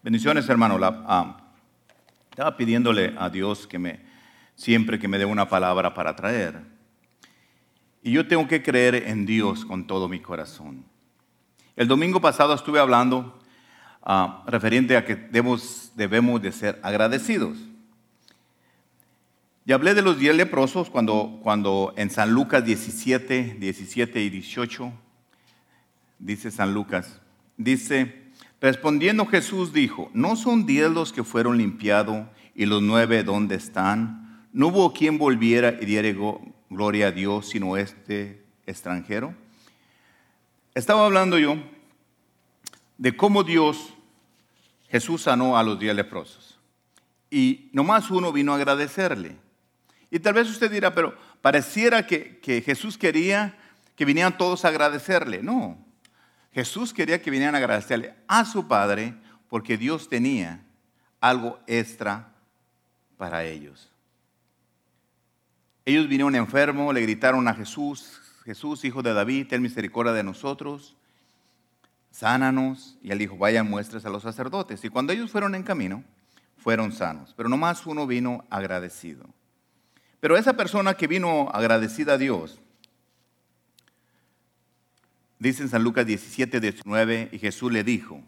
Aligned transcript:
Bendiciones, 0.00 0.48
hermano. 0.48 0.78
Ah, 0.82 1.36
estaba 2.30 2.56
pidiéndole 2.56 3.14
a 3.18 3.28
Dios 3.28 3.66
que 3.66 3.80
me, 3.80 3.98
siempre 4.54 4.96
que 4.96 5.08
me 5.08 5.18
dé 5.18 5.24
una 5.24 5.48
palabra 5.48 5.92
para 5.92 6.14
traer. 6.14 6.60
Y 8.02 8.12
yo 8.12 8.28
tengo 8.28 8.46
que 8.46 8.62
creer 8.62 8.94
en 8.94 9.26
Dios 9.26 9.64
con 9.64 9.88
todo 9.88 10.08
mi 10.08 10.20
corazón. 10.20 10.84
El 11.74 11.88
domingo 11.88 12.20
pasado 12.20 12.54
estuve 12.54 12.78
hablando 12.78 13.40
ah, 14.04 14.44
referente 14.46 14.96
a 14.96 15.04
que 15.04 15.16
debemos, 15.16 15.90
debemos 15.96 16.40
de 16.40 16.52
ser 16.52 16.78
agradecidos. 16.84 17.58
Y 19.66 19.72
hablé 19.72 19.94
de 19.94 20.02
los 20.02 20.16
diez 20.16 20.34
leprosos 20.34 20.90
cuando, 20.90 21.40
cuando 21.42 21.92
en 21.96 22.10
San 22.10 22.30
Lucas 22.30 22.64
17, 22.64 23.56
17 23.58 24.22
y 24.22 24.30
18, 24.30 24.92
dice 26.20 26.52
San 26.52 26.72
Lucas, 26.72 27.20
dice, 27.56 28.27
Respondiendo 28.60 29.26
Jesús 29.26 29.72
dijo, 29.72 30.10
¿no 30.14 30.34
son 30.34 30.66
diez 30.66 30.90
los 30.90 31.12
que 31.12 31.22
fueron 31.22 31.58
limpiados 31.58 32.26
y 32.54 32.66
los 32.66 32.82
nueve 32.82 33.22
dónde 33.22 33.54
están? 33.54 34.48
¿No 34.52 34.68
hubo 34.68 34.92
quien 34.92 35.18
volviera 35.18 35.76
y 35.80 35.86
diera 35.86 36.12
gloria 36.68 37.08
a 37.08 37.12
Dios 37.12 37.48
sino 37.48 37.76
este 37.76 38.44
extranjero? 38.66 39.34
Estaba 40.74 41.06
hablando 41.06 41.38
yo 41.38 41.56
de 42.96 43.16
cómo 43.16 43.44
Dios, 43.44 43.94
Jesús 44.88 45.22
sanó 45.22 45.56
a 45.56 45.62
los 45.62 45.78
diez 45.78 45.94
leprosos. 45.94 46.58
Y 47.30 47.68
nomás 47.72 48.10
uno 48.10 48.32
vino 48.32 48.52
a 48.52 48.56
agradecerle. 48.56 49.36
Y 50.10 50.18
tal 50.18 50.34
vez 50.34 50.48
usted 50.48 50.70
dirá, 50.70 50.94
pero 50.94 51.14
pareciera 51.42 52.06
que, 52.06 52.38
que 52.40 52.60
Jesús 52.62 52.98
quería 52.98 53.56
que 53.94 54.04
vinieran 54.04 54.36
todos 54.36 54.64
a 54.64 54.68
agradecerle. 54.68 55.42
No, 55.42 55.78
Jesús 56.58 56.92
quería 56.92 57.22
que 57.22 57.30
vinieran 57.30 57.54
a 57.54 57.58
agradecerle 57.58 58.16
a 58.26 58.44
su 58.44 58.66
Padre 58.66 59.14
porque 59.48 59.78
Dios 59.78 60.08
tenía 60.08 60.60
algo 61.20 61.60
extra 61.68 62.32
para 63.16 63.44
ellos. 63.44 63.92
Ellos 65.84 66.08
vinieron 66.08 66.34
enfermos, 66.34 66.92
le 66.92 67.00
gritaron 67.02 67.46
a 67.46 67.54
Jesús, 67.54 68.20
Jesús, 68.44 68.84
hijo 68.84 69.04
de 69.04 69.14
David, 69.14 69.46
ten 69.46 69.62
misericordia 69.62 70.12
de 70.12 70.24
nosotros, 70.24 70.96
sánanos. 72.10 72.98
Y 73.02 73.12
él 73.12 73.20
dijo, 73.20 73.38
vayan 73.38 73.70
muestras 73.70 74.04
a 74.04 74.10
los 74.10 74.24
sacerdotes. 74.24 74.84
Y 74.84 74.88
cuando 74.88 75.12
ellos 75.12 75.30
fueron 75.30 75.54
en 75.54 75.62
camino, 75.62 76.02
fueron 76.56 76.90
sanos. 76.90 77.34
Pero 77.36 77.48
nomás 77.48 77.86
uno 77.86 78.04
vino 78.04 78.44
agradecido. 78.50 79.26
Pero 80.18 80.36
esa 80.36 80.54
persona 80.54 80.94
que 80.94 81.06
vino 81.06 81.50
agradecida 81.52 82.14
a 82.14 82.18
Dios, 82.18 82.58
Dice 85.38 85.62
en 85.62 85.68
San 85.68 85.84
Lucas 85.84 86.04
17, 86.04 86.60
19, 86.60 87.28
y 87.32 87.38
Jesús 87.38 87.70
le 87.70 87.84
dijo, 87.84 88.20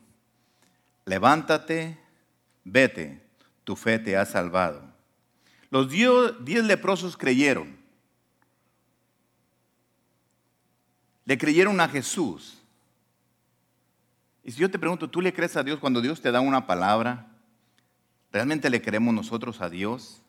levántate, 1.04 1.98
vete, 2.64 3.20
tu 3.64 3.74
fe 3.74 3.98
te 3.98 4.16
ha 4.16 4.24
salvado. 4.24 4.82
Los 5.70 5.90
diez 5.90 6.64
leprosos 6.64 7.16
creyeron. 7.16 7.76
Le 11.24 11.38
creyeron 11.38 11.80
a 11.80 11.88
Jesús. 11.88 12.58
Y 14.42 14.52
si 14.52 14.60
yo 14.60 14.70
te 14.70 14.78
pregunto, 14.78 15.08
¿tú 15.08 15.20
le 15.20 15.32
crees 15.32 15.56
a 15.56 15.62
Dios 15.62 15.78
cuando 15.78 16.00
Dios 16.00 16.20
te 16.20 16.32
da 16.32 16.40
una 16.40 16.66
palabra? 16.66 17.26
¿Realmente 18.32 18.70
le 18.70 18.82
creemos 18.82 19.14
nosotros 19.14 19.60
a 19.60 19.68
Dios? 19.68 20.22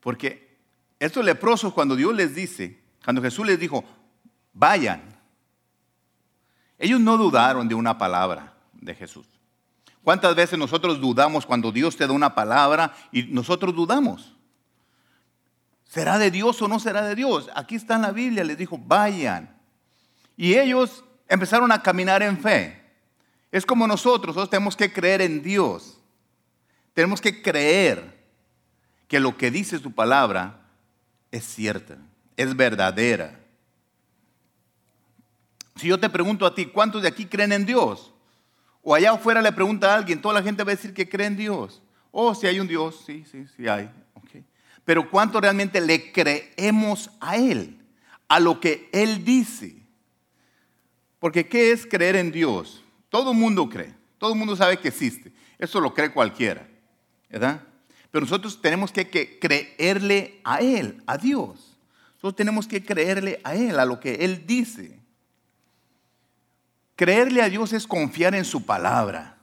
Porque 0.00 0.56
estos 0.98 1.24
leprosos, 1.24 1.72
cuando 1.72 1.96
Dios 1.96 2.14
les 2.14 2.34
dice, 2.34 2.78
cuando 3.02 3.22
Jesús 3.22 3.46
les 3.46 3.58
dijo, 3.58 3.84
vayan. 4.54 5.02
Ellos 6.78 7.00
no 7.00 7.18
dudaron 7.18 7.68
de 7.68 7.74
una 7.74 7.98
palabra 7.98 8.54
de 8.72 8.94
Jesús. 8.94 9.26
¿Cuántas 10.02 10.34
veces 10.34 10.58
nosotros 10.58 11.00
dudamos 11.00 11.46
cuando 11.46 11.72
Dios 11.72 11.96
te 11.96 12.06
da 12.06 12.12
una 12.12 12.34
palabra 12.34 12.94
y 13.10 13.24
nosotros 13.24 13.74
dudamos? 13.74 14.34
¿Será 15.84 16.18
de 16.18 16.30
Dios 16.30 16.60
o 16.60 16.68
no 16.68 16.78
será 16.78 17.02
de 17.02 17.14
Dios? 17.14 17.50
Aquí 17.54 17.76
está 17.76 17.96
en 17.96 18.02
la 18.02 18.10
Biblia, 18.10 18.44
les 18.44 18.58
dijo, 18.58 18.78
vayan. 18.78 19.56
Y 20.36 20.54
ellos 20.54 21.04
empezaron 21.28 21.70
a 21.72 21.82
caminar 21.82 22.22
en 22.22 22.38
fe. 22.38 22.82
Es 23.50 23.64
como 23.64 23.86
nosotros, 23.86 24.34
nosotros 24.34 24.50
tenemos 24.50 24.76
que 24.76 24.92
creer 24.92 25.22
en 25.22 25.42
Dios. 25.42 25.98
Tenemos 26.92 27.20
que 27.20 27.42
creer 27.42 28.24
que 29.08 29.20
lo 29.20 29.36
que 29.36 29.50
dice 29.50 29.78
su 29.78 29.92
palabra 29.92 30.60
es 31.30 31.44
cierta, 31.44 31.96
es 32.36 32.56
verdadera. 32.56 33.43
Si 35.76 35.88
yo 35.88 35.98
te 35.98 36.08
pregunto 36.08 36.46
a 36.46 36.54
ti, 36.54 36.66
¿cuántos 36.66 37.02
de 37.02 37.08
aquí 37.08 37.26
creen 37.26 37.52
en 37.52 37.66
Dios? 37.66 38.12
O 38.82 38.94
allá 38.94 39.12
afuera 39.12 39.42
le 39.42 39.52
pregunta 39.52 39.92
a 39.92 39.96
alguien, 39.96 40.20
toda 40.20 40.34
la 40.34 40.42
gente 40.42 40.62
va 40.62 40.72
a 40.72 40.76
decir 40.76 40.92
que 40.92 41.08
cree 41.08 41.26
en 41.26 41.36
Dios. 41.36 41.82
Oh, 42.10 42.34
si 42.34 42.46
hay 42.46 42.60
un 42.60 42.68
Dios, 42.68 43.02
sí, 43.06 43.24
sí, 43.30 43.46
sí 43.56 43.66
hay. 43.66 43.90
Pero 44.84 45.10
¿cuánto 45.10 45.40
realmente 45.40 45.80
le 45.80 46.12
creemos 46.12 47.10
a 47.20 47.36
Él? 47.36 47.78
A 48.28 48.38
lo 48.38 48.60
que 48.60 48.88
Él 48.92 49.24
dice. 49.24 49.76
Porque 51.18 51.48
¿qué 51.48 51.72
es 51.72 51.86
creer 51.86 52.16
en 52.16 52.30
Dios? 52.30 52.84
Todo 53.08 53.32
el 53.32 53.38
mundo 53.38 53.68
cree. 53.68 53.94
Todo 54.18 54.32
el 54.32 54.38
mundo 54.38 54.54
sabe 54.56 54.78
que 54.78 54.88
existe. 54.88 55.32
Eso 55.58 55.80
lo 55.80 55.94
cree 55.94 56.12
cualquiera. 56.12 56.68
¿Verdad? 57.30 57.62
Pero 58.10 58.24
nosotros 58.26 58.60
tenemos 58.60 58.92
que, 58.92 59.08
que 59.08 59.38
creerle 59.38 60.40
a 60.44 60.60
Él, 60.60 61.02
a 61.06 61.16
Dios. 61.16 61.78
Nosotros 62.16 62.36
tenemos 62.36 62.68
que 62.68 62.84
creerle 62.84 63.40
a 63.42 63.54
Él, 63.54 63.78
a 63.78 63.86
lo 63.86 64.00
que 64.00 64.16
Él 64.16 64.46
dice. 64.46 64.98
Creerle 66.96 67.42
a 67.42 67.48
Dios 67.48 67.72
es 67.72 67.86
confiar 67.86 68.34
en 68.34 68.44
su 68.44 68.64
palabra, 68.64 69.38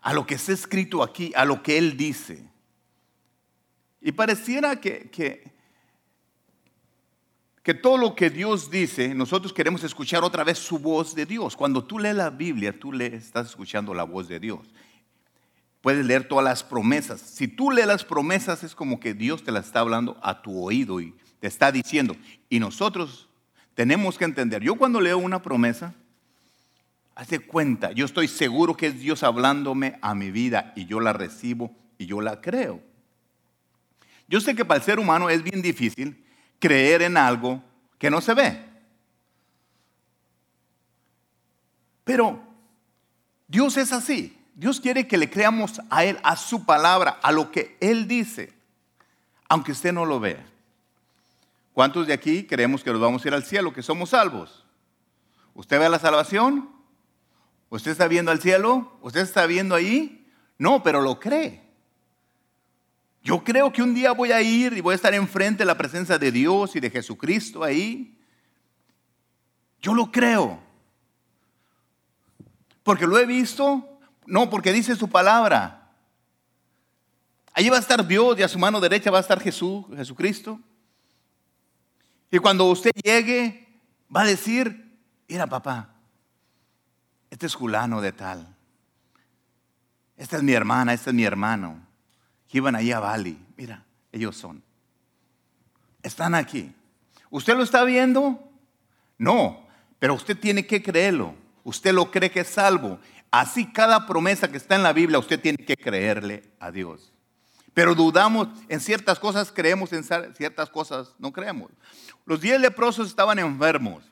a 0.00 0.12
lo 0.12 0.26
que 0.26 0.34
está 0.34 0.52
escrito 0.52 1.02
aquí, 1.02 1.32
a 1.34 1.44
lo 1.44 1.62
que 1.62 1.78
Él 1.78 1.96
dice. 1.96 2.48
Y 4.00 4.12
pareciera 4.12 4.80
que, 4.80 5.10
que, 5.10 5.54
todo 7.74 7.96
lo 7.96 8.14
que 8.14 8.30
Dios 8.30 8.70
dice, 8.70 9.14
nosotros 9.14 9.52
queremos 9.52 9.82
escuchar 9.82 10.22
otra 10.22 10.44
vez 10.44 10.58
su 10.58 10.78
voz 10.78 11.14
de 11.14 11.26
Dios. 11.26 11.56
Cuando 11.56 11.82
tú 11.82 11.98
lees 11.98 12.14
la 12.14 12.30
Biblia, 12.30 12.78
tú 12.78 12.92
le 12.92 13.16
estás 13.16 13.48
escuchando 13.48 13.94
la 13.94 14.04
voz 14.04 14.28
de 14.28 14.38
Dios. 14.38 14.60
Puedes 15.80 16.04
leer 16.04 16.28
todas 16.28 16.44
las 16.44 16.62
promesas. 16.62 17.20
Si 17.20 17.48
tú 17.48 17.70
lees 17.70 17.86
las 17.86 18.04
promesas, 18.04 18.62
es 18.62 18.74
como 18.74 19.00
que 19.00 19.14
Dios 19.14 19.42
te 19.42 19.50
las 19.50 19.66
está 19.66 19.80
hablando 19.80 20.16
a 20.22 20.42
tu 20.42 20.62
oído 20.62 21.00
y 21.00 21.14
te 21.40 21.48
está 21.48 21.72
diciendo. 21.72 22.14
Y 22.48 22.60
nosotros 22.60 23.28
tenemos 23.76 24.16
que 24.16 24.24
entender, 24.24 24.62
yo 24.62 24.74
cuando 24.76 25.02
leo 25.02 25.18
una 25.18 25.42
promesa, 25.42 25.92
hace 27.14 27.40
cuenta, 27.40 27.92
yo 27.92 28.06
estoy 28.06 28.26
seguro 28.26 28.74
que 28.74 28.86
es 28.86 28.98
Dios 28.98 29.22
hablándome 29.22 29.98
a 30.00 30.14
mi 30.14 30.30
vida 30.30 30.72
y 30.74 30.86
yo 30.86 30.98
la 30.98 31.12
recibo 31.12 31.76
y 31.98 32.06
yo 32.06 32.22
la 32.22 32.40
creo. 32.40 32.80
Yo 34.28 34.40
sé 34.40 34.56
que 34.56 34.64
para 34.64 34.78
el 34.78 34.82
ser 34.82 34.98
humano 34.98 35.28
es 35.28 35.42
bien 35.42 35.60
difícil 35.60 36.24
creer 36.58 37.02
en 37.02 37.18
algo 37.18 37.62
que 37.98 38.08
no 38.08 38.22
se 38.22 38.32
ve. 38.32 38.64
Pero 42.02 42.42
Dios 43.46 43.76
es 43.76 43.92
así. 43.92 44.38
Dios 44.54 44.80
quiere 44.80 45.06
que 45.06 45.18
le 45.18 45.28
creamos 45.28 45.82
a 45.90 46.02
Él, 46.02 46.18
a 46.22 46.34
su 46.36 46.64
palabra, 46.64 47.18
a 47.22 47.30
lo 47.30 47.50
que 47.50 47.76
Él 47.80 48.08
dice, 48.08 48.54
aunque 49.50 49.72
usted 49.72 49.92
no 49.92 50.06
lo 50.06 50.18
vea. 50.18 50.55
¿Cuántos 51.76 52.06
de 52.06 52.14
aquí 52.14 52.46
creemos 52.46 52.82
que 52.82 52.90
nos 52.90 53.02
vamos 53.02 53.22
a 53.22 53.28
ir 53.28 53.34
al 53.34 53.44
cielo, 53.44 53.70
que 53.70 53.82
somos 53.82 54.08
salvos? 54.08 54.64
¿Usted 55.52 55.78
ve 55.78 55.86
la 55.90 55.98
salvación? 55.98 56.70
¿Usted 57.68 57.90
está 57.90 58.08
viendo 58.08 58.30
al 58.30 58.40
cielo? 58.40 58.96
¿Usted 59.02 59.20
está 59.20 59.44
viendo 59.44 59.74
ahí? 59.74 60.26
No, 60.56 60.82
pero 60.82 61.02
lo 61.02 61.20
cree. 61.20 61.68
Yo 63.22 63.44
creo 63.44 63.74
que 63.74 63.82
un 63.82 63.92
día 63.94 64.12
voy 64.12 64.32
a 64.32 64.40
ir 64.40 64.72
y 64.72 64.80
voy 64.80 64.92
a 64.92 64.94
estar 64.94 65.12
enfrente 65.12 65.64
de 65.64 65.66
la 65.66 65.76
presencia 65.76 66.18
de 66.18 66.32
Dios 66.32 66.74
y 66.76 66.80
de 66.80 66.88
Jesucristo 66.88 67.62
ahí. 67.62 68.18
Yo 69.82 69.92
lo 69.92 70.10
creo. 70.10 70.58
Porque 72.84 73.06
lo 73.06 73.18
he 73.18 73.26
visto, 73.26 73.98
no, 74.24 74.48
porque 74.48 74.72
dice 74.72 74.96
su 74.96 75.10
palabra. 75.10 75.92
Allí 77.52 77.68
va 77.68 77.76
a 77.76 77.80
estar 77.80 78.06
Dios 78.06 78.38
y 78.38 78.42
a 78.44 78.48
su 78.48 78.58
mano 78.58 78.80
derecha 78.80 79.10
va 79.10 79.18
a 79.18 79.20
estar 79.20 79.38
Jesús, 79.42 79.84
Jesucristo. 79.94 80.58
Y 82.30 82.38
cuando 82.38 82.64
usted 82.66 82.90
llegue, 83.02 83.80
va 84.14 84.22
a 84.22 84.26
decir, 84.26 84.98
mira 85.28 85.46
papá, 85.46 85.94
este 87.30 87.46
es 87.46 87.54
Julano 87.54 88.00
de 88.00 88.12
tal. 88.12 88.56
Esta 90.16 90.36
es 90.36 90.42
mi 90.42 90.52
hermana, 90.52 90.92
este 90.92 91.10
es 91.10 91.14
mi 91.14 91.24
hermano. 91.24 91.80
Que 92.48 92.58
iban 92.58 92.74
allí 92.74 92.92
a 92.92 93.00
Bali. 93.00 93.38
Mira, 93.56 93.84
ellos 94.12 94.36
son. 94.36 94.62
Están 96.02 96.34
aquí. 96.34 96.72
¿Usted 97.30 97.56
lo 97.56 97.62
está 97.62 97.84
viendo? 97.84 98.40
No, 99.18 99.66
pero 99.98 100.14
usted 100.14 100.38
tiene 100.38 100.66
que 100.66 100.82
creerlo. 100.82 101.34
Usted 101.64 101.92
lo 101.92 102.10
cree 102.10 102.30
que 102.30 102.40
es 102.40 102.48
salvo. 102.48 102.98
Así 103.30 103.66
cada 103.72 104.06
promesa 104.06 104.50
que 104.50 104.56
está 104.56 104.76
en 104.76 104.82
la 104.82 104.92
Biblia, 104.92 105.18
usted 105.18 105.40
tiene 105.40 105.58
que 105.58 105.76
creerle 105.76 106.44
a 106.60 106.70
Dios. 106.70 107.12
Pero 107.76 107.94
dudamos 107.94 108.48
en 108.70 108.80
ciertas 108.80 109.18
cosas, 109.18 109.52
creemos 109.52 109.92
en 109.92 110.02
ciertas 110.34 110.70
cosas, 110.70 111.14
no 111.18 111.30
creemos. 111.30 111.70
Los 112.24 112.40
diez 112.40 112.58
leprosos 112.58 113.06
estaban 113.06 113.38
enfermos. 113.38 114.02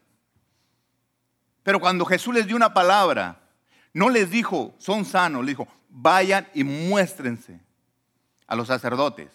Pero 1.63 1.81
cuando 1.81 2.05
Jesús 2.05 2.35
les 2.35 2.47
dio 2.47 2.57
una 2.57 2.75
palabra, 2.75 3.41
no 3.95 4.11
les 4.11 4.29
dijo, 4.29 4.75
son 4.77 5.07
sanos, 5.07 5.47
les 5.47 5.57
dijo, 5.57 5.67
vayan 5.89 6.47
y 6.53 6.63
muéstrense 6.63 7.59
a 8.47 8.55
los 8.55 8.69
sacerdotes. 8.69 9.31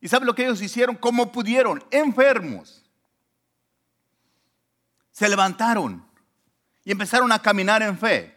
¿Y 0.00 0.08
sabe 0.08 0.26
lo 0.26 0.34
que 0.34 0.42
ellos 0.42 0.60
hicieron? 0.60 0.96
Como 0.96 1.30
pudieron, 1.30 1.80
enfermos. 1.92 2.84
Se 5.12 5.28
levantaron 5.28 6.04
y 6.84 6.90
empezaron 6.90 7.30
a 7.30 7.40
caminar 7.40 7.82
en 7.82 7.96
fe. 7.96 8.36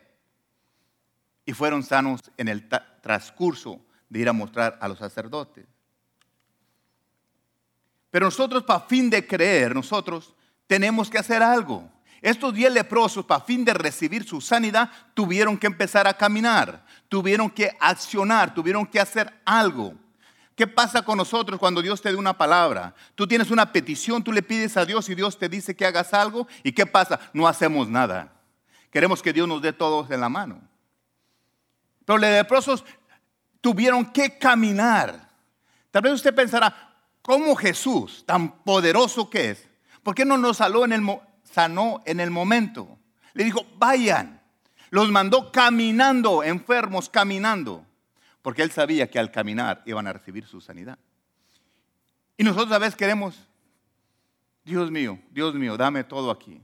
Y 1.47 1.53
fueron 1.53 1.81
sanos 1.81 2.21
en 2.37 2.47
el 2.47 2.69
transcurso 3.01 3.83
de 4.11 4.19
ir 4.19 4.27
a 4.27 4.33
mostrar 4.33 4.77
a 4.81 4.89
los 4.89 4.99
sacerdotes. 4.99 5.65
Pero 8.09 8.25
nosotros, 8.25 8.63
para 8.63 8.81
fin 8.81 9.09
de 9.09 9.25
creer, 9.25 9.73
nosotros 9.73 10.35
tenemos 10.67 11.09
que 11.09 11.17
hacer 11.17 11.41
algo. 11.41 11.89
Estos 12.21 12.53
diez 12.53 12.73
leprosos, 12.73 13.25
para 13.25 13.45
fin 13.45 13.63
de 13.63 13.73
recibir 13.73 14.27
su 14.27 14.41
sanidad, 14.41 14.91
tuvieron 15.13 15.57
que 15.57 15.67
empezar 15.67 16.09
a 16.09 16.13
caminar, 16.13 16.85
tuvieron 17.07 17.49
que 17.49 17.71
accionar, 17.79 18.53
tuvieron 18.53 18.85
que 18.85 18.99
hacer 18.99 19.33
algo. 19.45 19.93
¿Qué 20.57 20.67
pasa 20.67 21.03
con 21.03 21.17
nosotros 21.17 21.57
cuando 21.57 21.81
Dios 21.81 22.01
te 22.01 22.11
da 22.11 22.19
una 22.19 22.37
palabra? 22.37 22.93
Tú 23.15 23.25
tienes 23.25 23.49
una 23.49 23.71
petición, 23.71 24.21
tú 24.21 24.33
le 24.33 24.43
pides 24.43 24.75
a 24.75 24.85
Dios 24.85 25.07
y 25.07 25.15
Dios 25.15 25.39
te 25.39 25.47
dice 25.47 25.73
que 25.73 25.85
hagas 25.85 26.13
algo. 26.13 26.49
¿Y 26.63 26.73
qué 26.73 26.85
pasa? 26.85 27.17
No 27.31 27.47
hacemos 27.47 27.87
nada. 27.87 28.33
Queremos 28.91 29.21
que 29.21 29.31
Dios 29.31 29.47
nos 29.47 29.61
dé 29.61 29.71
todos 29.71 30.11
en 30.11 30.19
la 30.19 30.27
mano. 30.27 30.61
Pero 32.05 32.19
los 32.19 32.29
leprosos 32.29 32.83
tuvieron 33.61 34.11
que 34.11 34.37
caminar. 34.37 35.29
Tal 35.91 36.01
vez 36.01 36.13
usted 36.13 36.35
pensará, 36.35 36.93
¿cómo 37.21 37.55
Jesús, 37.55 38.23
tan 38.25 38.63
poderoso 38.63 39.29
que 39.29 39.51
es, 39.51 39.67
por 40.03 40.15
qué 40.15 40.25
no 40.25 40.37
nos 40.37 40.57
saló 40.57 40.83
en 40.85 40.93
el, 40.93 41.03
sanó 41.43 42.01
en 42.05 42.19
el 42.19 42.31
momento. 42.31 42.97
Le 43.33 43.43
dijo, 43.43 43.65
vayan. 43.77 44.41
Los 44.89 45.09
mandó 45.09 45.51
caminando, 45.51 46.43
enfermos 46.43 47.07
caminando, 47.07 47.85
porque 48.41 48.61
él 48.61 48.71
sabía 48.71 49.09
que 49.09 49.19
al 49.19 49.31
caminar 49.31 49.81
iban 49.85 50.05
a 50.05 50.11
recibir 50.11 50.45
su 50.45 50.59
sanidad. 50.59 50.99
Y 52.35 52.43
nosotros 52.43 52.73
a 52.73 52.79
veces 52.79 52.97
queremos, 52.97 53.47
Dios 54.65 54.91
mío, 54.91 55.17
Dios 55.29 55.55
mío, 55.55 55.77
dame 55.77 56.03
todo 56.03 56.29
aquí. 56.29 56.61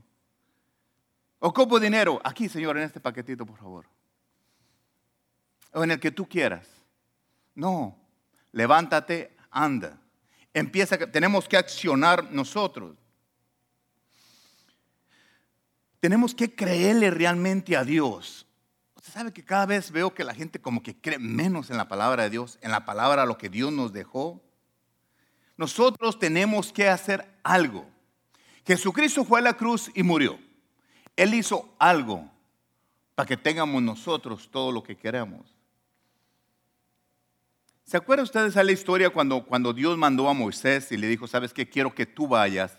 Ocupo 1.38 1.80
dinero, 1.80 2.20
aquí 2.22 2.50
Señor, 2.50 2.76
en 2.76 2.82
este 2.82 3.00
paquetito, 3.00 3.46
por 3.46 3.56
favor. 3.56 3.86
O 5.72 5.82
en 5.82 5.92
el 5.92 6.00
que 6.00 6.10
tú 6.10 6.28
quieras. 6.28 6.66
No, 7.58 7.98
levántate, 8.52 9.36
anda. 9.50 9.98
Empieza, 10.54 10.96
tenemos 11.10 11.48
que 11.48 11.56
accionar 11.56 12.30
nosotros. 12.30 12.96
Tenemos 15.98 16.36
que 16.36 16.54
creerle 16.54 17.10
realmente 17.10 17.76
a 17.76 17.82
Dios. 17.82 18.46
Usted 18.94 19.12
sabe 19.12 19.32
que 19.32 19.44
cada 19.44 19.66
vez 19.66 19.90
veo 19.90 20.14
que 20.14 20.22
la 20.22 20.34
gente 20.34 20.60
como 20.60 20.84
que 20.84 21.00
cree 21.00 21.18
menos 21.18 21.68
en 21.70 21.78
la 21.78 21.88
palabra 21.88 22.22
de 22.22 22.30
Dios, 22.30 22.60
en 22.62 22.70
la 22.70 22.84
palabra 22.84 23.26
lo 23.26 23.38
que 23.38 23.48
Dios 23.48 23.72
nos 23.72 23.92
dejó. 23.92 24.40
Nosotros 25.56 26.16
tenemos 26.20 26.72
que 26.72 26.88
hacer 26.88 27.28
algo. 27.42 27.90
Jesucristo 28.64 29.24
fue 29.24 29.40
a 29.40 29.42
la 29.42 29.56
cruz 29.56 29.90
y 29.96 30.04
murió. 30.04 30.38
Él 31.16 31.34
hizo 31.34 31.74
algo 31.80 32.30
para 33.16 33.26
que 33.26 33.36
tengamos 33.36 33.82
nosotros 33.82 34.48
todo 34.48 34.70
lo 34.70 34.84
que 34.84 34.96
queremos. 34.96 35.57
¿Se 37.88 37.96
acuerdan 37.96 38.24
ustedes 38.24 38.52
de 38.52 38.62
la 38.62 38.72
historia 38.72 39.08
cuando, 39.08 39.46
cuando 39.46 39.72
Dios 39.72 39.96
mandó 39.96 40.28
a 40.28 40.34
Moisés 40.34 40.92
y 40.92 40.98
le 40.98 41.06
dijo, 41.06 41.26
sabes 41.26 41.54
qué, 41.54 41.66
quiero 41.66 41.94
que 41.94 42.04
tú 42.04 42.28
vayas 42.28 42.78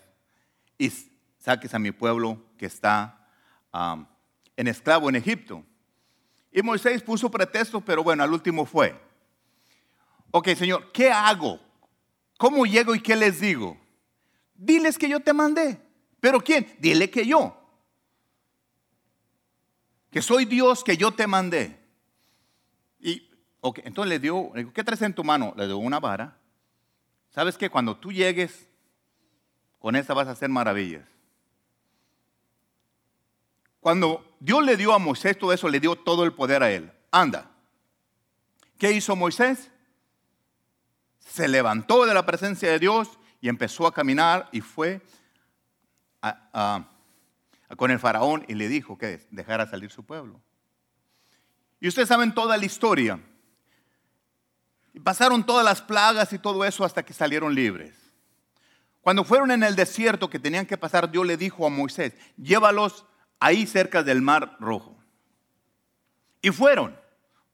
y 0.78 0.88
saques 1.36 1.74
a 1.74 1.80
mi 1.80 1.90
pueblo 1.90 2.40
que 2.56 2.66
está 2.66 3.28
en 4.56 4.68
esclavo 4.68 5.08
en 5.08 5.16
Egipto. 5.16 5.64
Y 6.52 6.62
Moisés 6.62 7.02
puso 7.02 7.28
pretexto, 7.28 7.80
pero 7.80 8.04
bueno, 8.04 8.22
al 8.22 8.32
último 8.32 8.64
fue. 8.64 8.94
Ok, 10.30 10.50
Señor, 10.50 10.92
¿qué 10.92 11.10
hago? 11.10 11.58
¿Cómo 12.38 12.64
llego 12.64 12.94
y 12.94 13.00
qué 13.00 13.16
les 13.16 13.40
digo? 13.40 13.76
Diles 14.54 14.96
que 14.96 15.08
yo 15.08 15.18
te 15.18 15.32
mandé. 15.32 15.80
¿Pero 16.20 16.40
quién? 16.40 16.72
Dile 16.78 17.10
que 17.10 17.26
yo. 17.26 17.60
Que 20.12 20.22
soy 20.22 20.44
Dios 20.44 20.84
que 20.84 20.96
yo 20.96 21.10
te 21.10 21.26
mandé. 21.26 21.79
Entonces 23.62 24.08
le 24.08 24.18
dio, 24.18 24.50
le 24.54 24.60
digo, 24.60 24.72
¿qué 24.72 24.82
traes 24.82 25.02
en 25.02 25.14
tu 25.14 25.22
mano? 25.22 25.52
Le 25.56 25.66
dio 25.66 25.78
una 25.78 26.00
vara. 26.00 26.36
¿Sabes 27.30 27.58
que 27.58 27.70
cuando 27.70 27.96
tú 27.96 28.12
llegues, 28.12 28.66
con 29.78 29.96
esa 29.96 30.14
vas 30.14 30.28
a 30.28 30.32
hacer 30.32 30.48
maravillas? 30.48 31.06
Cuando 33.80 34.36
Dios 34.40 34.64
le 34.64 34.76
dio 34.76 34.92
a 34.92 34.98
Moisés 34.98 35.38
todo 35.38 35.52
eso, 35.52 35.68
le 35.68 35.80
dio 35.80 35.96
todo 35.96 36.24
el 36.24 36.32
poder 36.32 36.62
a 36.62 36.70
él. 36.70 36.92
Anda. 37.10 37.50
¿Qué 38.78 38.92
hizo 38.92 39.16
Moisés? 39.16 39.70
Se 41.18 41.48
levantó 41.48 42.06
de 42.06 42.14
la 42.14 42.24
presencia 42.26 42.70
de 42.70 42.78
Dios 42.78 43.18
y 43.40 43.48
empezó 43.48 43.86
a 43.86 43.94
caminar 43.94 44.48
y 44.52 44.60
fue 44.60 45.00
con 47.76 47.90
el 47.90 47.98
faraón 47.98 48.44
y 48.48 48.54
le 48.54 48.68
dijo 48.68 48.98
que 48.98 49.26
dejara 49.30 49.66
salir 49.66 49.90
su 49.90 50.04
pueblo. 50.04 50.40
Y 51.78 51.88
ustedes 51.88 52.08
saben 52.08 52.34
toda 52.34 52.56
la 52.56 52.64
historia. 52.66 53.20
Y 54.92 55.00
pasaron 55.00 55.44
todas 55.44 55.64
las 55.64 55.80
plagas 55.80 56.32
y 56.32 56.38
todo 56.38 56.64
eso 56.64 56.84
hasta 56.84 57.04
que 57.04 57.12
salieron 57.12 57.54
libres. 57.54 57.94
Cuando 59.00 59.24
fueron 59.24 59.50
en 59.50 59.62
el 59.62 59.76
desierto 59.76 60.28
que 60.28 60.38
tenían 60.38 60.66
que 60.66 60.76
pasar, 60.76 61.10
Dios 61.10 61.26
le 61.26 61.36
dijo 61.36 61.66
a 61.66 61.70
Moisés, 61.70 62.14
llévalos 62.36 63.06
ahí 63.38 63.66
cerca 63.66 64.02
del 64.02 64.20
Mar 64.20 64.56
Rojo. 64.60 64.96
Y 66.42 66.50
fueron. 66.50 66.98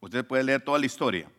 Usted 0.01 0.25
puede 0.27 0.45
leer 0.45 0.63
toda 0.63 0.79
la 0.79 0.87
historia. 0.87 1.31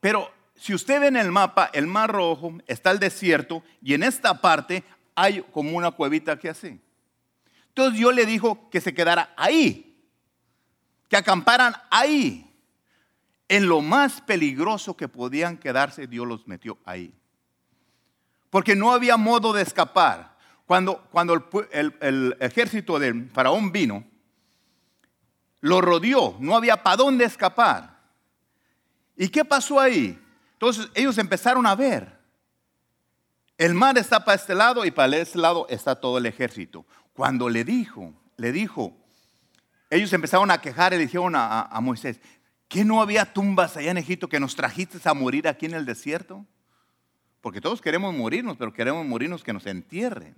Pero 0.00 0.30
si 0.54 0.74
usted 0.74 1.00
ve 1.00 1.06
en 1.08 1.16
el 1.16 1.30
mapa, 1.30 1.70
el 1.72 1.86
Mar 1.86 2.12
Rojo 2.12 2.58
está 2.66 2.90
el 2.90 2.98
desierto 2.98 3.62
y 3.82 3.94
en 3.94 4.02
esta 4.02 4.40
parte 4.40 4.84
hay 5.14 5.42
como 5.52 5.76
una 5.76 5.90
cuevita 5.90 6.38
que 6.38 6.48
así. 6.48 6.80
Entonces 7.68 7.98
Dios 7.98 8.14
le 8.14 8.26
dijo 8.26 8.70
que 8.70 8.80
se 8.80 8.94
quedara 8.94 9.34
ahí, 9.36 9.98
que 11.08 11.16
acamparan 11.16 11.74
ahí. 11.90 12.53
En 13.48 13.68
lo 13.68 13.80
más 13.80 14.20
peligroso 14.20 14.96
que 14.96 15.08
podían 15.08 15.58
quedarse, 15.58 16.06
Dios 16.06 16.26
los 16.26 16.46
metió 16.48 16.78
ahí. 16.84 17.14
Porque 18.50 18.74
no 18.76 18.92
había 18.92 19.16
modo 19.16 19.52
de 19.52 19.62
escapar. 19.62 20.34
Cuando, 20.66 21.08
el, 21.72 22.36
ejército 22.40 22.98
del 22.98 23.28
faraón 23.30 23.70
vino, 23.70 24.04
lo 25.60 25.80
rodeó, 25.80 26.36
no 26.40 26.56
había 26.56 26.82
para 26.82 26.96
dónde 26.96 27.24
escapar. 27.24 27.98
¿Y 29.16 29.28
qué 29.28 29.44
pasó 29.44 29.78
ahí? 29.78 30.18
Entonces 30.52 30.88
ellos 30.94 31.18
empezaron 31.18 31.66
a 31.66 31.74
ver. 31.74 32.18
El 33.58 33.74
mar 33.74 33.96
está 33.98 34.24
para 34.24 34.36
este 34.36 34.54
lado 34.54 34.84
y 34.84 34.90
para 34.90 35.16
este 35.16 35.38
lado 35.38 35.66
está 35.68 35.94
todo 35.94 36.18
el 36.18 36.26
ejército. 36.26 36.86
Cuando 37.12 37.48
le 37.48 37.62
dijo, 37.62 38.12
le 38.36 38.52
dijo, 38.52 38.96
ellos 39.90 40.12
empezaron 40.12 40.50
a 40.50 40.60
quejar 40.60 40.92
y 40.92 40.96
le 40.96 41.02
dijeron 41.02 41.36
a, 41.36 41.62
a 41.62 41.80
Moisés, 41.80 42.20
¿que 42.74 42.84
no 42.84 43.00
había 43.00 43.32
tumbas 43.32 43.76
allá 43.76 43.92
en 43.92 43.98
Egipto 43.98 44.28
que 44.28 44.40
nos 44.40 44.56
trajiste 44.56 44.98
a 45.08 45.14
morir 45.14 45.46
aquí 45.46 45.64
en 45.66 45.74
el 45.74 45.86
desierto? 45.86 46.44
Porque 47.40 47.60
todos 47.60 47.80
queremos 47.80 48.12
morirnos, 48.12 48.56
pero 48.56 48.72
queremos 48.72 49.06
morirnos 49.06 49.44
que 49.44 49.52
nos 49.52 49.64
entierren. 49.66 50.34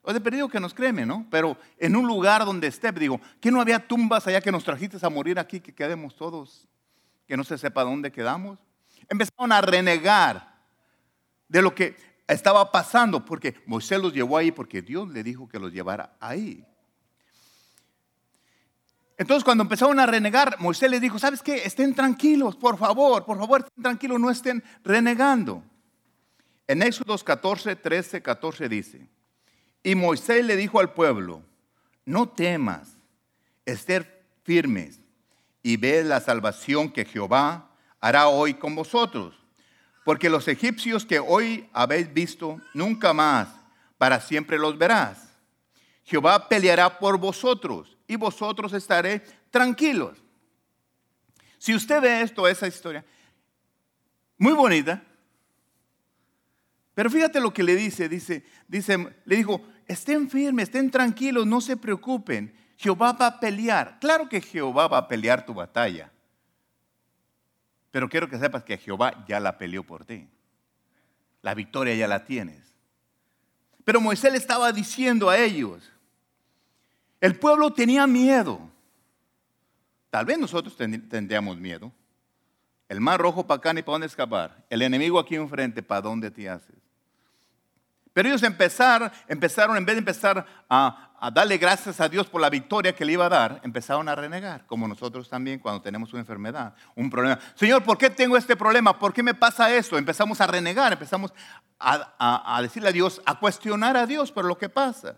O 0.00 0.14
de 0.14 0.20
perdido 0.22 0.48
que 0.48 0.58
nos 0.58 0.72
cremen, 0.72 1.06
¿no? 1.06 1.26
Pero 1.30 1.58
en 1.76 1.94
un 1.94 2.06
lugar 2.06 2.46
donde 2.46 2.68
esté, 2.68 2.90
digo, 2.92 3.20
que 3.38 3.50
no 3.50 3.60
había 3.60 3.86
tumbas 3.86 4.26
allá 4.26 4.40
que 4.40 4.50
nos 4.50 4.64
trajiste 4.64 4.96
a 5.02 5.10
morir 5.10 5.38
aquí, 5.38 5.60
que 5.60 5.74
quedemos 5.74 6.16
todos, 6.16 6.66
que 7.26 7.36
no 7.36 7.44
se 7.44 7.58
sepa 7.58 7.84
dónde 7.84 8.10
quedamos. 8.10 8.58
Empezaron 9.06 9.52
a 9.52 9.60
renegar 9.60 10.54
de 11.48 11.60
lo 11.60 11.74
que 11.74 11.98
estaba 12.28 12.72
pasando, 12.72 13.26
porque 13.26 13.62
Moisés 13.66 14.00
los 14.00 14.14
llevó 14.14 14.38
ahí, 14.38 14.52
porque 14.52 14.80
Dios 14.80 15.06
le 15.10 15.22
dijo 15.22 15.46
que 15.50 15.58
los 15.58 15.70
llevara 15.70 16.16
ahí. 16.18 16.64
Entonces 19.20 19.44
cuando 19.44 19.60
empezaron 19.60 20.00
a 20.00 20.06
renegar, 20.06 20.56
Moisés 20.60 20.90
les 20.90 20.98
dijo, 20.98 21.18
¿sabes 21.18 21.42
qué? 21.42 21.66
Estén 21.66 21.94
tranquilos, 21.94 22.56
por 22.56 22.78
favor, 22.78 23.26
por 23.26 23.36
favor, 23.36 23.60
estén 23.60 23.82
tranquilos, 23.82 24.18
no 24.18 24.30
estén 24.30 24.64
renegando. 24.82 25.62
En 26.66 26.80
Éxodos 26.82 27.22
14, 27.22 27.76
13, 27.76 28.22
14 28.22 28.66
dice, 28.70 29.06
y 29.82 29.94
Moisés 29.94 30.42
le 30.42 30.56
dijo 30.56 30.80
al 30.80 30.94
pueblo, 30.94 31.42
no 32.06 32.30
temas, 32.30 32.96
estén 33.66 34.08
firmes 34.42 35.00
y 35.62 35.76
ve 35.76 36.02
la 36.02 36.20
salvación 36.20 36.90
que 36.90 37.04
Jehová 37.04 37.72
hará 38.00 38.28
hoy 38.28 38.54
con 38.54 38.74
vosotros. 38.74 39.34
Porque 40.02 40.30
los 40.30 40.48
egipcios 40.48 41.04
que 41.04 41.18
hoy 41.18 41.68
habéis 41.74 42.10
visto, 42.14 42.58
nunca 42.72 43.12
más 43.12 43.48
para 43.98 44.18
siempre 44.18 44.58
los 44.58 44.78
verás. 44.78 45.28
Jehová 46.04 46.48
peleará 46.48 46.98
por 46.98 47.18
vosotros 47.18 47.98
y 48.10 48.16
vosotros 48.16 48.72
estaré 48.72 49.20
tranquilos. 49.52 50.20
Si 51.58 51.72
usted 51.72 52.00
ve 52.00 52.22
esto, 52.22 52.48
esa 52.48 52.66
historia, 52.66 53.04
muy 54.36 54.52
bonita, 54.52 55.00
pero 56.92 57.08
fíjate 57.08 57.40
lo 57.40 57.52
que 57.52 57.62
le 57.62 57.76
dice, 57.76 58.08
dice, 58.08 58.44
dice, 58.66 59.14
le 59.24 59.36
dijo, 59.36 59.62
estén 59.86 60.28
firmes, 60.28 60.64
estén 60.64 60.90
tranquilos, 60.90 61.46
no 61.46 61.60
se 61.60 61.76
preocupen. 61.76 62.52
Jehová 62.76 63.12
va 63.12 63.26
a 63.28 63.38
pelear. 63.38 63.98
Claro 64.00 64.28
que 64.28 64.40
Jehová 64.40 64.88
va 64.88 64.98
a 64.98 65.08
pelear 65.08 65.46
tu 65.46 65.54
batalla. 65.54 66.10
Pero 67.92 68.08
quiero 68.08 68.28
que 68.28 68.38
sepas 68.40 68.64
que 68.64 68.76
Jehová 68.76 69.24
ya 69.28 69.38
la 69.38 69.56
peleó 69.56 69.84
por 69.84 70.04
ti. 70.04 70.28
La 71.42 71.54
victoria 71.54 71.94
ya 71.94 72.08
la 72.08 72.24
tienes. 72.24 72.74
Pero 73.84 74.00
Moisés 74.00 74.32
le 74.32 74.38
estaba 74.38 74.72
diciendo 74.72 75.30
a 75.30 75.38
ellos, 75.38 75.92
el 77.20 77.36
pueblo 77.36 77.72
tenía 77.72 78.06
miedo. 78.06 78.60
Tal 80.10 80.24
vez 80.24 80.38
nosotros 80.38 80.76
tendríamos 80.76 81.58
miedo. 81.58 81.92
El 82.88 83.00
mar 83.00 83.20
rojo 83.20 83.46
para 83.46 83.58
acá 83.58 83.72
ni 83.72 83.82
para 83.82 83.94
dónde 83.94 84.08
escapar. 84.08 84.64
El 84.68 84.82
enemigo 84.82 85.18
aquí 85.18 85.36
enfrente, 85.36 85.82
¿para 85.82 86.00
dónde 86.00 86.30
te 86.30 86.48
haces? 86.48 86.74
Pero 88.12 88.28
ellos 88.28 88.42
empezaron, 88.42 89.12
en 89.28 89.38
vez 89.38 89.94
de 89.94 89.98
empezar 89.98 90.44
a, 90.68 91.12
a, 91.20 91.30
darle 91.30 91.58
gracias 91.58 92.00
a 92.00 92.08
Dios 92.08 92.26
por 92.26 92.40
la 92.40 92.50
victoria 92.50 92.92
que 92.92 93.04
le 93.04 93.12
iba 93.12 93.26
a 93.26 93.28
dar, 93.28 93.60
empezaron 93.62 94.08
a 94.08 94.16
renegar, 94.16 94.66
como 94.66 94.88
nosotros 94.88 95.28
también 95.28 95.60
cuando 95.60 95.80
tenemos 95.80 96.12
una 96.12 96.22
enfermedad, 96.22 96.74
un 96.96 97.08
problema. 97.08 97.38
Señor, 97.54 97.84
¿por 97.84 97.96
qué 97.96 98.10
tengo 98.10 98.36
este 98.36 98.56
problema? 98.56 98.98
¿Por 98.98 99.12
qué 99.12 99.22
me 99.22 99.34
pasa 99.34 99.72
esto? 99.72 99.96
Empezamos 99.96 100.40
a 100.40 100.48
renegar, 100.48 100.92
empezamos 100.92 101.32
a, 101.78 102.56
a 102.56 102.62
decirle 102.62 102.88
a 102.88 102.92
Dios, 102.92 103.22
a 103.24 103.38
cuestionar 103.38 103.96
a 103.96 104.06
Dios 104.06 104.32
por 104.32 104.44
lo 104.44 104.58
que 104.58 104.68
pasa. 104.68 105.14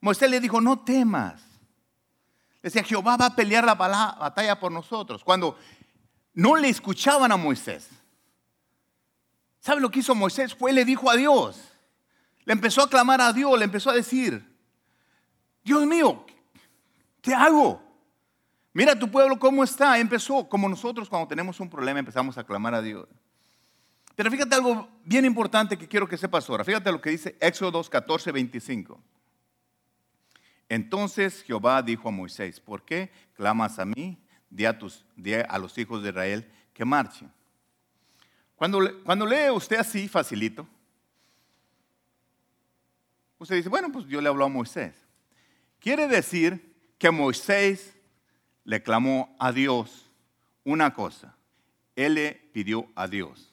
Moisés 0.00 0.30
le 0.30 0.40
dijo, 0.40 0.60
no 0.60 0.80
temas. 0.80 1.42
Decía, 2.62 2.82
Jehová 2.82 3.16
va 3.16 3.26
a 3.26 3.36
pelear 3.36 3.64
la 3.64 3.74
batalla 3.74 4.58
por 4.58 4.72
nosotros. 4.72 5.22
Cuando 5.22 5.56
no 6.34 6.56
le 6.56 6.68
escuchaban 6.68 7.30
a 7.32 7.36
Moisés, 7.36 7.88
¿Sabe 9.66 9.80
lo 9.80 9.90
que 9.90 9.98
hizo 9.98 10.14
Moisés? 10.14 10.54
Fue 10.54 10.72
le 10.72 10.84
dijo 10.84 11.10
a 11.10 11.16
Dios. 11.16 11.60
Le 12.44 12.52
empezó 12.52 12.82
a 12.82 12.88
clamar 12.88 13.20
a 13.20 13.32
Dios, 13.32 13.58
le 13.58 13.64
empezó 13.64 13.90
a 13.90 13.94
decir, 13.94 14.48
Dios 15.64 15.84
mío, 15.84 16.24
¿qué 17.20 17.34
hago? 17.34 17.82
Mira 18.72 18.96
tu 18.96 19.10
pueblo 19.10 19.40
cómo 19.40 19.64
está. 19.64 19.98
Empezó 19.98 20.48
como 20.48 20.68
nosotros 20.68 21.08
cuando 21.08 21.26
tenemos 21.26 21.58
un 21.58 21.68
problema 21.68 21.98
empezamos 21.98 22.38
a 22.38 22.44
clamar 22.44 22.76
a 22.76 22.80
Dios. 22.80 23.08
Pero 24.14 24.30
fíjate 24.30 24.54
algo 24.54 24.88
bien 25.02 25.24
importante 25.24 25.76
que 25.76 25.88
quiero 25.88 26.06
que 26.06 26.16
sepas 26.16 26.48
ahora. 26.48 26.62
Fíjate 26.62 26.92
lo 26.92 27.00
que 27.00 27.10
dice 27.10 27.36
Éxodo 27.40 27.82
14, 27.82 28.30
25. 28.30 29.02
Entonces 30.68 31.42
Jehová 31.42 31.82
dijo 31.82 32.08
a 32.08 32.12
Moisés, 32.12 32.60
¿por 32.60 32.82
qué 32.82 33.10
clamas 33.34 33.78
a 33.78 33.84
mí? 33.84 34.18
Di 34.50 34.64
a, 34.64 34.78
tus, 34.78 35.04
a 35.48 35.58
los 35.58 35.76
hijos 35.78 36.02
de 36.02 36.10
Israel 36.10 36.50
que 36.72 36.84
marchen. 36.84 37.30
Cuando, 38.56 38.80
cuando 39.04 39.26
lee 39.26 39.50
usted 39.50 39.76
así, 39.76 40.08
facilito, 40.08 40.66
usted 43.38 43.56
dice, 43.56 43.68
bueno, 43.68 43.90
pues 43.92 44.06
yo 44.06 44.20
le 44.20 44.28
hablo 44.28 44.44
a 44.44 44.48
Moisés. 44.48 44.94
Quiere 45.78 46.08
decir 46.08 46.74
que 46.98 47.10
Moisés 47.10 47.94
le 48.64 48.82
clamó 48.82 49.36
a 49.38 49.52
Dios 49.52 50.10
una 50.64 50.92
cosa. 50.92 51.36
Él 51.94 52.14
le 52.14 52.34
pidió 52.52 52.88
a 52.94 53.06
Dios. 53.06 53.52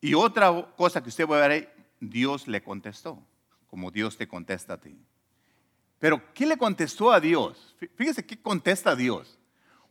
Y 0.00 0.14
otra 0.14 0.74
cosa 0.76 1.02
que 1.02 1.08
usted 1.08 1.26
va 1.26 1.44
a 1.44 1.48
ver, 1.48 1.74
Dios 2.00 2.46
le 2.46 2.62
contestó, 2.62 3.22
como 3.66 3.90
Dios 3.90 4.16
te 4.16 4.28
contesta 4.28 4.74
a 4.74 4.80
ti. 4.80 4.98
Pero, 5.98 6.22
¿qué 6.34 6.46
le 6.46 6.56
contestó 6.56 7.10
a 7.10 7.20
Dios? 7.20 7.74
Fíjese 7.96 8.24
qué 8.26 8.40
contesta 8.40 8.90
a 8.90 8.96
Dios. 8.96 9.38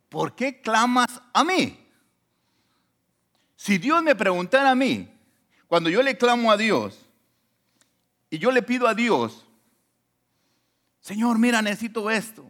¿Por 0.09 0.35
qué 0.35 0.61
clamas 0.61 1.21
a 1.33 1.43
mí? 1.43 1.79
Si 3.55 3.77
Dios 3.77 4.03
me 4.03 4.15
preguntara 4.15 4.71
a 4.71 4.75
mí, 4.75 5.09
cuando 5.67 5.89
yo 5.89 6.03
le 6.03 6.17
clamo 6.17 6.51
a 6.51 6.57
Dios 6.57 7.09
y 8.29 8.37
yo 8.37 8.51
le 8.51 8.61
pido 8.61 8.87
a 8.87 8.93
Dios, 8.93 9.45
Señor, 10.99 11.37
mira, 11.39 11.61
necesito 11.61 12.09
esto. 12.09 12.45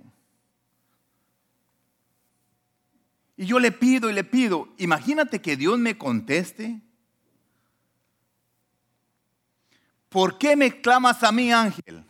Y 3.37 3.45
yo 3.45 3.59
le 3.59 3.71
pido 3.71 4.09
y 4.09 4.13
le 4.13 4.23
pido, 4.23 4.69
imagínate 4.77 5.41
que 5.41 5.57
Dios 5.57 5.77
me 5.77 5.97
conteste. 5.97 6.81
¿Por 10.09 10.37
qué 10.37 10.55
me 10.55 10.81
clamas 10.81 11.23
a 11.23 11.31
mí, 11.31 11.51
ángel? 11.51 12.03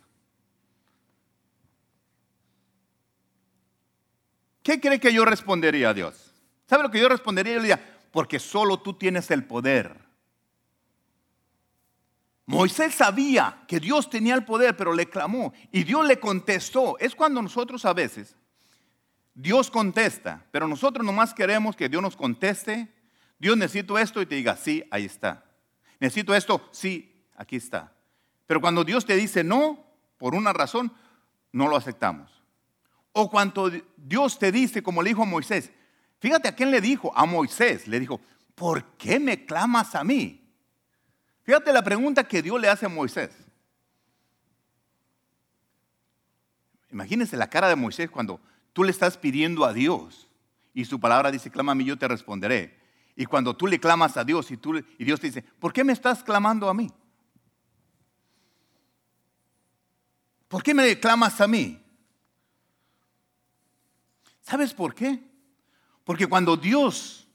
¿Qué 4.62 4.80
cree 4.80 4.98
que 4.98 5.12
yo 5.12 5.24
respondería 5.24 5.90
a 5.90 5.94
Dios? 5.94 6.32
¿Sabe 6.68 6.82
lo 6.82 6.90
que 6.90 7.00
yo 7.00 7.08
respondería? 7.08 7.54
Yo 7.54 7.60
le 7.60 7.68
diría, 7.68 7.98
porque 8.10 8.38
solo 8.38 8.78
tú 8.78 8.94
tienes 8.94 9.30
el 9.30 9.44
poder. 9.44 9.96
Moisés 12.46 12.94
sabía 12.94 13.64
que 13.66 13.80
Dios 13.80 14.08
tenía 14.08 14.34
el 14.34 14.44
poder, 14.44 14.76
pero 14.76 14.92
le 14.92 15.08
clamó 15.08 15.52
y 15.72 15.84
Dios 15.84 16.06
le 16.06 16.18
contestó. 16.18 16.98
Es 16.98 17.14
cuando 17.14 17.42
nosotros 17.42 17.84
a 17.84 17.92
veces, 17.92 18.36
Dios 19.34 19.70
contesta, 19.70 20.46
pero 20.50 20.66
nosotros 20.66 21.04
nomás 21.04 21.34
queremos 21.34 21.76
que 21.76 21.88
Dios 21.88 22.00
nos 22.00 22.16
conteste. 22.16 22.92
Dios 23.38 23.56
necesito 23.56 23.98
esto 23.98 24.22
y 24.22 24.26
te 24.26 24.36
diga, 24.36 24.56
sí, 24.56 24.82
ahí 24.90 25.04
está. 25.04 25.44
Necesito 26.00 26.34
esto, 26.34 26.68
sí, 26.72 27.15
aquí 27.36 27.56
está. 27.56 27.92
Pero 28.46 28.60
cuando 28.60 28.84
Dios 28.84 29.04
te 29.04 29.16
dice 29.16 29.44
no, 29.44 29.84
por 30.18 30.34
una 30.34 30.52
razón, 30.52 30.92
no 31.52 31.68
lo 31.68 31.76
aceptamos. 31.76 32.30
O 33.12 33.30
cuando 33.30 33.70
Dios 33.96 34.38
te 34.38 34.52
dice, 34.52 34.82
como 34.82 35.02
le 35.02 35.10
dijo 35.10 35.22
a 35.22 35.26
Moisés, 35.26 35.70
Fíjate 36.18 36.48
a 36.48 36.54
quién 36.54 36.70
le 36.70 36.80
dijo, 36.80 37.12
a 37.16 37.26
Moisés, 37.26 37.86
le 37.86 38.00
dijo, 38.00 38.20
¿por 38.54 38.84
qué 38.96 39.20
me 39.20 39.44
clamas 39.44 39.94
a 39.94 40.02
mí? 40.02 40.42
Fíjate 41.42 41.72
la 41.72 41.84
pregunta 41.84 42.26
que 42.26 42.42
Dios 42.42 42.60
le 42.60 42.68
hace 42.68 42.86
a 42.86 42.88
Moisés. 42.88 43.30
Imagínense 46.90 47.36
la 47.36 47.50
cara 47.50 47.68
de 47.68 47.76
Moisés 47.76 48.10
cuando 48.10 48.40
tú 48.72 48.82
le 48.82 48.90
estás 48.90 49.18
pidiendo 49.18 49.64
a 49.64 49.72
Dios 49.72 50.28
y 50.72 50.84
su 50.84 50.98
palabra 50.98 51.30
dice, 51.30 51.50
clama 51.50 51.72
a 51.72 51.74
mí, 51.74 51.84
yo 51.84 51.98
te 51.98 52.08
responderé. 52.08 52.78
Y 53.14 53.26
cuando 53.26 53.54
tú 53.54 53.66
le 53.66 53.78
clamas 53.78 54.16
a 54.16 54.24
Dios 54.24 54.50
y, 54.50 54.56
tú, 54.56 54.76
y 54.76 55.04
Dios 55.04 55.20
te 55.20 55.28
dice, 55.28 55.42
¿por 55.42 55.72
qué 55.72 55.84
me 55.84 55.92
estás 55.92 56.24
clamando 56.24 56.68
a 56.68 56.74
mí? 56.74 56.90
¿Por 60.48 60.62
qué 60.62 60.74
me 60.74 60.98
clamas 60.98 61.40
a 61.40 61.46
mí? 61.46 61.82
¿Sabes 64.42 64.72
por 64.72 64.94
qué? 64.94 65.20
Porque 66.04 66.26
cuando 66.28 66.56
Dios 66.56 67.26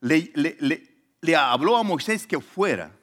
le, 0.00 0.30
le, 1.20 1.36
habló 1.36 1.76
a 1.76 1.82
Moisés 1.82 2.26
que 2.26 2.40
fuera 2.40 2.94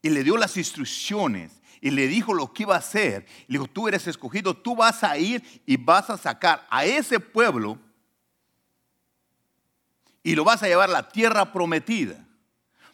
y 0.00 0.10
le 0.10 0.22
dio 0.22 0.36
las 0.36 0.56
instrucciones 0.56 1.60
y 1.80 1.90
le 1.90 2.06
dijo 2.06 2.34
lo 2.34 2.52
que 2.52 2.62
iba 2.62 2.76
a 2.76 2.78
hacer, 2.78 3.26
le 3.48 3.58
dijo, 3.58 3.66
tú 3.66 3.88
eres 3.88 4.06
escogido, 4.06 4.54
tú 4.54 4.76
vas 4.76 5.02
a 5.02 5.18
ir 5.18 5.42
y 5.66 5.76
vas 5.76 6.08
a 6.08 6.16
sacar 6.16 6.64
a 6.70 6.84
ese 6.84 7.18
pueblo 7.18 7.80
y 10.22 10.36
lo 10.36 10.44
vas 10.44 10.62
a 10.62 10.68
llevar 10.68 10.88
a 10.88 10.92
la 10.92 11.08
tierra 11.08 11.52
prometida. 11.52 12.24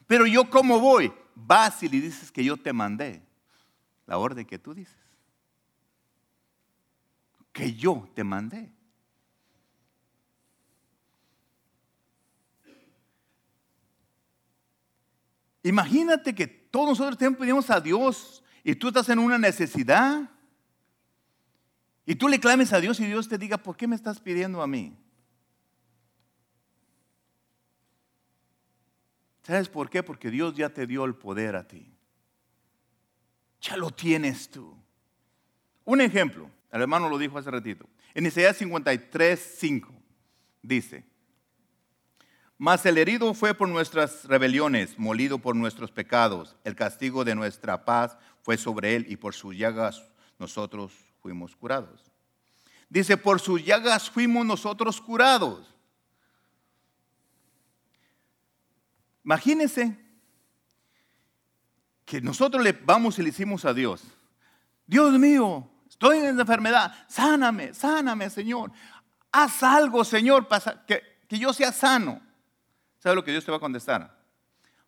Pero 0.06 0.26
yo 0.26 0.48
cómo 0.48 0.80
voy? 0.80 1.12
Vas 1.34 1.82
y 1.82 1.88
le 1.88 2.00
dices 2.00 2.30
que 2.30 2.44
yo 2.44 2.56
te 2.56 2.72
mandé. 2.72 3.22
La 4.06 4.18
orden 4.18 4.46
que 4.46 4.58
tú 4.58 4.74
dices. 4.74 5.01
Que 7.52 7.74
yo 7.74 8.08
te 8.14 8.24
mandé. 8.24 8.72
Imagínate 15.62 16.34
que 16.34 16.46
todos 16.46 16.88
nosotros 16.88 17.18
te 17.18 17.30
pedimos 17.30 17.70
a 17.70 17.80
Dios 17.80 18.42
y 18.64 18.74
tú 18.74 18.88
estás 18.88 19.08
en 19.08 19.18
una 19.18 19.38
necesidad 19.38 20.28
y 22.04 22.16
tú 22.16 22.28
le 22.28 22.40
clames 22.40 22.72
a 22.72 22.80
Dios 22.80 22.98
y 23.00 23.06
Dios 23.06 23.28
te 23.28 23.38
diga, 23.38 23.58
¿por 23.58 23.76
qué 23.76 23.86
me 23.86 23.94
estás 23.94 24.20
pidiendo 24.20 24.60
a 24.60 24.66
mí? 24.66 24.96
¿Sabes 29.42 29.68
por 29.68 29.90
qué? 29.90 30.02
Porque 30.02 30.30
Dios 30.30 30.54
ya 30.54 30.68
te 30.70 30.86
dio 30.86 31.04
el 31.04 31.14
poder 31.14 31.56
a 31.56 31.66
ti. 31.66 31.92
Ya 33.60 33.76
lo 33.76 33.90
tienes 33.90 34.50
tú. 34.50 34.76
Un 35.84 36.00
ejemplo, 36.00 36.50
el 36.72 36.80
hermano 36.82 37.08
lo 37.08 37.18
dijo 37.18 37.38
hace 37.38 37.50
ratito. 37.50 37.86
En 38.14 38.26
Isaías 38.26 38.56
53, 38.56 39.56
5 39.58 39.94
dice, 40.62 41.04
mas 42.56 42.86
el 42.86 42.96
herido 42.96 43.34
fue 43.34 43.54
por 43.54 43.68
nuestras 43.68 44.24
rebeliones, 44.24 44.96
molido 44.98 45.38
por 45.38 45.56
nuestros 45.56 45.90
pecados. 45.90 46.54
El 46.62 46.76
castigo 46.76 47.24
de 47.24 47.34
nuestra 47.34 47.84
paz 47.84 48.16
fue 48.42 48.56
sobre 48.56 48.94
él 48.94 49.06
y 49.08 49.16
por 49.16 49.34
sus 49.34 49.56
llagas 49.56 50.02
nosotros 50.38 50.92
fuimos 51.20 51.56
curados. 51.56 52.12
Dice, 52.88 53.16
por 53.16 53.40
sus 53.40 53.64
llagas 53.64 54.08
fuimos 54.08 54.46
nosotros 54.46 55.00
curados. 55.00 55.74
Imagínense 59.24 59.98
que 62.04 62.20
nosotros 62.20 62.62
le 62.62 62.72
vamos 62.72 63.18
y 63.18 63.22
le 63.22 63.30
hicimos 63.30 63.64
a 63.64 63.74
Dios. 63.74 64.04
Dios 64.86 65.18
mío, 65.18 65.71
estoy 66.02 66.18
en 66.18 66.40
enfermedad, 66.40 66.92
sáname, 67.06 67.72
sáname, 67.74 68.28
Señor. 68.28 68.72
Haz 69.30 69.62
algo, 69.62 70.04
Señor, 70.04 70.48
para 70.48 70.84
que, 70.84 71.00
que 71.28 71.38
yo 71.38 71.52
sea 71.52 71.70
sano. 71.70 72.20
¿Sabe 72.98 73.14
lo 73.14 73.22
que 73.22 73.30
Dios 73.30 73.44
te 73.44 73.52
va 73.52 73.58
a 73.58 73.60
contestar? 73.60 74.18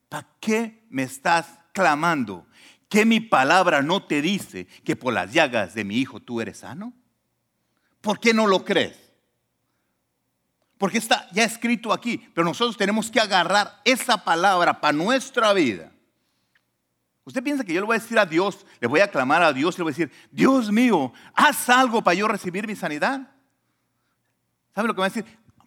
¿Para 0.09 0.27
qué 0.41 0.85
me 0.91 1.05
estás 1.05 1.61
clamando? 1.73 2.49
¿Que 2.89 3.05
mi 3.05 3.21
palabra 3.21 3.81
no 3.81 4.03
te 4.03 4.21
dice 4.21 4.67
que 4.85 4.97
por 4.97 5.15
las 5.15 5.33
llagas 5.33 5.75
de 5.75 5.85
mi 5.85 5.99
hijo 5.99 6.19
tú 6.19 6.41
eres 6.41 6.59
sano? 6.59 6.93
¿Por 8.01 8.19
qué 8.19 8.35
no 8.35 8.49
lo 8.49 8.65
crees? 8.65 8.99
Porque 10.79 10.99
está 10.99 11.29
ya 11.31 11.45
escrito 11.45 11.93
aquí, 11.93 12.19
pero 12.35 12.45
nosotros 12.45 12.77
tenemos 12.77 13.09
que 13.09 13.21
agarrar 13.21 13.81
esa 13.85 14.25
palabra 14.25 14.81
para 14.81 14.93
nuestra 14.93 15.53
vida. 15.53 15.93
Usted 17.25 17.43
piensa 17.43 17.65
que 17.65 17.73
yo 17.73 17.81
le 17.81 17.87
voy 17.87 17.97
a 17.97 18.01
decir 18.01 18.19
a 18.19 18.27
Dios, 18.27 18.67
le 18.81 18.87
voy 18.87 19.01
a 19.01 19.11
clamar 19.11 19.43
a 19.43 19.53
Dios, 19.53 19.79
le 19.79 19.85
voy 19.85 19.93
a 19.93 19.97
decir, 19.97 20.13
Dios 20.31 20.71
mío, 20.71 21.13
haz 21.35 21.69
algo 21.71 22.03
para 22.03 22.15
yo 22.15 22.29
recibir 22.29 22.67
mi 22.67 22.77
sanidad. 22.77 23.31
¿Sabe 24.75 24.89
lo 24.89 24.95
que 24.95 25.01
va 25.01 25.07
a 25.07 25.11
decir? 25.11 25.25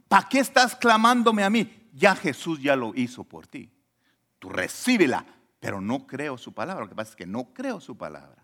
¿Para 0.08 0.30
qué 0.30 0.40
estás 0.40 0.76
clamándome 0.76 1.44
a 1.44 1.50
mí? 1.50 1.90
Ya 1.94 2.16
Jesús 2.16 2.62
ya 2.62 2.76
lo 2.76 2.94
hizo 2.94 3.24
por 3.24 3.48
ti. 3.48 3.72
Tú 4.38 4.50
recíbela, 4.50 5.26
pero 5.60 5.82
no 5.82 6.06
creo 6.06 6.38
su 6.38 6.54
palabra. 6.54 6.84
Lo 6.84 6.90
que 6.90 6.96
pasa 6.96 7.12
es 7.12 7.16
que 7.16 7.26
no 7.26 7.54
creo 7.54 7.80
su 7.80 7.98
palabra. 7.98 8.44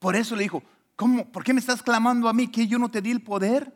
Por 0.00 0.16
eso 0.16 0.34
le 0.34 0.42
dijo, 0.42 0.62
¿cómo? 0.96 1.30
¿Por 1.30 1.44
qué 1.44 1.52
me 1.52 1.60
estás 1.60 1.82
clamando 1.82 2.28
a 2.28 2.32
mí? 2.32 2.48
¿Que 2.48 2.66
yo 2.66 2.78
no 2.78 2.90
te 2.90 3.00
di 3.00 3.12
el 3.12 3.22
poder? 3.22 3.72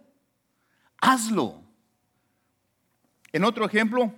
Hazlo. 1.00 1.62
En 3.33 3.45
otro 3.45 3.64
ejemplo, 3.64 4.12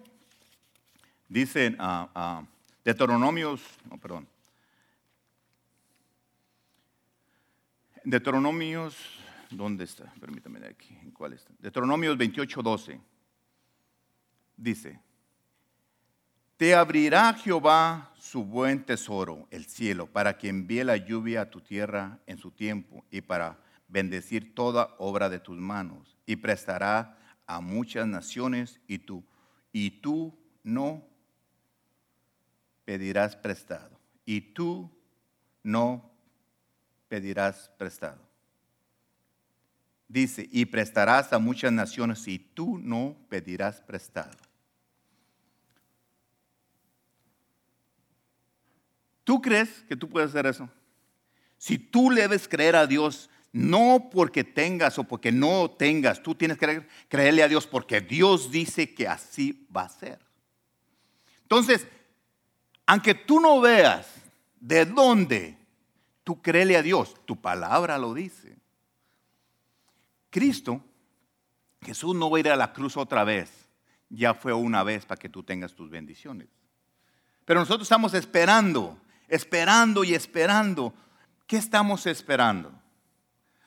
dicen 1.29 1.79
uh, 1.81 2.09
uh, 2.19 2.47
Deuteronomios, 2.85 3.63
no, 3.91 3.99
perdón. 3.99 4.29
Deuteronomios, 8.05 8.97
¿dónde 9.51 9.85
está? 9.85 10.13
Permítame 10.21 10.61
de 10.61 10.69
aquí, 10.69 10.95
¿en 11.03 11.11
cuál 11.11 11.33
está? 11.33 11.51
Deuteronomios 11.59 12.19
28, 12.19 12.63
12. 12.63 13.01
Dice, 14.57 15.01
te 16.59 16.75
abrirá 16.75 17.33
Jehová 17.33 18.13
su 18.19 18.45
buen 18.45 18.85
tesoro, 18.85 19.49
el 19.51 19.65
cielo, 19.65 20.07
para 20.07 20.37
que 20.37 20.49
envíe 20.49 20.85
la 20.85 20.99
lluvia 20.99 21.41
a 21.41 21.51
tu 21.51 21.63
tierra 21.63 22.21
en 22.27 22.37
su 22.37 22.51
tiempo 22.51 23.05
y 23.11 23.23
para 23.23 23.59
bendecir 23.89 24.55
toda 24.55 24.95
obra 24.99 25.31
de 25.31 25.41
tus 25.41 25.59
manos. 25.59 26.17
Y 26.27 26.37
prestará 26.37 27.19
a 27.47 27.61
muchas 27.61 28.07
naciones 28.07 28.81
y 28.87 28.99
tú, 28.99 29.25
y 29.73 30.03
tú 30.03 30.39
no 30.63 31.14
pedirás 32.85 33.37
prestado. 33.37 33.99
Y 34.25 34.41
tú 34.41 34.91
no 35.63 36.11
pedirás 37.09 37.71
prestado. 37.79 38.21
Dice, 40.09 40.49
y 40.53 40.67
prestarás 40.67 41.33
a 41.33 41.39
muchas 41.39 41.73
naciones 41.73 42.27
y 42.29 42.39
tú 42.39 42.79
no 42.79 43.17
pedirás 43.29 43.81
prestado. 43.81 44.37
¿Tú 49.25 49.41
crees 49.41 49.83
que 49.89 49.97
tú 49.97 50.09
puedes 50.09 50.31
hacer 50.31 50.47
eso? 50.47 50.69
Si 51.57 51.79
tú 51.79 52.11
le 52.11 52.23
debes 52.23 52.47
creer 52.47 52.77
a 52.77 52.87
Dios, 52.87 53.31
no 53.53 54.11
porque 54.13 54.45
tengas 54.45 54.99
o 54.99 55.05
porque 55.05 55.33
no 55.33 55.71
tengas, 55.71 56.23
tú 56.23 56.35
tienes 56.35 56.59
que 56.59 56.87
creerle 57.09 57.43
a 57.43 57.49
Dios 57.49 57.67
porque 57.67 58.01
Dios 58.01 58.51
dice 58.51 58.93
que 58.95 59.09
así 59.09 59.67
va 59.75 59.83
a 59.83 59.89
ser. 59.89 60.19
Entonces, 61.43 61.87
aunque 62.87 63.15
tú 63.15 63.41
no 63.41 63.61
veas 63.61 64.07
de 64.61 64.85
dónde, 64.85 65.59
tú 66.23 66.41
créele 66.41 66.77
a 66.77 66.83
Dios, 66.83 67.15
tu 67.25 67.41
palabra 67.41 67.99
lo 67.99 68.15
dice. 68.15 68.57
Cristo, 70.31 70.81
Jesús 71.83 72.15
no 72.15 72.31
va 72.31 72.39
a 72.39 72.41
ir 72.41 72.49
a 72.49 72.57
la 72.57 72.73
cruz 72.73 72.97
otra 72.97 73.25
vez, 73.25 73.51
ya 74.09 74.35
fue 74.35 74.53
una 74.53 74.83
vez 74.83 75.07
para 75.07 75.19
que 75.19 75.29
tú 75.29 75.43
tengas 75.43 75.75
tus 75.75 75.91
bendiciones. 75.91 76.49
Pero 77.45 77.61
nosotros 77.61 77.87
estamos 77.87 78.15
esperando 78.15 78.99
esperando 79.29 80.05
y 80.05 80.15
esperando. 80.15 80.95
¿Qué 81.47 81.57
estamos 81.57 82.07
esperando? 82.07 82.73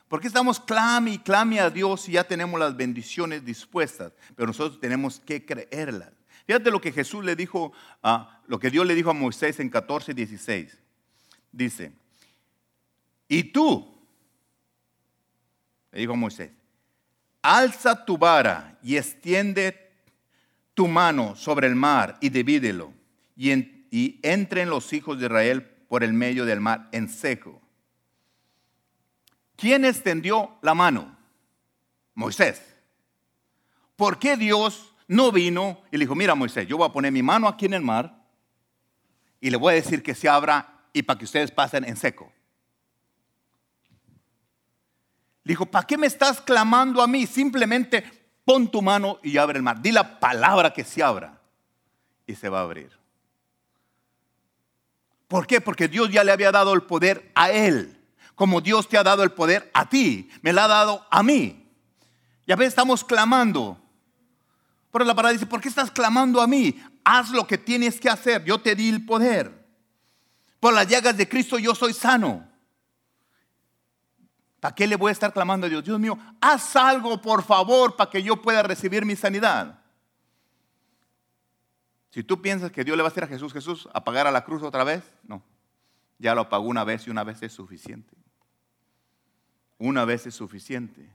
¿Por 0.08 0.22
qué 0.22 0.28
estamos 0.28 0.60
clame 0.60 1.12
y 1.12 1.18
clame 1.20 1.60
a 1.60 1.70
Dios 1.70 2.08
y 2.08 2.14
ya 2.14 2.24
tenemos 2.24 2.60
las 2.60 2.76
bendiciones 2.76 3.44
dispuestas? 3.44 4.14
Pero 4.36 4.48
nosotros 4.48 4.80
tenemos 4.80 5.20
que 5.20 5.46
creerlas. 5.46 6.12
Fíjate 6.46 6.72
lo 6.72 6.80
que 6.80 6.94
Jesús 6.94 7.26
le 7.26 7.36
dijo, 7.36 7.74
a, 8.02 8.37
lo 8.48 8.60
que 8.60 8.72
Dios 8.72 8.86
le 8.86 8.96
dijo 8.96 9.10
a 9.10 9.14
Moisés 9.14 9.60
en 9.60 9.70
14, 9.70 10.14
16. 10.14 10.78
Dice, 11.52 11.92
y 13.28 13.44
tú, 13.44 13.94
le 15.92 16.00
dijo 16.00 16.14
a 16.14 16.18
Moisés, 16.18 16.52
alza 17.42 18.06
tu 18.06 18.18
vara 18.18 18.78
y 18.82 18.96
extiende 18.96 19.92
tu 20.74 20.88
mano 20.88 21.36
sobre 21.36 21.68
el 21.68 21.76
mar 21.76 22.18
y 22.22 22.30
divídelo. 22.30 22.94
Y 23.36 23.52
en, 23.52 23.88
y 23.92 24.20
entren 24.24 24.70
los 24.70 24.94
hijos 24.94 25.20
de 25.20 25.26
Israel 25.26 25.64
por 25.64 26.04
el 26.04 26.14
medio 26.14 26.46
del 26.46 26.62
mar 26.62 26.88
en 26.92 27.10
seco. 27.10 27.62
¿Quién 29.56 29.86
extendió 29.86 30.58
la 30.62 30.74
mano? 30.74 31.18
Moisés. 32.14 32.62
¿Por 33.96 34.20
qué 34.20 34.38
Dios 34.38 34.94
no 35.08 35.32
vino 35.32 35.82
y 35.92 35.98
le 35.98 36.06
dijo, 36.06 36.16
mira 36.16 36.36
Moisés, 36.36 36.68
yo 36.68 36.78
voy 36.78 36.88
a 36.88 36.94
poner 36.94 37.12
mi 37.12 37.24
mano 37.24 37.48
aquí 37.48 37.66
en 37.66 37.74
el 37.74 37.82
mar 37.82 38.17
y 39.48 39.50
le 39.50 39.56
voy 39.56 39.72
a 39.72 39.76
decir 39.76 40.04
que 40.04 40.14
se 40.14 40.28
abra 40.28 40.84
y 40.92 41.04
para 41.04 41.18
que 41.18 41.24
ustedes 41.24 41.52
pasen 41.52 41.86
en 41.86 41.96
seco? 41.96 42.30
Le 45.46 45.54
dijo, 45.54 45.66
¿para 45.66 45.88
qué 45.88 45.98
me 45.98 46.06
estás 46.06 46.42
clamando 46.42 47.02
a 47.02 47.08
mí? 47.08 47.26
Simplemente 47.26 48.04
pon 48.44 48.70
tu 48.70 48.82
mano 48.82 49.20
y 49.24 49.38
abre 49.38 49.56
el 49.56 49.64
mar. 49.64 49.82
Di 49.82 49.94
la 49.94 50.20
palabra 50.20 50.74
que 50.74 50.84
se 50.84 51.02
abra 51.02 51.40
y 52.26 52.36
se 52.36 52.50
va 52.50 52.60
a 52.60 52.64
abrir. 52.64 52.92
¿Por 55.30 55.48
qué? 55.48 55.62
Porque 55.62 55.88
Dios 55.88 56.10
ya 56.12 56.26
le 56.26 56.34
había 56.34 56.52
dado 56.52 56.74
el 56.74 56.84
poder 56.84 57.32
a 57.34 57.50
él. 57.50 57.98
Como 58.36 58.60
Dios 58.60 58.90
te 58.90 58.98
ha 58.98 59.04
dado 59.04 59.24
el 59.24 59.32
poder 59.32 59.72
a 59.74 59.88
ti, 59.88 60.30
me 60.42 60.52
lo 60.52 60.62
ha 60.62 60.68
dado 60.68 61.08
a 61.10 61.24
mí. 61.24 61.72
Y 62.46 62.52
a 62.52 62.58
veces 62.58 62.74
estamos 62.74 63.06
clamando. 63.06 63.82
Pero 64.92 65.06
la 65.06 65.16
palabra 65.16 65.32
dice, 65.32 65.46
¿por 65.46 65.62
qué 65.62 65.70
estás 65.70 65.90
clamando 65.90 66.42
a 66.42 66.48
mí? 66.48 66.78
Haz 67.10 67.30
lo 67.30 67.48
que 67.48 67.58
tienes 67.58 68.02
que 68.02 68.10
hacer. 68.10 68.44
Yo 68.44 68.60
te 68.60 68.76
di 68.76 68.90
el 68.90 69.06
poder. 69.06 69.66
Por 70.60 70.74
las 70.74 70.86
llagas 70.90 71.16
de 71.16 71.30
Cristo 71.30 71.58
yo 71.58 71.74
soy 71.74 71.94
sano. 71.94 72.46
¿Para 74.60 74.76
qué 74.76 74.86
le 74.86 74.98
voy 74.98 75.08
a 75.08 75.14
estar 75.14 75.32
clamando 75.32 75.68
a 75.68 75.70
Dios? 75.70 75.86
Dios 75.86 75.98
mío, 76.02 76.20
haz 76.42 76.76
algo 76.76 77.22
por 77.22 77.44
favor 77.44 77.96
para 77.96 78.10
que 78.10 78.22
yo 78.22 78.42
pueda 78.42 78.62
recibir 78.62 79.06
mi 79.06 79.16
sanidad. 79.16 79.80
Si 82.10 82.24
tú 82.24 82.42
piensas 82.42 82.74
que 82.74 82.84
Dios 82.84 82.98
le 82.98 83.04
va 83.04 83.08
a 83.08 83.12
decir 83.12 83.24
a 83.24 83.28
Jesús, 83.28 83.54
Jesús, 83.54 83.88
a 83.94 84.04
pagar 84.04 84.28
a 84.28 84.32
la 84.32 84.44
cruz 84.44 84.62
otra 84.62 84.84
vez, 84.84 85.10
no. 85.24 85.42
Ya 86.20 86.36
lo 86.36 86.50
pagó 86.50 86.68
una 86.68 86.84
vez 86.84 87.08
y 87.08 87.10
una 87.10 87.24
vez 87.24 87.42
es 87.42 87.54
suficiente. 87.54 88.18
Una 89.78 90.04
vez 90.04 90.28
es 90.28 90.36
suficiente. 90.36 91.10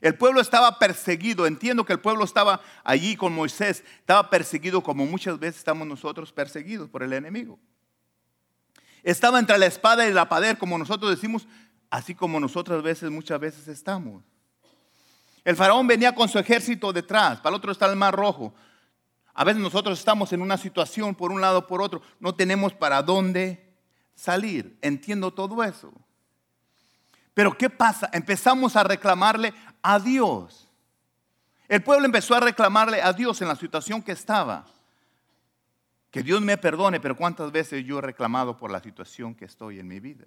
El 0.00 0.14
pueblo 0.14 0.40
estaba 0.40 0.78
perseguido. 0.78 1.46
Entiendo 1.46 1.84
que 1.84 1.92
el 1.92 2.00
pueblo 2.00 2.24
estaba 2.24 2.60
allí 2.84 3.16
con 3.16 3.34
Moisés. 3.34 3.84
Estaba 3.98 4.30
perseguido 4.30 4.82
como 4.82 5.06
muchas 5.06 5.38
veces 5.38 5.58
estamos 5.58 5.86
nosotros 5.86 6.32
perseguidos 6.32 6.88
por 6.88 7.02
el 7.02 7.12
enemigo. 7.12 7.58
Estaba 9.02 9.38
entre 9.38 9.58
la 9.58 9.66
espada 9.66 10.06
y 10.06 10.12
la 10.12 10.28
pader, 10.28 10.58
como 10.58 10.76
nosotros 10.76 11.10
decimos, 11.10 11.46
así 11.90 12.14
como 12.14 12.40
nosotras 12.40 12.82
veces, 12.82 13.10
muchas 13.10 13.40
veces 13.40 13.68
estamos. 13.68 14.22
El 15.44 15.56
faraón 15.56 15.86
venía 15.86 16.14
con 16.14 16.28
su 16.28 16.38
ejército 16.38 16.92
detrás. 16.92 17.38
Para 17.40 17.50
el 17.50 17.54
otro 17.56 17.72
está 17.72 17.86
el 17.86 17.96
mar 17.96 18.14
rojo. 18.14 18.54
A 19.34 19.44
veces 19.44 19.62
nosotros 19.62 19.98
estamos 19.98 20.32
en 20.32 20.42
una 20.42 20.58
situación 20.58 21.14
por 21.14 21.30
un 21.30 21.40
lado 21.40 21.60
o 21.60 21.66
por 21.66 21.80
otro, 21.80 22.02
no 22.18 22.34
tenemos 22.34 22.72
para 22.72 23.02
dónde 23.02 23.72
salir. 24.16 24.76
Entiendo 24.82 25.32
todo 25.32 25.62
eso. 25.62 25.92
Pero 27.34 27.56
¿qué 27.56 27.70
pasa? 27.70 28.10
Empezamos 28.12 28.74
a 28.74 28.82
reclamarle 28.82 29.54
a 29.82 29.98
Dios. 29.98 30.68
El 31.68 31.82
pueblo 31.82 32.06
empezó 32.06 32.34
a 32.34 32.40
reclamarle 32.40 33.02
a 33.02 33.12
Dios 33.12 33.40
en 33.42 33.48
la 33.48 33.56
situación 33.56 34.02
que 34.02 34.12
estaba. 34.12 34.64
Que 36.10 36.22
Dios 36.22 36.40
me 36.40 36.56
perdone, 36.56 37.00
pero 37.00 37.16
¿cuántas 37.16 37.52
veces 37.52 37.84
yo 37.84 37.98
he 37.98 38.02
reclamado 38.02 38.56
por 38.56 38.70
la 38.70 38.80
situación 38.80 39.34
que 39.34 39.44
estoy 39.44 39.78
en 39.78 39.88
mi 39.88 40.00
vida? 40.00 40.24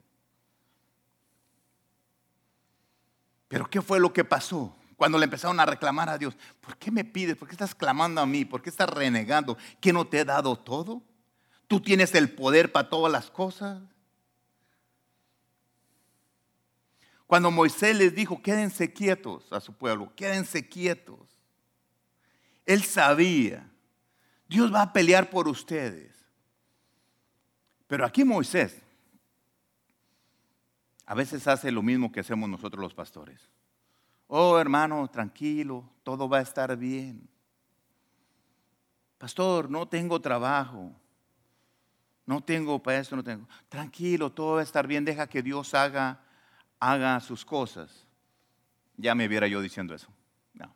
Pero 3.48 3.70
¿qué 3.70 3.82
fue 3.82 4.00
lo 4.00 4.14
que 4.14 4.24
pasó? 4.24 4.76
Cuando 4.96 5.18
le 5.18 5.26
empezaron 5.26 5.60
a 5.60 5.66
reclamar 5.66 6.08
a 6.10 6.18
Dios, 6.20 6.38
¿por 6.60 6.78
qué 6.78 6.92
me 6.92 7.04
pides? 7.04 7.36
¿Por 7.36 7.48
qué 7.48 7.56
estás 7.56 7.74
clamando 7.74 8.22
a 8.22 8.26
mí? 8.28 8.46
¿Por 8.46 8.62
qué 8.62 8.70
estás 8.70 8.88
renegando? 8.88 9.58
¿Que 9.80 9.92
no 9.92 10.06
te 10.06 10.20
he 10.20 10.26
dado 10.26 10.56
todo? 10.56 11.02
¿Tú 11.68 11.82
tienes 11.82 12.14
el 12.14 12.32
poder 12.32 12.72
para 12.72 12.90
todas 12.90 13.12
las 13.12 13.32
cosas? 13.32 13.82
Cuando 17.32 17.50
Moisés 17.50 17.96
les 17.96 18.14
dijo, 18.14 18.42
quédense 18.42 18.92
quietos 18.92 19.54
a 19.54 19.62
su 19.62 19.72
pueblo, 19.72 20.12
quédense 20.18 20.68
quietos. 20.68 21.40
Él 22.66 22.84
sabía, 22.84 23.72
Dios 24.50 24.74
va 24.74 24.82
a 24.82 24.92
pelear 24.92 25.30
por 25.30 25.48
ustedes. 25.48 26.14
Pero 27.88 28.06
aquí 28.06 28.26
Moisés 28.26 28.82
a 31.06 31.16
veces 31.16 31.48
hace 31.48 31.72
lo 31.72 31.82
mismo 31.82 32.12
que 32.12 32.20
hacemos 32.20 32.50
nosotros 32.50 32.82
los 32.82 32.94
pastores. 32.94 33.50
Oh, 34.28 34.60
hermano, 34.60 35.10
tranquilo, 35.10 35.90
todo 36.04 36.28
va 36.28 36.40
a 36.40 36.42
estar 36.42 36.76
bien. 36.76 37.30
Pastor, 39.18 39.72
no 39.72 39.88
tengo 39.88 40.20
trabajo. 40.20 40.94
no 42.26 42.44
tengo 42.44 42.84
para 42.84 43.00
eso, 43.00 43.16
no 43.16 43.24
tengo. 43.24 43.48
Tranquilo, 43.70 44.34
todo 44.34 44.56
va 44.56 44.60
a 44.60 44.64
estar 44.64 44.86
bien, 44.86 45.06
deja 45.06 45.28
que 45.28 45.42
Dios 45.42 45.74
haga, 45.74 46.20
haga 46.82 47.20
sus 47.22 47.46
cosas. 47.46 48.06
Ya 48.98 49.16
me 49.16 49.30
viera 49.30 49.48
yo 49.48 49.62
diciendo 49.62 49.96
eso. 49.96 50.10
No. 50.54 50.76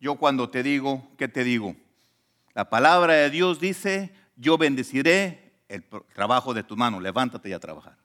Yo 0.00 0.16
cuando 0.16 0.50
te 0.50 0.64
digo, 0.64 1.06
¿qué 1.16 1.28
te 1.28 1.44
digo? 1.44 1.76
La 2.54 2.68
palabra 2.68 3.14
de 3.14 3.30
Dios 3.30 3.60
dice, 3.60 4.12
yo 4.36 4.58
bendeciré 4.58 5.52
el 5.68 5.84
trabajo 6.14 6.52
de 6.52 6.64
tus 6.64 6.76
manos, 6.76 7.00
levántate 7.00 7.48
y 7.48 7.52
a 7.52 7.60
trabajar. 7.60 7.96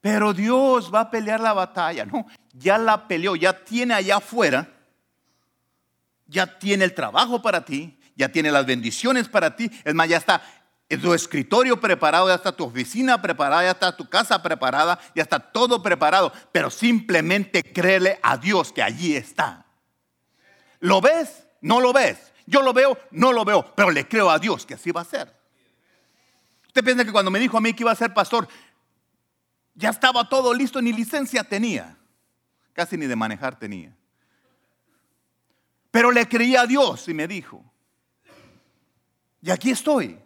Pero 0.00 0.32
Dios 0.32 0.92
va 0.92 1.00
a 1.00 1.10
pelear 1.10 1.40
la 1.40 1.52
batalla. 1.52 2.04
No, 2.06 2.26
ya 2.52 2.78
la 2.78 3.06
peleó, 3.06 3.36
ya 3.36 3.64
tiene 3.64 3.94
allá 3.94 4.16
afuera, 4.16 4.68
ya 6.26 6.58
tiene 6.58 6.84
el 6.84 6.94
trabajo 6.94 7.42
para 7.42 7.64
ti, 7.64 7.98
ya 8.16 8.30
tiene 8.30 8.50
las 8.50 8.66
bendiciones 8.66 9.28
para 9.28 9.54
ti. 9.54 9.70
Es 9.84 9.94
más, 9.94 10.08
ya 10.08 10.16
está 10.16 10.42
tu 10.88 11.14
escritorio 11.14 11.80
preparado, 11.80 12.28
ya 12.28 12.34
está 12.34 12.52
tu 12.52 12.64
oficina 12.64 13.22
preparada, 13.22 13.62
ya 13.62 13.70
está 13.70 13.96
tu 13.96 14.08
casa 14.08 14.42
preparada, 14.42 14.98
ya 15.14 15.22
está 15.22 15.38
todo 15.38 15.82
preparado. 15.82 16.32
Pero 16.52 16.70
simplemente 16.70 17.62
créele 17.62 18.18
a 18.22 18.36
Dios 18.36 18.72
que 18.72 18.82
allí 18.82 19.16
está. 19.16 19.64
¿Lo 20.80 21.00
ves? 21.00 21.46
No 21.60 21.80
lo 21.80 21.92
ves. 21.92 22.32
Yo 22.46 22.60
lo 22.60 22.72
veo, 22.72 22.98
no 23.10 23.32
lo 23.32 23.44
veo, 23.44 23.74
pero 23.74 23.90
le 23.90 24.06
creo 24.06 24.28
a 24.28 24.38
Dios 24.38 24.66
que 24.66 24.74
así 24.74 24.90
va 24.90 25.02
a 25.02 25.04
ser. 25.04 25.32
Usted 26.66 26.84
piensa 26.84 27.04
que 27.04 27.12
cuando 27.12 27.30
me 27.30 27.38
dijo 27.38 27.56
a 27.56 27.60
mí 27.60 27.72
que 27.72 27.82
iba 27.82 27.92
a 27.92 27.96
ser 27.96 28.12
pastor, 28.12 28.48
ya 29.74 29.90
estaba 29.90 30.28
todo 30.28 30.52
listo, 30.52 30.82
ni 30.82 30.92
licencia 30.92 31.44
tenía. 31.44 31.96
Casi 32.72 32.96
ni 32.96 33.06
de 33.06 33.16
manejar 33.16 33.58
tenía. 33.58 33.94
Pero 35.90 36.10
le 36.10 36.26
creía 36.26 36.62
a 36.62 36.66
Dios 36.66 37.06
y 37.08 37.14
me 37.14 37.28
dijo. 37.28 37.64
Y 39.42 39.50
aquí 39.50 39.70
estoy. 39.70 40.18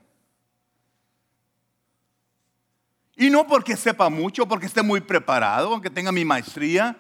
Y 3.17 3.31
no 3.31 3.47
porque 3.47 3.77
sepa 3.77 4.11
mucho, 4.11 4.47
porque 4.47 4.67
esté 4.67 4.83
muy 4.83 5.01
preparado, 5.01 5.73
aunque 5.73 5.89
tenga 5.89 6.13
mi 6.13 6.25
maestría. 6.25 6.97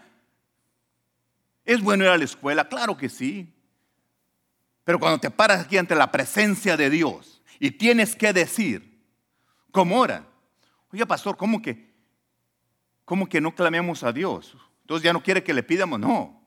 ¿Es 1.64 1.82
bueno 1.82 2.04
ir 2.04 2.10
a 2.10 2.16
la 2.16 2.24
escuela? 2.24 2.66
Claro 2.66 2.96
que 2.96 3.10
sí. 3.10 3.52
Pero 4.82 4.98
cuando 4.98 5.18
te 5.18 5.30
paras 5.30 5.64
aquí 5.64 5.76
ante 5.76 5.94
la 5.94 6.10
presencia 6.10 6.76
de 6.76 6.88
Dios 6.88 7.42
y 7.58 7.72
tienes 7.72 8.16
que 8.16 8.32
decir, 8.32 9.04
¿cómo 9.72 9.98
ora? 9.98 10.24
Oye, 10.92 11.04
pastor, 11.04 11.36
¿cómo 11.36 11.60
que 11.60 11.86
¿cómo 13.04 13.28
que 13.28 13.40
no 13.40 13.54
clamemos 13.54 14.02
a 14.02 14.12
Dios? 14.12 14.56
Entonces 14.82 15.04
ya 15.04 15.12
no 15.12 15.22
quiere 15.22 15.42
que 15.42 15.52
le 15.54 15.62
pidamos, 15.62 15.98
no. 15.98 16.42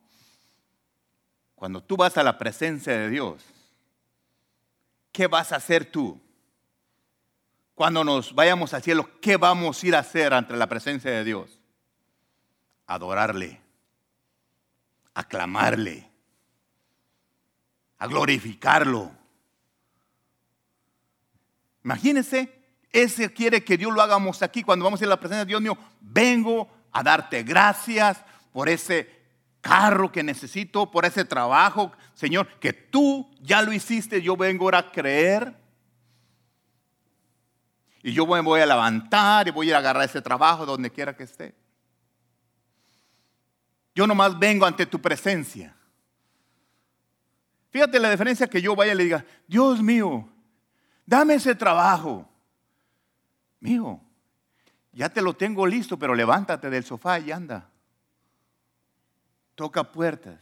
Cuando 1.55 1.83
tú 1.83 1.97
vas 1.97 2.17
a 2.17 2.23
la 2.23 2.37
presencia 2.37 2.93
de 2.93 3.09
Dios, 3.09 3.43
¿qué 5.11 5.27
vas 5.27 5.51
a 5.51 5.57
hacer 5.57 5.85
tú? 5.85 6.19
Cuando 7.79 8.03
nos 8.03 8.35
vayamos 8.35 8.73
al 8.73 8.83
cielo, 8.83 9.09
¿qué 9.21 9.37
vamos 9.37 9.81
a 9.81 9.87
ir 9.87 9.95
a 9.95 9.99
hacer 9.99 10.33
ante 10.33 10.53
la 10.53 10.67
presencia 10.67 11.11
de 11.11 11.23
Dios? 11.23 11.61
Adorarle, 12.85 13.61
aclamarle, 15.13 16.11
a 17.97 18.05
glorificarlo. 18.05 19.09
Imagínense 21.85 22.53
ese 22.91 23.31
quiere 23.31 23.63
que 23.63 23.77
Dios 23.77 23.93
lo 23.93 24.01
hagamos 24.01 24.43
aquí 24.43 24.61
cuando 24.61 24.83
vamos 24.83 24.99
a 24.99 25.05
ir 25.05 25.07
a 25.07 25.11
la 25.11 25.19
presencia 25.21 25.45
de 25.45 25.49
Dios 25.49 25.61
mío. 25.61 25.77
Vengo 26.01 26.69
a 26.91 27.01
darte 27.01 27.43
gracias 27.43 28.21
por 28.51 28.67
ese 28.67 29.09
carro 29.61 30.11
que 30.11 30.21
necesito, 30.21 30.91
por 30.91 31.05
ese 31.05 31.23
trabajo, 31.23 31.93
Señor, 32.13 32.59
que 32.59 32.73
tú 32.73 33.31
ya 33.39 33.61
lo 33.61 33.71
hiciste. 33.71 34.21
Yo 34.21 34.35
vengo 34.35 34.65
ahora 34.65 34.79
a 34.79 34.91
creer. 34.91 35.68
Y 38.01 38.13
yo 38.13 38.25
me 38.25 38.41
voy 38.41 38.61
a 38.61 38.65
levantar 38.65 39.47
y 39.47 39.51
voy 39.51 39.67
a 39.67 39.69
ir 39.69 39.75
a 39.75 39.79
agarrar 39.79 40.03
ese 40.03 40.21
trabajo 40.21 40.65
donde 40.65 40.89
quiera 40.89 41.15
que 41.15 41.23
esté. 41.23 41.53
Yo 43.93 44.07
nomás 44.07 44.37
vengo 44.37 44.65
ante 44.65 44.85
tu 44.85 45.01
presencia. 45.01 45.75
Fíjate 47.69 47.99
la 47.99 48.09
diferencia 48.09 48.47
que 48.47 48.61
yo 48.61 48.75
vaya 48.75 48.93
y 48.93 48.95
le 48.95 49.03
diga, 49.03 49.25
Dios 49.47 49.81
mío, 49.81 50.27
dame 51.05 51.35
ese 51.35 51.53
trabajo. 51.53 52.27
Mijo, 53.59 54.01
ya 54.93 55.09
te 55.09 55.21
lo 55.21 55.33
tengo 55.33 55.67
listo, 55.67 55.99
pero 55.99 56.15
levántate 56.15 56.69
del 56.69 56.83
sofá 56.83 57.19
y 57.19 57.31
anda. 57.31 57.69
Toca 59.55 59.83
puertas. 59.91 60.39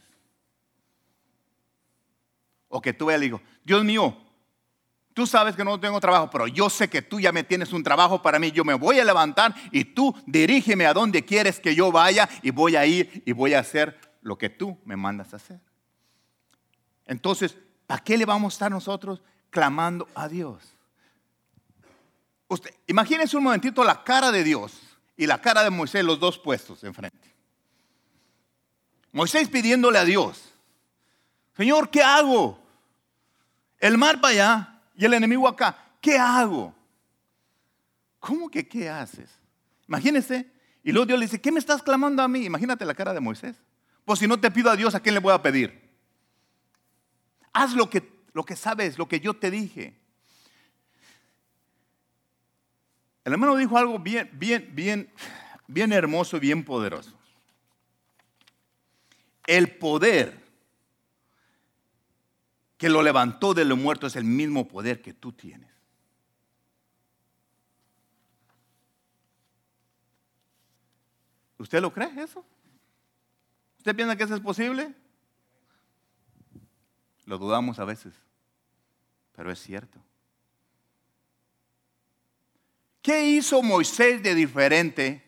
O 2.68 2.80
que 2.80 2.92
tú 2.92 3.10
y 3.10 3.18
digo, 3.18 3.40
Dios 3.64 3.84
mío, 3.84 4.16
tú 5.18 5.26
sabes 5.26 5.56
que 5.56 5.64
no 5.64 5.80
tengo 5.80 5.98
trabajo, 5.98 6.30
pero 6.30 6.46
yo 6.46 6.70
sé 6.70 6.88
que 6.88 7.02
tú 7.02 7.18
ya 7.18 7.32
me 7.32 7.42
tienes 7.42 7.72
un 7.72 7.82
trabajo 7.82 8.22
para 8.22 8.38
mí. 8.38 8.52
Yo 8.52 8.64
me 8.64 8.74
voy 8.74 9.00
a 9.00 9.04
levantar 9.04 9.52
y 9.72 9.82
tú 9.82 10.14
dirígeme 10.26 10.86
a 10.86 10.94
donde 10.94 11.24
quieres 11.24 11.58
que 11.58 11.74
yo 11.74 11.90
vaya 11.90 12.28
y 12.40 12.52
voy 12.52 12.76
a 12.76 12.86
ir 12.86 13.24
y 13.26 13.32
voy 13.32 13.54
a 13.54 13.58
hacer 13.58 13.98
lo 14.22 14.38
que 14.38 14.48
tú 14.48 14.78
me 14.84 14.94
mandas 14.94 15.32
a 15.32 15.36
hacer. 15.38 15.58
Entonces, 17.04 17.56
¿para 17.88 18.00
qué 18.04 18.16
le 18.16 18.26
vamos 18.26 18.52
a 18.52 18.54
estar 18.54 18.70
nosotros 18.70 19.20
clamando 19.50 20.06
a 20.14 20.28
Dios? 20.28 20.62
Usted, 22.46 22.72
imagínense 22.86 23.36
un 23.36 23.42
momentito 23.42 23.82
la 23.82 24.04
cara 24.04 24.30
de 24.30 24.44
Dios 24.44 24.78
y 25.16 25.26
la 25.26 25.40
cara 25.40 25.64
de 25.64 25.70
Moisés, 25.70 26.04
los 26.04 26.20
dos 26.20 26.38
puestos 26.38 26.84
enfrente. 26.84 27.34
Moisés 29.10 29.48
pidiéndole 29.48 29.98
a 29.98 30.04
Dios, 30.04 30.44
Señor, 31.56 31.90
¿qué 31.90 32.04
hago? 32.04 32.62
El 33.80 33.98
mar 33.98 34.20
para 34.20 34.32
allá 34.32 34.74
y 34.98 35.04
el 35.04 35.14
enemigo 35.14 35.46
acá, 35.46 35.78
¿qué 36.00 36.18
hago? 36.18 36.74
¿Cómo 38.18 38.50
que 38.50 38.66
qué 38.66 38.88
haces? 38.88 39.30
Imagínense. 39.86 40.50
Y 40.82 40.90
luego 40.90 41.06
Dios 41.06 41.20
le 41.20 41.26
dice, 41.26 41.40
¿qué 41.40 41.52
me 41.52 41.60
estás 41.60 41.84
clamando 41.84 42.20
a 42.20 42.26
mí? 42.26 42.44
Imagínate 42.44 42.84
la 42.84 42.94
cara 42.94 43.14
de 43.14 43.20
Moisés. 43.20 43.54
Pues 44.04 44.18
si 44.18 44.26
no 44.26 44.40
te 44.40 44.50
pido 44.50 44.72
a 44.72 44.76
Dios, 44.76 44.96
¿a 44.96 45.00
quién 45.00 45.14
le 45.14 45.20
voy 45.20 45.32
a 45.32 45.40
pedir? 45.40 45.88
Haz 47.52 47.74
lo 47.74 47.88
que, 47.88 48.10
lo 48.32 48.44
que 48.44 48.56
sabes, 48.56 48.98
lo 48.98 49.06
que 49.06 49.20
yo 49.20 49.34
te 49.34 49.52
dije. 49.52 49.94
El 53.24 53.34
hermano 53.34 53.54
dijo 53.54 53.78
algo 53.78 54.00
bien, 54.00 54.28
bien, 54.32 54.68
bien, 54.72 55.12
bien 55.68 55.92
hermoso 55.92 56.38
y 56.38 56.40
bien 56.40 56.64
poderoso. 56.64 57.16
El 59.46 59.76
poder 59.76 60.47
que 62.78 62.88
lo 62.88 63.02
levantó 63.02 63.54
de 63.54 63.64
los 63.64 63.76
muertos 63.76 64.12
es 64.12 64.16
el 64.16 64.24
mismo 64.24 64.68
poder 64.68 65.02
que 65.02 65.12
tú 65.12 65.32
tienes. 65.32 65.68
¿Usted 71.58 71.80
lo 71.80 71.92
cree 71.92 72.22
eso? 72.22 72.44
¿Usted 73.78 73.96
piensa 73.96 74.14
que 74.14 74.22
eso 74.22 74.36
es 74.36 74.40
posible? 74.40 74.94
Lo 77.24 77.36
dudamos 77.36 77.80
a 77.80 77.84
veces, 77.84 78.14
pero 79.34 79.50
es 79.50 79.58
cierto. 79.60 79.98
¿Qué 83.02 83.28
hizo 83.28 83.60
Moisés 83.60 84.22
de 84.22 84.36
diferente 84.36 85.24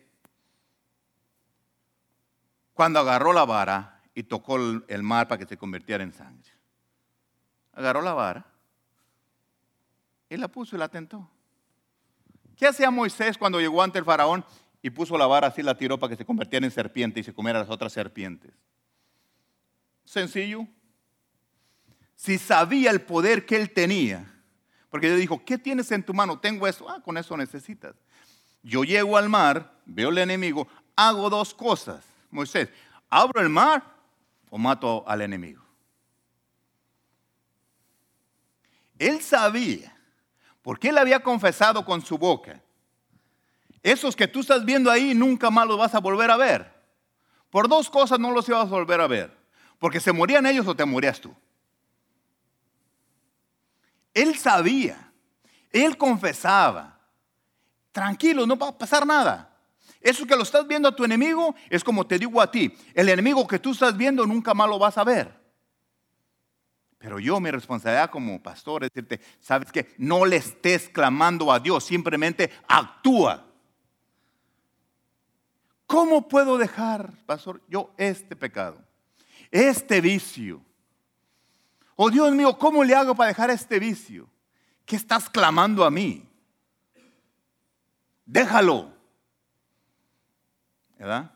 cuando 2.73 2.99
agarró 2.99 3.33
la 3.33 3.43
vara 3.43 4.01
y 4.15 4.23
tocó 4.23 4.55
el 4.55 5.03
mar 5.03 5.27
para 5.27 5.39
que 5.39 5.45
se 5.45 5.57
convirtiera 5.57 6.01
en 6.01 6.13
sangre? 6.13 6.60
Agarró 7.73 8.01
la 8.01 8.13
vara 8.13 8.45
y 10.29 10.37
la 10.37 10.47
puso 10.47 10.75
y 10.75 10.79
la 10.79 10.87
tentó. 10.87 11.29
¿Qué 12.55 12.67
hacía 12.67 12.91
Moisés 12.91 13.37
cuando 13.37 13.59
llegó 13.59 13.81
ante 13.81 13.99
el 13.99 14.05
faraón 14.05 14.45
y 14.81 14.89
puso 14.89 15.17
la 15.17 15.25
vara 15.27 15.47
así, 15.47 15.61
la 15.61 15.77
tiró 15.77 15.99
para 15.99 16.11
que 16.11 16.17
se 16.17 16.25
convirtiera 16.25 16.65
en 16.65 16.71
serpiente 16.71 17.19
y 17.19 17.23
se 17.23 17.33
comiera 17.33 17.59
las 17.59 17.69
otras 17.69 17.91
serpientes? 17.91 18.53
Sencillo. 20.05 20.67
Si 22.15 22.37
sabía 22.37 22.91
el 22.91 23.01
poder 23.01 23.45
que 23.45 23.55
él 23.55 23.71
tenía, 23.71 24.31
porque 24.89 25.07
Dios 25.07 25.19
dijo, 25.19 25.43
¿qué 25.43 25.57
tienes 25.57 25.91
en 25.91 26.03
tu 26.03 26.13
mano? 26.13 26.39
Tengo 26.39 26.67
eso. 26.67 26.89
Ah, 26.89 27.01
con 27.01 27.17
eso 27.17 27.35
necesitas. 27.35 27.95
Yo 28.61 28.83
llego 28.83 29.17
al 29.17 29.27
mar, 29.27 29.73
veo 29.85 30.09
al 30.09 30.17
enemigo, 30.19 30.67
hago 30.95 31.29
dos 31.29 31.53
cosas. 31.53 32.05
Moisés, 32.29 32.69
abro 33.09 33.41
el 33.41 33.49
mar 33.49 33.83
o 34.49 34.57
mato 34.57 35.03
al 35.07 35.21
enemigo. 35.21 35.63
Él 39.01 39.19
sabía, 39.19 39.97
porque 40.61 40.89
él 40.89 40.97
había 40.99 41.23
confesado 41.23 41.83
con 41.83 42.05
su 42.05 42.19
boca, 42.19 42.61
esos 43.81 44.15
que 44.15 44.27
tú 44.27 44.41
estás 44.41 44.63
viendo 44.63 44.91
ahí 44.91 45.15
nunca 45.15 45.49
más 45.49 45.65
los 45.65 45.79
vas 45.79 45.95
a 45.95 45.99
volver 45.99 46.29
a 46.29 46.37
ver. 46.37 46.71
Por 47.49 47.67
dos 47.67 47.89
cosas 47.89 48.19
no 48.19 48.29
los 48.29 48.47
ibas 48.47 48.61
a 48.61 48.69
volver 48.69 49.01
a 49.01 49.07
ver. 49.07 49.35
Porque 49.79 49.99
se 49.99 50.11
morían 50.11 50.45
ellos 50.45 50.67
o 50.67 50.75
te 50.75 50.85
morías 50.85 51.19
tú. 51.19 51.33
Él 54.13 54.37
sabía, 54.37 55.11
él 55.71 55.97
confesaba. 55.97 56.99
Tranquilo, 57.91 58.45
no 58.45 58.55
va 58.55 58.67
a 58.67 58.77
pasar 58.77 59.07
nada. 59.07 59.49
Eso 59.99 60.27
que 60.27 60.35
lo 60.35 60.43
estás 60.43 60.67
viendo 60.67 60.87
a 60.87 60.95
tu 60.95 61.03
enemigo 61.03 61.55
es 61.71 61.83
como 61.83 62.05
te 62.05 62.19
digo 62.19 62.39
a 62.39 62.51
ti, 62.51 62.71
el 62.93 63.09
enemigo 63.09 63.47
que 63.47 63.57
tú 63.57 63.71
estás 63.71 63.97
viendo 63.97 64.27
nunca 64.27 64.53
más 64.53 64.69
lo 64.69 64.77
vas 64.77 64.99
a 64.99 65.03
ver. 65.03 65.40
Pero 67.01 67.17
yo, 67.17 67.39
mi 67.39 67.49
responsabilidad 67.49 68.11
como 68.11 68.41
pastor 68.43 68.83
es 68.83 68.91
decirte, 68.93 69.19
sabes 69.39 69.71
que 69.71 69.95
no 69.97 70.23
le 70.23 70.35
estés 70.35 70.87
clamando 70.87 71.51
a 71.51 71.59
Dios, 71.59 71.83
simplemente 71.83 72.51
actúa. 72.67 73.47
¿Cómo 75.87 76.27
puedo 76.27 76.59
dejar, 76.59 77.11
pastor, 77.25 77.59
yo 77.67 77.91
este 77.97 78.35
pecado, 78.35 78.77
este 79.49 79.99
vicio? 79.99 80.63
Oh 81.95 82.11
Dios 82.11 82.31
mío, 82.33 82.55
¿cómo 82.59 82.83
le 82.83 82.93
hago 82.93 83.15
para 83.15 83.29
dejar 83.29 83.49
este 83.49 83.79
vicio? 83.79 84.29
¿Qué 84.85 84.95
estás 84.95 85.27
clamando 85.27 85.83
a 85.83 85.89
mí? 85.89 86.29
Déjalo. 88.27 88.93
¿Verdad? 90.99 91.31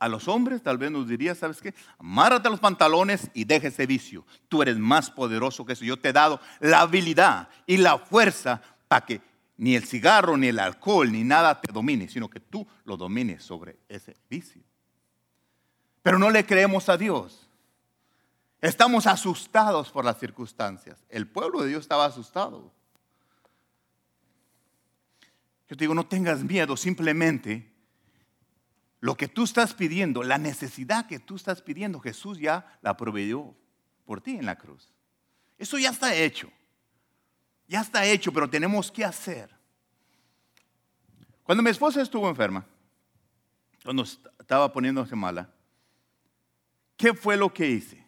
A 0.00 0.08
los 0.08 0.28
hombres 0.28 0.62
tal 0.62 0.78
vez 0.78 0.90
nos 0.90 1.08
diría, 1.08 1.34
¿sabes 1.34 1.60
qué? 1.60 1.74
Amárrate 1.98 2.48
los 2.48 2.60
pantalones 2.60 3.30
y 3.34 3.44
deja 3.44 3.68
ese 3.68 3.86
vicio. 3.86 4.24
Tú 4.48 4.62
eres 4.62 4.78
más 4.78 5.10
poderoso 5.10 5.64
que 5.64 5.72
eso. 5.72 5.84
Yo 5.84 5.98
te 5.98 6.10
he 6.10 6.12
dado 6.12 6.40
la 6.60 6.80
habilidad 6.80 7.48
y 7.66 7.78
la 7.78 7.98
fuerza 7.98 8.62
para 8.86 9.04
que 9.04 9.20
ni 9.56 9.74
el 9.74 9.84
cigarro, 9.84 10.36
ni 10.36 10.48
el 10.48 10.58
alcohol, 10.60 11.10
ni 11.10 11.24
nada 11.24 11.60
te 11.60 11.72
domine, 11.72 12.08
sino 12.08 12.30
que 12.30 12.38
tú 12.40 12.66
lo 12.84 12.96
domines 12.96 13.42
sobre 13.42 13.78
ese 13.88 14.16
vicio. 14.30 14.62
Pero 16.02 16.18
no 16.18 16.30
le 16.30 16.46
creemos 16.46 16.88
a 16.88 16.96
Dios. 16.96 17.48
Estamos 18.60 19.06
asustados 19.06 19.90
por 19.90 20.04
las 20.04 20.18
circunstancias. 20.18 21.04
El 21.08 21.26
pueblo 21.26 21.62
de 21.62 21.68
Dios 21.68 21.82
estaba 21.82 22.04
asustado. 22.04 22.72
Yo 25.68 25.76
te 25.76 25.84
digo, 25.84 25.94
no 25.94 26.06
tengas 26.06 26.42
miedo, 26.42 26.76
simplemente 26.76 27.70
lo 29.00 29.16
que 29.16 29.28
tú 29.28 29.44
estás 29.44 29.74
pidiendo, 29.74 30.22
la 30.22 30.38
necesidad 30.38 31.06
que 31.06 31.18
tú 31.18 31.36
estás 31.36 31.62
pidiendo, 31.62 32.00
Jesús 32.00 32.38
ya 32.38 32.78
la 32.82 32.96
proveyó 32.96 33.54
por 34.04 34.20
ti 34.20 34.36
en 34.36 34.46
la 34.46 34.56
cruz. 34.56 34.92
Eso 35.56 35.78
ya 35.78 35.90
está 35.90 36.14
hecho. 36.14 36.50
Ya 37.66 37.80
está 37.80 38.04
hecho, 38.04 38.32
pero 38.32 38.48
tenemos 38.48 38.90
que 38.90 39.04
hacer. 39.04 39.54
Cuando 41.44 41.62
mi 41.62 41.70
esposa 41.70 42.02
estuvo 42.02 42.28
enferma, 42.28 42.64
cuando 43.84 44.02
estaba 44.02 44.72
poniéndose 44.72 45.14
mala, 45.14 45.48
¿qué 46.96 47.14
fue 47.14 47.36
lo 47.36 47.52
que 47.52 47.68
hice? 47.68 48.04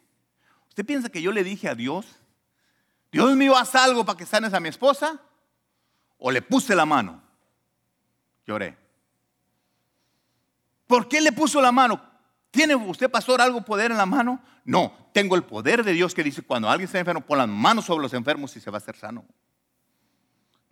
¿Usted 0.69 0.85
piensa 0.85 1.09
que 1.09 1.23
yo 1.23 1.33
le 1.33 1.45
dije 1.45 1.69
a 1.69 1.75
Dios, 1.75 2.07
Dios 3.13 3.35
mío, 3.37 3.57
haz 3.57 3.75
algo 3.75 4.05
para 4.05 4.17
que 4.17 4.27
sanes 4.27 4.55
a 4.55 4.61
mi 4.61 4.69
esposa? 4.69 5.21
¿O 6.19 6.31
le 6.31 6.43
puse 6.43 6.75
la 6.75 6.87
mano? 6.87 7.23
Lloré. 8.47 8.77
¿Por 10.91 11.07
qué 11.07 11.21
le 11.21 11.31
puso 11.31 11.61
la 11.61 11.71
mano? 11.71 12.03
¿Tiene 12.51 12.75
usted, 12.75 13.09
pastor, 13.09 13.41
algo 13.41 13.65
poder 13.65 13.93
en 13.93 13.97
la 13.97 14.07
mano? 14.07 14.43
No, 14.65 14.93
tengo 15.13 15.37
el 15.37 15.45
poder 15.45 15.85
de 15.85 15.93
Dios 15.93 16.13
que 16.13 16.25
dice, 16.25 16.43
cuando 16.43 16.69
alguien 16.69 16.87
está 16.87 16.99
enfermo, 16.99 17.21
pon 17.21 17.39
las 17.39 17.47
manos 17.47 17.85
sobre 17.85 18.03
los 18.03 18.13
enfermos 18.13 18.57
y 18.57 18.61
se 18.61 18.73
va 18.73 18.79
a 18.79 18.81
hacer 18.81 18.97
sano. 18.97 19.25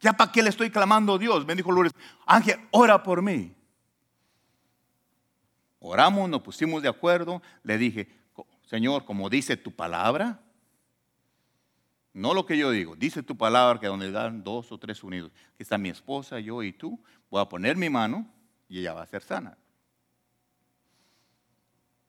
¿Ya 0.00 0.12
para 0.12 0.32
qué 0.32 0.42
le 0.42 0.50
estoy 0.50 0.70
clamando 0.70 1.14
a 1.14 1.18
Dios? 1.18 1.46
Me 1.46 1.54
dijo 1.54 1.70
Lourdes, 1.70 1.92
Ángel, 2.26 2.58
ora 2.72 3.00
por 3.00 3.22
mí. 3.22 3.54
Oramos, 5.78 6.28
nos 6.28 6.42
pusimos 6.42 6.82
de 6.82 6.88
acuerdo. 6.88 7.40
Le 7.62 7.78
dije, 7.78 8.08
Señor, 8.66 9.04
como 9.04 9.30
dice 9.30 9.56
tu 9.56 9.70
palabra, 9.70 10.40
no 12.12 12.34
lo 12.34 12.44
que 12.44 12.58
yo 12.58 12.72
digo, 12.72 12.96
dice 12.96 13.22
tu 13.22 13.36
palabra 13.36 13.78
que 13.78 13.86
donde 13.86 14.10
dan 14.10 14.42
dos 14.42 14.72
o 14.72 14.78
tres 14.78 15.04
unidos, 15.04 15.30
que 15.56 15.62
está 15.62 15.78
mi 15.78 15.90
esposa, 15.90 16.40
yo 16.40 16.64
y 16.64 16.72
tú, 16.72 17.00
voy 17.30 17.40
a 17.40 17.48
poner 17.48 17.76
mi 17.76 17.88
mano 17.88 18.26
y 18.68 18.80
ella 18.80 18.94
va 18.94 19.02
a 19.02 19.06
ser 19.06 19.22
sana 19.22 19.56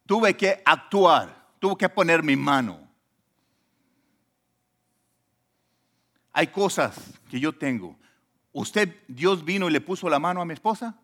tuve 0.09 0.35
que 0.35 0.59
actuar, 0.65 1.53
tuve 1.59 1.77
que 1.77 1.87
poner 1.87 2.23
mi 2.23 2.35
mano. 2.35 2.89
Hay 6.33 6.47
cosas 6.47 6.97
que 7.29 7.39
yo 7.39 7.53
tengo. 7.53 7.95
¿Usted, 8.51 9.03
Dios 9.07 9.45
vino 9.45 9.69
y 9.69 9.71
le 9.71 9.81
puso 9.81 10.09
la 10.09 10.17
mano 10.17 10.41
a 10.41 10.45
mi 10.45 10.53
esposa? 10.55 10.97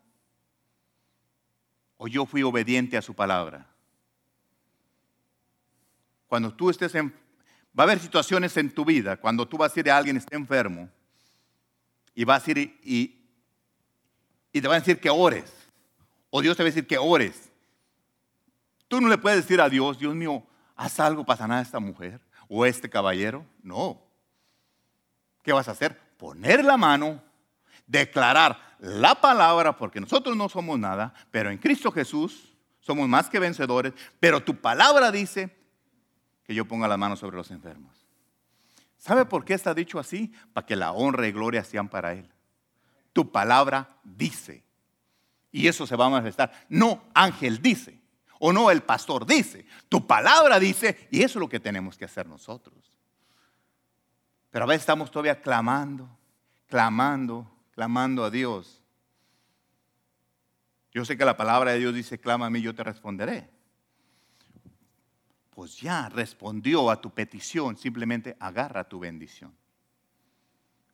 ¿O 1.97 2.07
yo 2.07 2.25
fui 2.25 2.41
obediente 2.41 2.97
a 2.97 3.03
su 3.03 3.13
palabra? 3.13 3.67
Cuando 6.25 6.51
tú 6.51 6.71
estés 6.71 6.95
en... 6.95 7.13
Va 7.77 7.83
a 7.83 7.85
haber 7.85 7.99
situaciones 7.99 8.57
en 8.57 8.73
tu 8.73 8.83
vida 8.85 9.17
cuando 9.17 9.47
tú 9.47 9.55
vas 9.55 9.77
a 9.77 9.79
ir 9.79 9.91
a 9.91 9.97
alguien 9.97 10.17
está 10.17 10.35
enfermo 10.35 10.89
y 12.15 12.23
vas 12.23 12.47
a 12.47 12.51
ir 12.51 12.57
y, 12.81 13.23
y 14.51 14.61
te 14.61 14.67
va 14.67 14.77
a 14.77 14.79
decir 14.79 14.99
que 14.99 15.11
ores. 15.11 15.53
O 16.31 16.41
Dios 16.41 16.57
te 16.57 16.63
va 16.63 16.69
a 16.69 16.71
decir 16.71 16.87
que 16.87 16.97
ores. 16.97 17.51
Tú 18.87 19.01
no 19.01 19.07
le 19.07 19.17
puedes 19.17 19.41
decir 19.41 19.61
a 19.61 19.69
Dios, 19.69 19.97
Dios 19.97 20.15
mío, 20.15 20.43
haz 20.75 20.99
algo 20.99 21.25
para 21.25 21.37
sanar 21.37 21.59
a 21.59 21.61
esta 21.61 21.79
mujer 21.79 22.19
o 22.47 22.63
a 22.63 22.67
este 22.67 22.89
caballero. 22.89 23.45
No. 23.63 24.01
¿Qué 25.41 25.53
vas 25.53 25.67
a 25.67 25.71
hacer? 25.71 25.99
Poner 26.17 26.63
la 26.63 26.77
mano, 26.77 27.21
declarar 27.87 28.75
la 28.79 29.15
palabra, 29.19 29.77
porque 29.77 29.99
nosotros 29.99 30.35
no 30.35 30.49
somos 30.49 30.77
nada, 30.77 31.13
pero 31.31 31.49
en 31.49 31.57
Cristo 31.57 31.91
Jesús 31.91 32.55
somos 32.79 33.07
más 33.07 33.29
que 33.29 33.39
vencedores, 33.39 33.93
pero 34.19 34.43
tu 34.43 34.55
palabra 34.55 35.11
dice 35.11 35.55
que 36.43 36.53
yo 36.53 36.65
ponga 36.65 36.87
las 36.87 36.99
manos 36.99 37.19
sobre 37.19 37.37
los 37.37 37.49
enfermos. 37.51 38.05
¿Sabe 38.97 39.25
por 39.25 39.45
qué 39.45 39.53
está 39.53 39.73
dicho 39.73 39.99
así? 39.99 40.33
Para 40.53 40.65
que 40.65 40.75
la 40.75 40.91
honra 40.91 41.27
y 41.27 41.31
gloria 41.31 41.63
sean 41.63 41.89
para 41.89 42.13
Él. 42.13 42.31
Tu 43.13 43.31
palabra 43.31 43.97
dice. 44.03 44.63
Y 45.51 45.67
eso 45.67 45.87
se 45.87 45.95
va 45.95 46.07
a 46.07 46.09
manifestar. 46.09 46.51
No, 46.69 47.03
ángel 47.13 47.61
dice. 47.61 48.01
O 48.39 48.51
no, 48.51 48.69
el 48.69 48.83
pastor 48.83 49.25
dice, 49.25 49.65
tu 49.89 50.05
palabra 50.05 50.59
dice, 50.59 51.07
y 51.11 51.19
eso 51.19 51.39
es 51.39 51.41
lo 51.41 51.49
que 51.49 51.59
tenemos 51.59 51.97
que 51.97 52.05
hacer 52.05 52.27
nosotros. 52.27 52.95
Pero 54.51 54.65
a 54.65 54.67
veces 54.67 54.81
estamos 54.81 55.11
todavía 55.11 55.41
clamando, 55.41 56.09
clamando, 56.67 57.49
clamando 57.71 58.23
a 58.23 58.29
Dios. 58.29 58.81
Yo 60.91 61.03
sé 61.03 61.17
que 61.17 61.25
la 61.25 61.35
palabra 61.35 61.71
de 61.71 61.79
Dios 61.79 61.93
dice, 61.93 62.19
clama 62.19 62.45
a 62.45 62.49
mí, 62.49 62.61
yo 62.61 62.73
te 62.73 62.83
responderé. 62.83 63.49
Pues 65.49 65.77
ya 65.77 66.09
respondió 66.09 66.89
a 66.89 67.01
tu 67.01 67.13
petición, 67.13 67.77
simplemente 67.77 68.37
agarra 68.39 68.87
tu 68.87 68.99
bendición. 68.99 69.53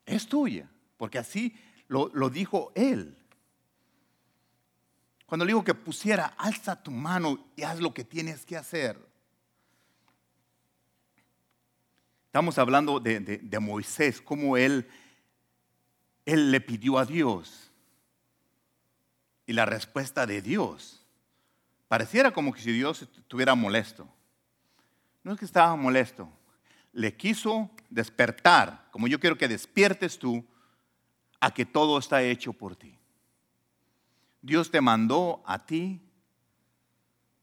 Es 0.06 0.28
tuya, 0.28 0.70
porque 0.98 1.20
así 1.20 1.56
lo, 1.88 2.10
lo 2.14 2.30
dijo 2.30 2.72
Él. 2.76 3.21
Cuando 5.32 5.46
le 5.46 5.52
digo 5.52 5.63
que 5.63 5.74
pusiera, 5.74 6.26
alza 6.38 6.84
tu 6.84 6.91
mano 6.91 7.39
y 7.56 7.63
haz 7.63 7.80
lo 7.80 7.94
que 7.94 8.04
tienes 8.04 8.46
que 8.46 8.58
hacer. 8.58 9.00
Estamos 12.26 12.58
hablando 12.58 13.00
de, 13.00 13.58
Moisés, 13.62 14.20
cómo 14.20 14.58
él, 14.58 14.89
él 16.26 16.52
le 16.52 16.60
pidió 16.60 16.98
a 16.98 17.06
Dios. 17.06 17.72
Y 19.46 19.54
la 19.54 19.65
respuesta 19.65 20.26
de 20.26 20.41
Dios 20.41 21.02
pareciera 21.88 22.34
como 22.34 22.52
que 22.52 22.60
si 22.60 22.74
Dios 22.74 23.02
estuviera 23.02 23.56
molesto. 23.56 24.10
No 25.24 25.32
es 25.32 25.39
que 25.39 25.46
estaba 25.46 25.78
molesto. 25.78 26.28
Le 26.91 27.15
quiso 27.15 27.72
despertar, 27.89 28.89
como 28.91 29.08
yo 29.08 29.17
quiero 29.17 29.38
que 29.38 29.48
despiertes 29.48 30.20
tú, 30.20 30.46
a 31.39 31.54
que 31.54 31.65
todo 31.65 31.98
está 32.00 32.22
hecho 32.22 32.52
por 32.52 32.76
ti. 32.76 33.01
Dios 34.42 34.72
te 34.72 34.82
mandó 34.82 35.44
a 35.46 35.66
ti 35.66 36.02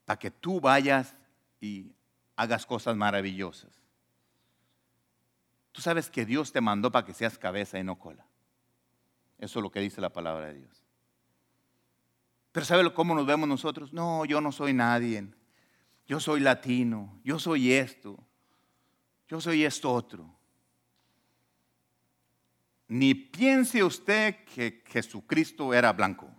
para 0.05 0.19
que 0.19 0.31
tú 0.31 0.59
vayas 0.59 1.15
y 1.61 1.93
hagas 2.35 2.65
cosas 2.65 2.95
maravillosas. 2.95 3.71
Tú 5.71 5.81
sabes 5.81 6.09
que 6.09 6.25
Dios 6.25 6.51
te 6.51 6.61
mandó 6.61 6.91
para 6.91 7.05
que 7.05 7.13
seas 7.13 7.37
cabeza 7.37 7.79
y 7.79 7.83
no 7.83 7.97
cola. 7.97 8.25
Eso 9.37 9.59
es 9.59 9.63
lo 9.63 9.71
que 9.71 9.79
dice 9.79 10.01
la 10.01 10.11
palabra 10.11 10.47
de 10.47 10.55
Dios. 10.55 10.83
Pero 12.51 12.65
¿sabe 12.65 12.93
cómo 12.93 13.15
nos 13.15 13.25
vemos 13.25 13.47
nosotros? 13.47 13.93
No, 13.93 14.25
yo 14.25 14.41
no 14.41 14.51
soy 14.51 14.73
nadie. 14.73 15.29
Yo 16.07 16.19
soy 16.19 16.41
latino. 16.41 17.19
Yo 17.23 17.39
soy 17.39 17.71
esto. 17.71 18.17
Yo 19.29 19.39
soy 19.39 19.63
esto 19.63 19.93
otro. 19.93 20.35
Ni 22.87 23.13
piense 23.13 23.83
usted 23.83 24.43
que 24.45 24.83
Jesucristo 24.87 25.73
era 25.73 25.93
blanco 25.93 26.38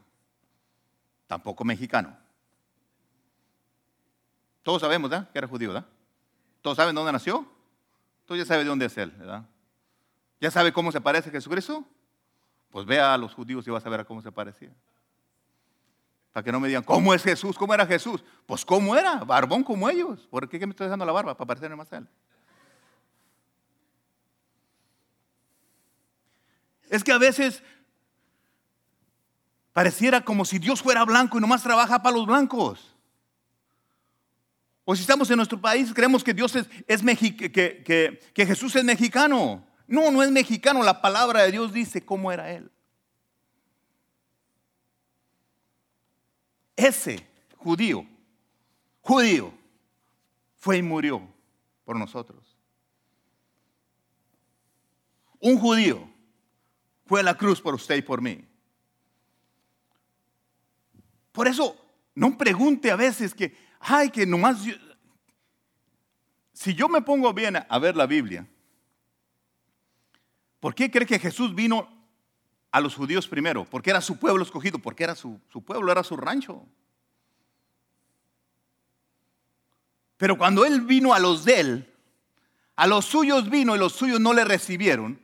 tampoco 1.30 1.62
mexicano. 1.64 2.18
Todos 4.64 4.80
sabemos, 4.80 5.08
¿verdad? 5.08 5.30
Que 5.30 5.38
era 5.38 5.46
judío, 5.46 5.68
¿verdad? 5.72 5.86
Todos 6.60 6.76
saben 6.76 6.92
dónde 6.92 7.12
nació. 7.12 7.46
Tú 8.26 8.34
ya 8.34 8.44
sabes 8.44 8.64
de 8.64 8.68
dónde 8.68 8.86
es 8.86 8.98
él, 8.98 9.12
¿verdad? 9.12 9.44
¿Ya 10.40 10.50
sabe 10.50 10.72
cómo 10.72 10.90
se 10.90 11.00
parece 11.00 11.28
a 11.28 11.32
Jesucristo? 11.32 11.84
Pues 12.70 12.84
vea 12.84 13.14
a 13.14 13.16
los 13.16 13.32
judíos 13.32 13.64
y 13.64 13.70
vas 13.70 13.86
a 13.86 13.88
ver 13.88 14.00
a 14.00 14.04
cómo 14.04 14.20
se 14.20 14.32
parecía. 14.32 14.72
Para 16.32 16.42
que 16.42 16.50
no 16.50 16.58
me 16.58 16.66
digan, 16.66 16.82
¿cómo 16.82 17.14
es 17.14 17.22
Jesús? 17.22 17.56
¿Cómo 17.56 17.74
era 17.74 17.86
Jesús? 17.86 18.24
Pues 18.44 18.64
¿cómo 18.64 18.96
era? 18.96 19.22
Barbón 19.22 19.62
como 19.62 19.88
ellos. 19.88 20.26
¿Por 20.26 20.48
qué 20.48 20.58
me 20.66 20.72
estoy 20.72 20.86
dejando 20.86 21.04
la 21.04 21.12
barba? 21.12 21.36
Para 21.36 21.46
parecerme 21.46 21.76
más 21.76 21.92
a 21.92 21.98
él. 21.98 22.08
Es 26.88 27.04
que 27.04 27.12
a 27.12 27.18
veces 27.18 27.62
Pareciera 29.72 30.24
como 30.24 30.44
si 30.44 30.58
Dios 30.58 30.82
fuera 30.82 31.04
blanco 31.04 31.38
y 31.38 31.40
nomás 31.40 31.62
trabaja 31.62 32.02
para 32.02 32.16
los 32.16 32.26
blancos. 32.26 32.94
O 34.84 34.96
si 34.96 35.02
estamos 35.02 35.30
en 35.30 35.36
nuestro 35.36 35.60
país, 35.60 35.92
creemos 35.94 36.24
que 36.24 36.34
Dios 36.34 36.56
es, 36.56 36.66
es 36.86 37.02
que, 37.02 38.20
que 38.34 38.46
Jesús 38.46 38.74
es 38.74 38.84
mexicano. 38.84 39.64
No, 39.86 40.10
no 40.10 40.22
es 40.22 40.30
mexicano. 40.30 40.82
La 40.82 41.00
palabra 41.00 41.42
de 41.42 41.52
Dios 41.52 41.72
dice 41.72 42.04
cómo 42.04 42.32
era 42.32 42.50
Él. 42.50 42.70
Ese 46.76 47.26
judío, 47.56 48.06
judío, 49.02 49.52
fue 50.56 50.78
y 50.78 50.82
murió 50.82 51.22
por 51.84 51.96
nosotros. 51.96 52.56
Un 55.40 55.58
judío 55.58 56.08
fue 57.06 57.20
a 57.20 57.24
la 57.24 57.36
cruz 57.36 57.60
por 57.60 57.74
usted 57.74 57.96
y 57.96 58.02
por 58.02 58.22
mí. 58.22 58.46
Por 61.32 61.48
eso, 61.48 61.76
no 62.14 62.36
pregunte 62.36 62.90
a 62.90 62.96
veces 62.96 63.34
que, 63.34 63.56
ay, 63.80 64.10
que 64.10 64.26
nomás... 64.26 64.58
si 66.52 66.74
yo 66.74 66.88
me 66.88 67.02
pongo 67.02 67.32
bien 67.32 67.56
a 67.56 67.78
ver 67.78 67.96
la 67.96 68.06
Biblia, 68.06 68.46
¿por 70.58 70.74
qué 70.74 70.90
cree 70.90 71.06
que 71.06 71.18
Jesús 71.18 71.54
vino 71.54 71.88
a 72.70 72.80
los 72.80 72.94
judíos 72.94 73.26
primero? 73.26 73.64
Porque 73.64 73.90
era 73.90 74.00
su 74.00 74.18
pueblo 74.18 74.42
escogido, 74.42 74.78
porque 74.78 75.04
era 75.04 75.14
su, 75.14 75.40
su 75.48 75.62
pueblo, 75.62 75.90
era 75.90 76.02
su 76.02 76.16
rancho. 76.16 76.66
Pero 80.16 80.36
cuando 80.36 80.66
Él 80.66 80.82
vino 80.82 81.14
a 81.14 81.18
los 81.18 81.44
de 81.44 81.60
Él, 81.60 81.94
a 82.76 82.86
los 82.86 83.06
suyos 83.06 83.48
vino 83.48 83.74
y 83.74 83.78
los 83.78 83.92
suyos 83.92 84.20
no 84.20 84.32
le 84.34 84.44
recibieron, 84.44 85.20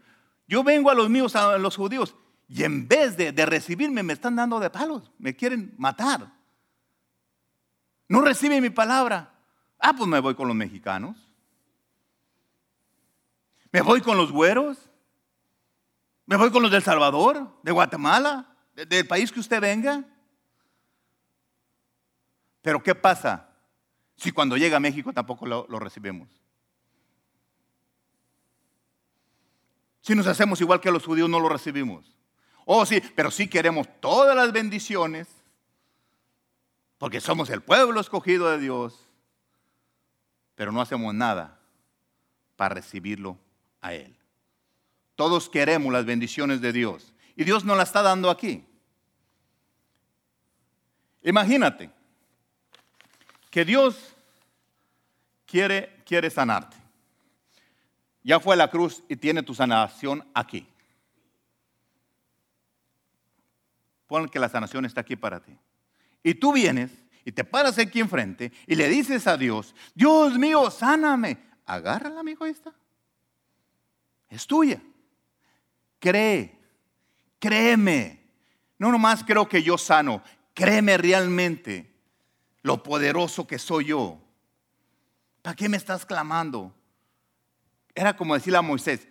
yo 0.49 0.63
vengo 0.63 0.91
a 0.91 0.95
los 0.95 1.11
míos, 1.11 1.37
a 1.37 1.59
los 1.59 1.77
judíos, 1.77 2.15
y 2.49 2.63
en 2.63 2.87
vez 2.87 3.17
de, 3.17 3.33
recibirme 3.45 4.03
me 4.03 4.13
están 4.13 4.37
dando 4.37 4.61
de 4.61 4.71
palos, 4.71 5.11
me 5.19 5.35
quieren 5.35 5.75
matar. 5.79 6.33
No 8.09 8.21
reciben 8.21 8.63
mi 8.63 8.71
palabra. 8.71 9.35
Ah, 9.79 9.93
pues 9.97 10.09
me 10.09 10.21
voy 10.21 10.35
con 10.35 10.47
los 10.47 10.57
mexicanos. 10.57 11.17
Me 13.73 13.83
voy 13.83 14.01
con 14.01 14.17
los 14.17 14.31
güeros. 14.31 14.79
Me 16.25 16.37
voy 16.37 16.51
con 16.51 16.63
los 16.63 16.71
del 16.71 16.83
Salvador, 16.83 17.61
de 17.63 17.73
Guatemala, 17.73 18.57
del 18.75 19.07
país 19.07 19.33
que 19.33 19.41
usted 19.41 19.61
venga. 19.61 20.05
Pero 22.63 22.83
¿qué 22.83 22.95
pasa 22.95 23.51
si 24.17 24.31
cuando 24.33 24.57
llega 24.57 24.77
a 24.77 24.81
México 24.81 25.13
tampoco 25.13 25.47
lo 25.47 25.79
recibimos? 25.79 26.29
Si 30.01 30.15
nos 30.15 30.29
hacemos 30.29 30.61
igual 30.61 30.81
que 30.81 30.93
los 30.93 31.05
judíos, 31.05 31.29
no 31.29 31.41
lo 31.41 31.49
recibimos. 31.49 32.16
Oh, 32.69 32.85
sí, 32.85 33.01
pero 33.15 33.31
sí 33.31 33.49
queremos 33.49 33.87
todas 34.01 34.37
las 34.37 34.53
bendiciones, 34.53 35.27
porque 36.99 37.21
somos 37.21 37.49
el 37.49 37.63
pueblo 37.63 38.01
escogido 38.01 38.51
de 38.51 38.59
Dios, 38.59 39.09
pero 40.55 40.73
no 40.73 40.83
hacemos 40.83 41.15
nada 41.15 41.59
para 42.57 42.75
recibirlo 42.75 43.39
a 43.81 43.95
Él. 43.95 44.15
Todos 45.15 45.49
queremos 45.49 45.91
las 45.93 46.05
bendiciones 46.05 46.61
de 46.61 46.73
Dios 46.73 47.15
y 47.37 47.45
Dios 47.45 47.65
nos 47.65 47.79
las 47.79 47.89
está 47.89 48.03
dando 48.03 48.29
aquí. 48.29 48.67
Imagínate 51.23 51.91
que 53.51 53.65
Dios 53.65 54.15
quiere, 55.47 56.03
quiere 56.05 56.29
sanarte 56.29 56.77
ya 58.27 58.41
fue 58.41 58.55
a 58.55 58.57
la 58.57 58.69
cruz 58.69 59.05
y 59.09 59.15
tiene 59.15 59.45
tu 59.45 59.55
sanación 59.55 60.27
aquí. 60.35 60.67
Pon 64.07 64.29
que 64.29 64.39
la 64.39 64.49
sanación 64.49 64.85
está 64.85 65.01
aquí 65.01 65.17
para 65.17 65.41
ti. 65.41 65.57
Y 66.23 66.35
tú 66.35 66.53
vienes 66.53 66.91
y 67.25 67.33
te 67.33 67.45
paras 67.45 67.79
aquí 67.79 68.01
enfrente 68.01 68.53
y 68.67 68.75
le 68.75 68.89
dices 68.89 69.27
a 69.27 69.37
Dios, 69.37 69.75
Dios 69.95 70.39
mío, 70.39 70.71
sáname. 70.71 71.39
Agárrala, 71.65 72.23
mi 72.23 72.33
hijo, 72.33 72.47
esta. 72.47 72.73
Es 74.29 74.47
tuya. 74.47 74.81
Cree, 75.99 76.59
créeme. 77.39 78.25
No 78.79 78.93
nomás 78.93 79.25
creo 79.25 79.49
que 79.49 79.63
yo 79.63 79.79
sano, 79.79 80.23
créeme 80.55 80.99
realmente 80.99 81.93
lo 82.63 82.83
poderoso 82.83 83.47
que 83.47 83.59
soy 83.59 83.87
yo. 83.87 84.21
¿Para 85.43 85.57
qué 85.57 85.69
me 85.69 85.77
estás 85.77 86.05
clamando? 86.05 86.75
Era 87.95 88.17
como 88.17 88.35
decirle 88.35 88.59
a 88.59 88.63
Moisés, 88.63 89.09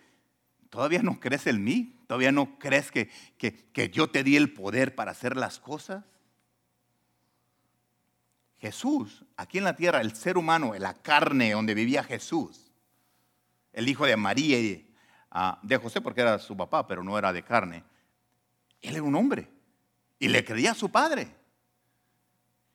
¿todavía 0.75 1.01
no 1.01 1.21
crees 1.21 1.47
en 1.47 1.63
mí? 1.63 1.95
¿Todavía 2.05 2.33
no 2.33 2.59
crees 2.59 2.91
que, 2.91 3.09
que, 3.37 3.89
yo 3.91 4.09
te 4.09 4.25
di 4.25 4.35
el 4.35 4.51
poder 4.51 4.93
para 4.93 5.11
hacer 5.11 5.37
las 5.37 5.57
cosas? 5.57 6.03
Jesús, 8.57 9.23
aquí 9.37 9.57
en 9.57 9.63
la 9.63 9.77
tierra, 9.77 10.01
el 10.01 10.13
ser 10.13 10.37
humano, 10.37 10.73
la 10.77 10.93
carne 10.93 11.53
donde 11.53 11.73
vivía 11.73 12.03
Jesús, 12.03 12.73
el 13.71 13.87
hijo 13.87 14.05
de 14.05 14.17
María 14.17 14.59
y 14.59 14.93
ah, 15.31 15.59
de 15.63 15.77
José, 15.77 16.01
porque 16.01 16.19
era 16.19 16.39
su 16.39 16.57
papá, 16.57 16.85
pero 16.85 17.05
no 17.05 17.17
era 17.17 17.31
de 17.31 17.41
carne, 17.41 17.85
él 18.81 18.95
era 18.95 19.03
un 19.03 19.15
hombre 19.15 19.49
y 20.19 20.27
le 20.27 20.43
creía 20.43 20.71
a 20.71 20.75
su 20.75 20.89
padre. 20.89 21.33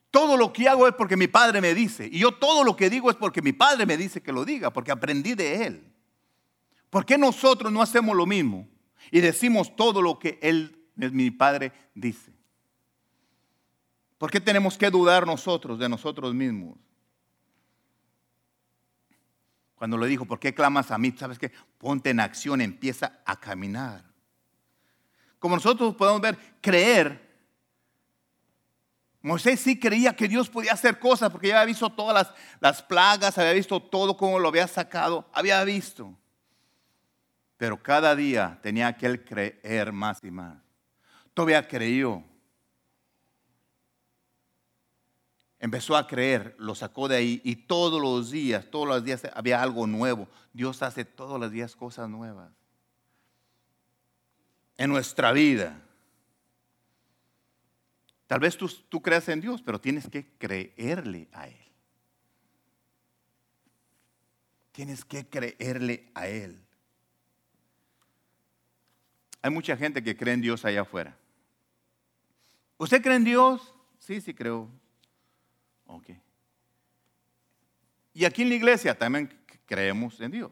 Todo 0.09 0.37
lo 0.37 0.51
que 0.51 0.67
hago 0.67 0.87
es 0.87 0.95
porque 0.95 1.17
mi 1.17 1.27
padre 1.27 1.61
me 1.61 1.75
dice. 1.75 2.09
Y 2.11 2.17
yo 2.17 2.31
todo 2.31 2.63
lo 2.63 2.75
que 2.75 2.89
digo 2.89 3.11
es 3.11 3.15
porque 3.15 3.43
mi 3.43 3.53
padre 3.53 3.85
me 3.85 3.95
dice 3.95 4.23
que 4.23 4.33
lo 4.33 4.43
diga, 4.43 4.73
porque 4.73 4.91
aprendí 4.91 5.35
de 5.35 5.67
él. 5.67 5.90
¿Por 6.91 7.05
qué 7.05 7.17
nosotros 7.17 7.71
no 7.71 7.81
hacemos 7.81 8.15
lo 8.15 8.27
mismo 8.27 8.67
y 9.09 9.21
decimos 9.21 9.75
todo 9.75 10.01
lo 10.01 10.19
que 10.19 10.37
Él, 10.41 10.77
mi 10.95 11.31
Padre, 11.31 11.71
dice? 11.95 12.33
¿Por 14.17 14.29
qué 14.29 14.41
tenemos 14.41 14.77
que 14.77 14.91
dudar 14.91 15.25
nosotros 15.25 15.79
de 15.79 15.87
nosotros 15.87 16.35
mismos? 16.35 16.77
Cuando 19.75 19.97
le 19.97 20.05
dijo, 20.05 20.25
¿por 20.25 20.37
qué 20.37 20.53
clamas 20.53 20.91
a 20.91 20.97
mí? 20.97 21.11
¿Sabes 21.17 21.39
qué? 21.39 21.51
Ponte 21.77 22.09
en 22.09 22.19
acción, 22.19 22.59
empieza 22.59 23.19
a 23.25 23.39
caminar. 23.39 24.03
Como 25.39 25.55
nosotros 25.55 25.95
podemos 25.95 26.21
ver, 26.21 26.37
creer. 26.59 27.31
Moisés 29.21 29.61
sí 29.61 29.79
creía 29.79 30.13
que 30.13 30.27
Dios 30.27 30.49
podía 30.49 30.73
hacer 30.73 30.99
cosas 30.99 31.31
porque 31.31 31.47
ya 31.47 31.55
había 31.55 31.67
visto 31.67 31.89
todas 31.89 32.13
las, 32.13 32.33
las 32.59 32.83
plagas, 32.83 33.37
había 33.37 33.53
visto 33.53 33.81
todo 33.81 34.17
cómo 34.17 34.39
lo 34.39 34.49
había 34.49 34.67
sacado, 34.67 35.29
había 35.33 35.63
visto. 35.63 36.15
Pero 37.61 37.77
cada 37.77 38.15
día 38.15 38.57
tenía 38.63 38.97
que 38.97 39.05
él 39.05 39.23
creer 39.23 39.91
más 39.91 40.17
y 40.23 40.31
más. 40.31 40.57
Todavía 41.31 41.67
creyó. 41.67 42.23
Empezó 45.59 45.95
a 45.95 46.07
creer, 46.07 46.55
lo 46.57 46.73
sacó 46.73 47.07
de 47.07 47.17
ahí 47.17 47.39
y 47.43 47.55
todos 47.55 48.01
los 48.01 48.31
días, 48.31 48.65
todos 48.71 48.87
los 48.87 49.03
días 49.03 49.27
había 49.35 49.61
algo 49.61 49.85
nuevo. 49.85 50.27
Dios 50.51 50.81
hace 50.81 51.05
todos 51.05 51.39
los 51.39 51.51
días 51.51 51.75
cosas 51.75 52.09
nuevas. 52.09 52.51
En 54.75 54.89
nuestra 54.89 55.31
vida. 55.31 55.79
Tal 58.25 58.39
vez 58.39 58.57
tú, 58.57 58.67
tú 58.89 59.03
creas 59.03 59.29
en 59.29 59.39
Dios, 59.39 59.61
pero 59.61 59.79
tienes 59.79 60.09
que 60.09 60.35
creerle 60.39 61.29
a 61.31 61.47
Él. 61.47 61.71
Tienes 64.71 65.05
que 65.05 65.29
creerle 65.29 66.09
a 66.15 66.27
Él. 66.27 66.65
Hay 69.41 69.49
mucha 69.51 69.75
gente 69.75 70.03
que 70.03 70.15
cree 70.15 70.33
en 70.33 70.41
Dios 70.41 70.63
allá 70.65 70.81
afuera. 70.81 71.17
¿Usted 72.77 73.01
cree 73.01 73.15
en 73.15 73.23
Dios? 73.23 73.73
Sí, 73.99 74.21
sí 74.21 74.33
creo. 74.33 74.69
Ok. 75.85 76.09
Y 78.13 78.25
aquí 78.25 78.43
en 78.43 78.49
la 78.49 78.55
iglesia 78.55 78.97
también 78.97 79.33
creemos 79.65 80.19
en 80.19 80.31
Dios. 80.31 80.51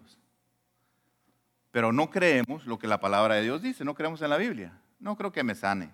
Pero 1.71 1.91
no 1.91 2.09
creemos 2.09 2.65
lo 2.65 2.79
que 2.79 2.87
la 2.87 2.99
palabra 2.99 3.35
de 3.35 3.43
Dios 3.43 3.61
dice, 3.61 3.85
no 3.85 3.93
creemos 3.93 4.21
en 4.21 4.29
la 4.29 4.37
Biblia. 4.37 4.79
No 4.99 5.15
creo 5.15 5.31
que 5.31 5.43
me 5.43 5.55
sane. 5.55 5.93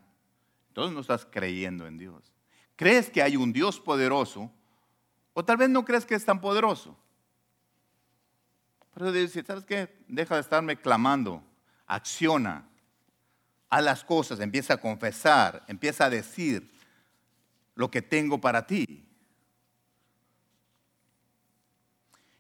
Entonces 0.69 0.93
no 0.93 1.01
estás 1.01 1.25
creyendo 1.25 1.88
en 1.88 1.97
Dios. 1.97 2.31
¿Crees 2.75 3.10
que 3.10 3.21
hay 3.21 3.36
un 3.36 3.51
Dios 3.51 3.79
poderoso? 3.79 4.51
O 5.34 5.43
tal 5.43 5.58
vez 5.58 5.69
no 5.69 5.84
crees 5.84 6.05
que 6.05 6.15
es 6.15 6.25
tan 6.25 6.39
poderoso. 6.39 6.97
Pero 8.93 9.11
dice, 9.11 9.43
¿sabes 9.43 9.65
qué? 9.65 9.93
Deja 10.07 10.36
de 10.36 10.41
estarme 10.41 10.78
clamando. 10.78 11.43
Acciona 11.86 12.67
a 13.76 13.82
las 13.82 14.05
cosas, 14.05 14.39
empieza 14.39 14.76
a 14.76 14.78
confesar, 14.78 15.61
empieza 15.67 16.05
a 16.05 16.09
decir 16.09 16.71
lo 17.76 17.91
que 17.91 18.01
tengo 18.01 18.39
para 18.39 18.65
ti. 18.65 19.05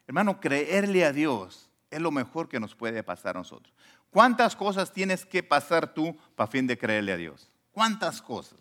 Hermano, 0.07 0.39
creerle 0.39 1.03
a 1.03 1.11
Dios 1.11 1.69
es 1.91 1.99
lo 1.99 2.09
mejor 2.09 2.47
que 2.47 2.57
nos 2.57 2.73
puede 2.73 3.03
pasar 3.03 3.35
a 3.35 3.39
nosotros. 3.39 3.75
¿Cuántas 4.11 4.55
cosas 4.55 4.93
tienes 4.93 5.25
que 5.25 5.43
pasar 5.43 5.93
tú 5.93 6.15
para 6.37 6.49
fin 6.49 6.67
de 6.67 6.77
creerle 6.77 7.11
a 7.11 7.17
Dios? 7.17 7.51
¿Cuántas 7.73 8.21
cosas? 8.21 8.59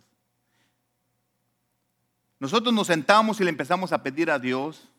Nosotros 2.41 2.75
nos 2.75 2.89
sentamos 2.89 3.41
y 3.41 3.45
le 3.45 3.51
empezamos 3.51 3.93
a 3.93 4.03
pedir 4.03 4.33
a 4.33 4.41
Dios 4.41 4.91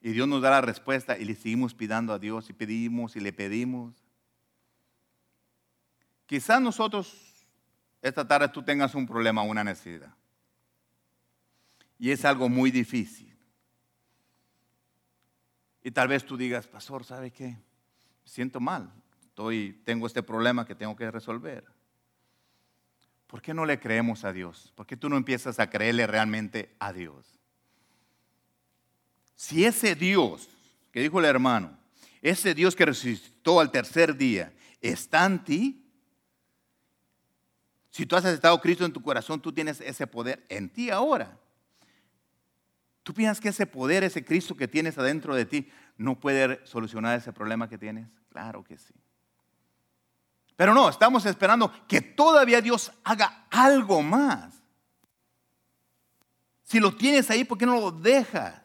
y 0.00 0.10
Dios 0.10 0.26
nos 0.26 0.42
da 0.42 0.50
la 0.50 0.62
respuesta 0.62 1.16
y 1.16 1.24
le 1.24 1.36
seguimos 1.36 1.74
pidiendo 1.74 2.12
a 2.12 2.18
Dios 2.18 2.50
y 2.50 2.54
pedimos 2.54 3.14
y 3.14 3.20
le 3.20 3.32
pedimos. 3.32 4.07
Quizás 6.28 6.60
nosotros 6.60 7.10
esta 8.02 8.28
tarde 8.28 8.50
tú 8.50 8.62
tengas 8.62 8.94
un 8.94 9.06
problema, 9.06 9.40
una 9.40 9.64
necesidad. 9.64 10.14
Y 11.98 12.10
es 12.10 12.22
algo 12.26 12.50
muy 12.50 12.70
difícil. 12.70 13.34
Y 15.82 15.90
tal 15.90 16.08
vez 16.08 16.26
tú 16.26 16.36
digas, 16.36 16.66
pastor, 16.66 17.02
¿sabe 17.02 17.30
qué? 17.30 17.46
Me 17.46 18.28
siento 18.28 18.60
mal. 18.60 18.92
Estoy, 19.22 19.80
tengo 19.86 20.06
este 20.06 20.22
problema 20.22 20.66
que 20.66 20.74
tengo 20.74 20.94
que 20.94 21.10
resolver. 21.10 21.64
¿Por 23.26 23.40
qué 23.40 23.54
no 23.54 23.64
le 23.64 23.80
creemos 23.80 24.22
a 24.24 24.32
Dios? 24.32 24.70
¿Por 24.76 24.86
qué 24.86 24.98
tú 24.98 25.08
no 25.08 25.16
empiezas 25.16 25.58
a 25.58 25.70
creerle 25.70 26.06
realmente 26.06 26.76
a 26.78 26.92
Dios? 26.92 27.40
Si 29.34 29.64
ese 29.64 29.94
Dios, 29.94 30.50
que 30.92 31.00
dijo 31.00 31.20
el 31.20 31.24
hermano, 31.24 31.78
ese 32.20 32.54
Dios 32.54 32.76
que 32.76 32.84
resucitó 32.84 33.60
al 33.60 33.70
tercer 33.70 34.14
día, 34.14 34.52
está 34.82 35.24
en 35.24 35.42
ti, 35.42 35.87
si 37.90 38.06
tú 38.06 38.16
has 38.16 38.24
aceptado 38.24 38.60
Cristo 38.60 38.84
en 38.84 38.92
tu 38.92 39.02
corazón, 39.02 39.40
tú 39.40 39.52
tienes 39.52 39.80
ese 39.80 40.06
poder 40.06 40.44
en 40.48 40.68
ti 40.68 40.90
ahora. 40.90 41.38
¿Tú 43.02 43.14
piensas 43.14 43.40
que 43.40 43.48
ese 43.48 43.66
poder, 43.66 44.04
ese 44.04 44.24
Cristo 44.24 44.54
que 44.54 44.68
tienes 44.68 44.98
adentro 44.98 45.34
de 45.34 45.46
ti, 45.46 45.70
no 45.96 46.20
puede 46.20 46.64
solucionar 46.66 47.18
ese 47.18 47.32
problema 47.32 47.68
que 47.68 47.78
tienes? 47.78 48.06
Claro 48.30 48.62
que 48.62 48.76
sí. 48.76 48.94
Pero 50.56 50.74
no, 50.74 50.88
estamos 50.88 51.24
esperando 51.24 51.72
que 51.86 52.00
todavía 52.00 52.60
Dios 52.60 52.92
haga 53.04 53.46
algo 53.50 54.02
más. 54.02 54.54
Si 56.64 56.80
lo 56.80 56.94
tienes 56.94 57.30
ahí, 57.30 57.44
¿por 57.44 57.56
qué 57.56 57.64
no 57.64 57.80
lo 57.80 57.90
dejas? 57.90 58.60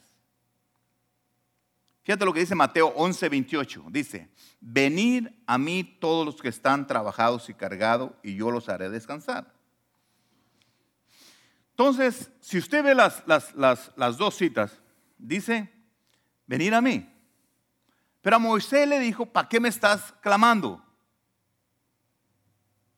Fíjate 2.04 2.26
lo 2.26 2.34
que 2.34 2.42
dice 2.42 2.54
Mateo 2.54 2.88
11, 2.88 3.30
28. 3.30 3.86
Dice, 3.90 4.30
venid 4.60 5.28
a 5.48 5.58
mí 5.58 5.84
todos 5.84 6.26
los 6.26 6.42
que 6.42 6.50
están 6.50 6.86
trabajados 6.86 7.50
y 7.50 7.54
cargados, 7.54 8.12
y 8.22 8.36
yo 8.36 8.52
los 8.52 8.68
haré 8.68 8.90
descansar. 8.90 9.54
Entonces, 11.72 12.30
si 12.42 12.58
usted 12.58 12.84
ve 12.84 12.94
las, 12.94 13.24
las, 13.26 14.18
dos 14.18 14.36
citas, 14.36 14.82
dice, 15.18 15.72
venid 16.46 16.74
a 16.74 16.82
mí. 16.82 17.10
Pero 18.22 18.36
a 18.36 18.40
Moisés 18.40 18.88
le 18.88 19.00
dijo, 19.00 19.26
¿para 19.26 19.48
qué 19.48 19.60
me 19.60 19.70
estás 19.70 20.14
clamando? 20.22 20.84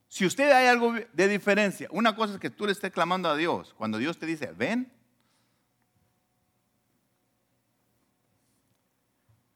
Si 0.07 0.25
usted 0.25 0.51
hay 0.51 0.67
algo 0.67 0.93
de 1.13 1.27
diferencia, 1.27 1.87
una 1.91 2.15
cosa 2.15 2.33
es 2.33 2.39
que 2.39 2.49
tú 2.49 2.65
le 2.65 2.71
estés 2.71 2.91
clamando 2.91 3.29
a 3.29 3.35
Dios. 3.35 3.73
Cuando 3.75 3.97
Dios 3.97 4.17
te 4.17 4.25
dice, 4.25 4.51
ven, 4.51 4.91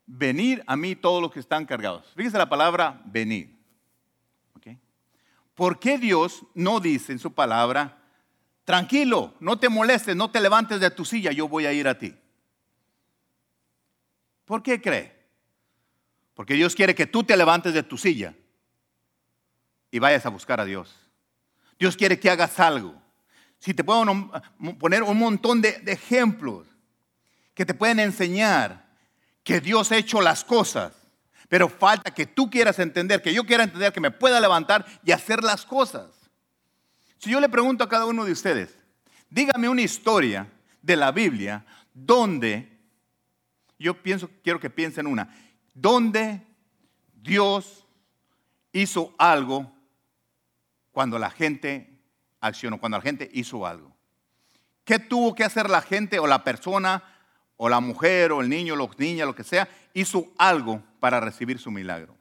venir 0.10 0.64
a 0.66 0.76
mí 0.76 0.96
todos 0.96 1.22
los 1.22 1.32
que 1.32 1.40
están 1.40 1.66
cargados. 1.66 2.12
Fíjese 2.16 2.38
la 2.38 2.50
palabra 2.50 3.02
venir. 3.06 3.58
¿Por 5.54 5.78
qué 5.78 5.98
Dios 5.98 6.46
no 6.54 6.80
dice 6.80 7.12
en 7.12 7.20
su 7.20 7.34
palabra, 7.34 8.02
tranquilo, 8.64 9.36
no 9.42 9.60
te 9.60 9.68
molestes, 9.68 10.16
no 10.16 10.32
te 10.32 10.40
levantes 10.40 10.80
de 10.80 10.90
tu 10.90 11.04
silla, 11.04 11.34
yo 11.34 11.50
voy 11.50 11.66
a 11.66 11.74
ir 11.74 11.86
a 11.86 11.98
ti? 11.98 12.16
¿Por 14.46 14.64
qué 14.64 14.82
cree? 14.82 15.14
Porque 16.34 16.54
Dios 16.54 16.76
quiere 16.76 16.96
que 16.96 17.08
tú 17.08 17.26
te 17.26 17.36
levantes 17.36 17.74
de 17.74 17.84
tu 17.84 17.98
silla 17.98 18.34
y 19.92 20.00
vayas 20.00 20.26
a 20.26 20.30
buscar 20.30 20.62
a 20.62 20.66
Dios. 20.66 20.96
Dios 21.78 21.98
quiere 21.98 22.18
que 22.18 22.30
hagas 22.30 22.58
algo. 22.62 22.96
Si 23.58 23.74
te 23.74 23.84
puedo 23.84 24.06
poner 24.80 25.04
un 25.04 25.20
montón 25.20 25.60
de 25.60 25.82
ejemplos 25.88 26.68
que 27.54 27.66
te 27.66 27.74
pueden 27.74 28.00
enseñar 28.00 28.89
que 29.50 29.62
Dios 29.62 29.92
ha 29.92 29.98
hecho 29.98 30.22
las 30.22 30.44
cosas, 30.44 30.94
pero 31.48 31.70
falta 31.70 32.14
que 32.14 32.28
tú 32.28 32.52
quieras 32.52 32.78
entender, 32.78 33.20
que 33.20 33.34
yo 33.34 33.48
quiera 33.48 33.64
entender, 33.64 33.92
que 33.92 34.00
me 34.00 34.12
pueda 34.12 34.40
levantar 34.40 34.86
y 35.04 35.12
hacer 35.12 35.44
las 35.44 35.66
cosas. 35.66 36.12
Si 37.18 37.32
yo 37.32 37.40
le 37.40 37.50
pregunto 37.50 37.84
a 37.84 37.90
cada 37.90 38.06
uno 38.06 38.26
de 38.26 38.32
ustedes, 38.32 38.78
dígame 39.28 39.68
una 39.68 39.82
historia 39.82 40.48
de 40.84 40.96
la 40.96 41.12
Biblia 41.12 41.66
donde, 41.96 42.78
yo 43.80 44.00
pienso, 44.04 44.30
quiero 44.44 44.60
que 44.60 44.70
piensen 44.70 45.08
una, 45.08 45.36
donde 45.74 46.46
Dios 47.16 47.88
hizo 48.72 49.16
algo 49.18 49.74
cuando 50.92 51.18
la 51.18 51.32
gente 51.32 52.00
accionó, 52.40 52.80
cuando 52.80 53.00
la 53.00 53.04
gente 53.04 53.28
hizo 53.34 53.66
algo. 53.66 53.98
¿Qué 54.84 55.00
tuvo 55.00 55.34
que 55.34 55.44
hacer 55.44 55.72
la 55.72 55.82
gente 55.82 56.20
o 56.20 56.28
la 56.28 56.44
persona 56.44 57.04
o 57.62 57.68
la 57.68 57.82
mujer 57.82 58.32
o 58.32 58.40
el 58.40 58.48
niño, 58.48 58.78
los 58.78 58.98
niñas, 58.98 59.28
lo 59.28 59.36
que 59.36 59.44
sea, 59.44 59.68
hizo 59.94 60.32
algo 60.38 60.82
para 61.02 61.20
recibir 61.20 61.60
su 61.60 61.70
milagro. 61.70 62.16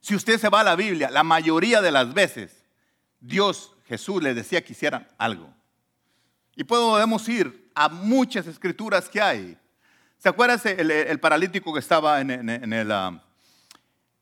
Si 0.00 0.14
usted 0.14 0.38
se 0.38 0.48
va 0.48 0.60
a 0.60 0.64
la 0.64 0.76
Biblia, 0.76 1.10
la 1.10 1.24
mayoría 1.24 1.82
de 1.82 1.90
las 1.90 2.14
veces 2.14 2.64
Dios, 3.18 3.74
Jesús 3.88 4.22
les 4.22 4.36
decía 4.36 4.64
que 4.64 4.72
hicieran 4.72 5.08
algo. 5.18 5.52
Y 6.54 6.62
podemos 6.62 7.28
ir 7.28 7.72
a 7.74 7.88
muchas 7.88 8.46
escrituras 8.46 9.08
que 9.08 9.20
hay. 9.20 9.58
¿Se 10.16 10.28
acuerdan 10.28 10.60
el, 10.64 11.18
paralítico 11.18 11.72
que 11.72 11.80
estaba 11.80 12.20
en, 12.20 12.30
el, 12.30 12.92
um, 12.92 13.18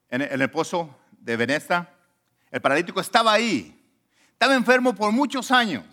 en 0.08 0.40
el 0.40 0.50
pozo 0.50 0.96
de 1.18 1.36
Venesta? 1.36 1.92
El 2.50 2.62
paralítico 2.62 2.98
estaba 2.98 3.34
ahí. 3.34 3.78
Estaba 4.32 4.54
enfermo 4.54 4.94
por 4.94 5.12
muchos 5.12 5.50
años 5.50 5.84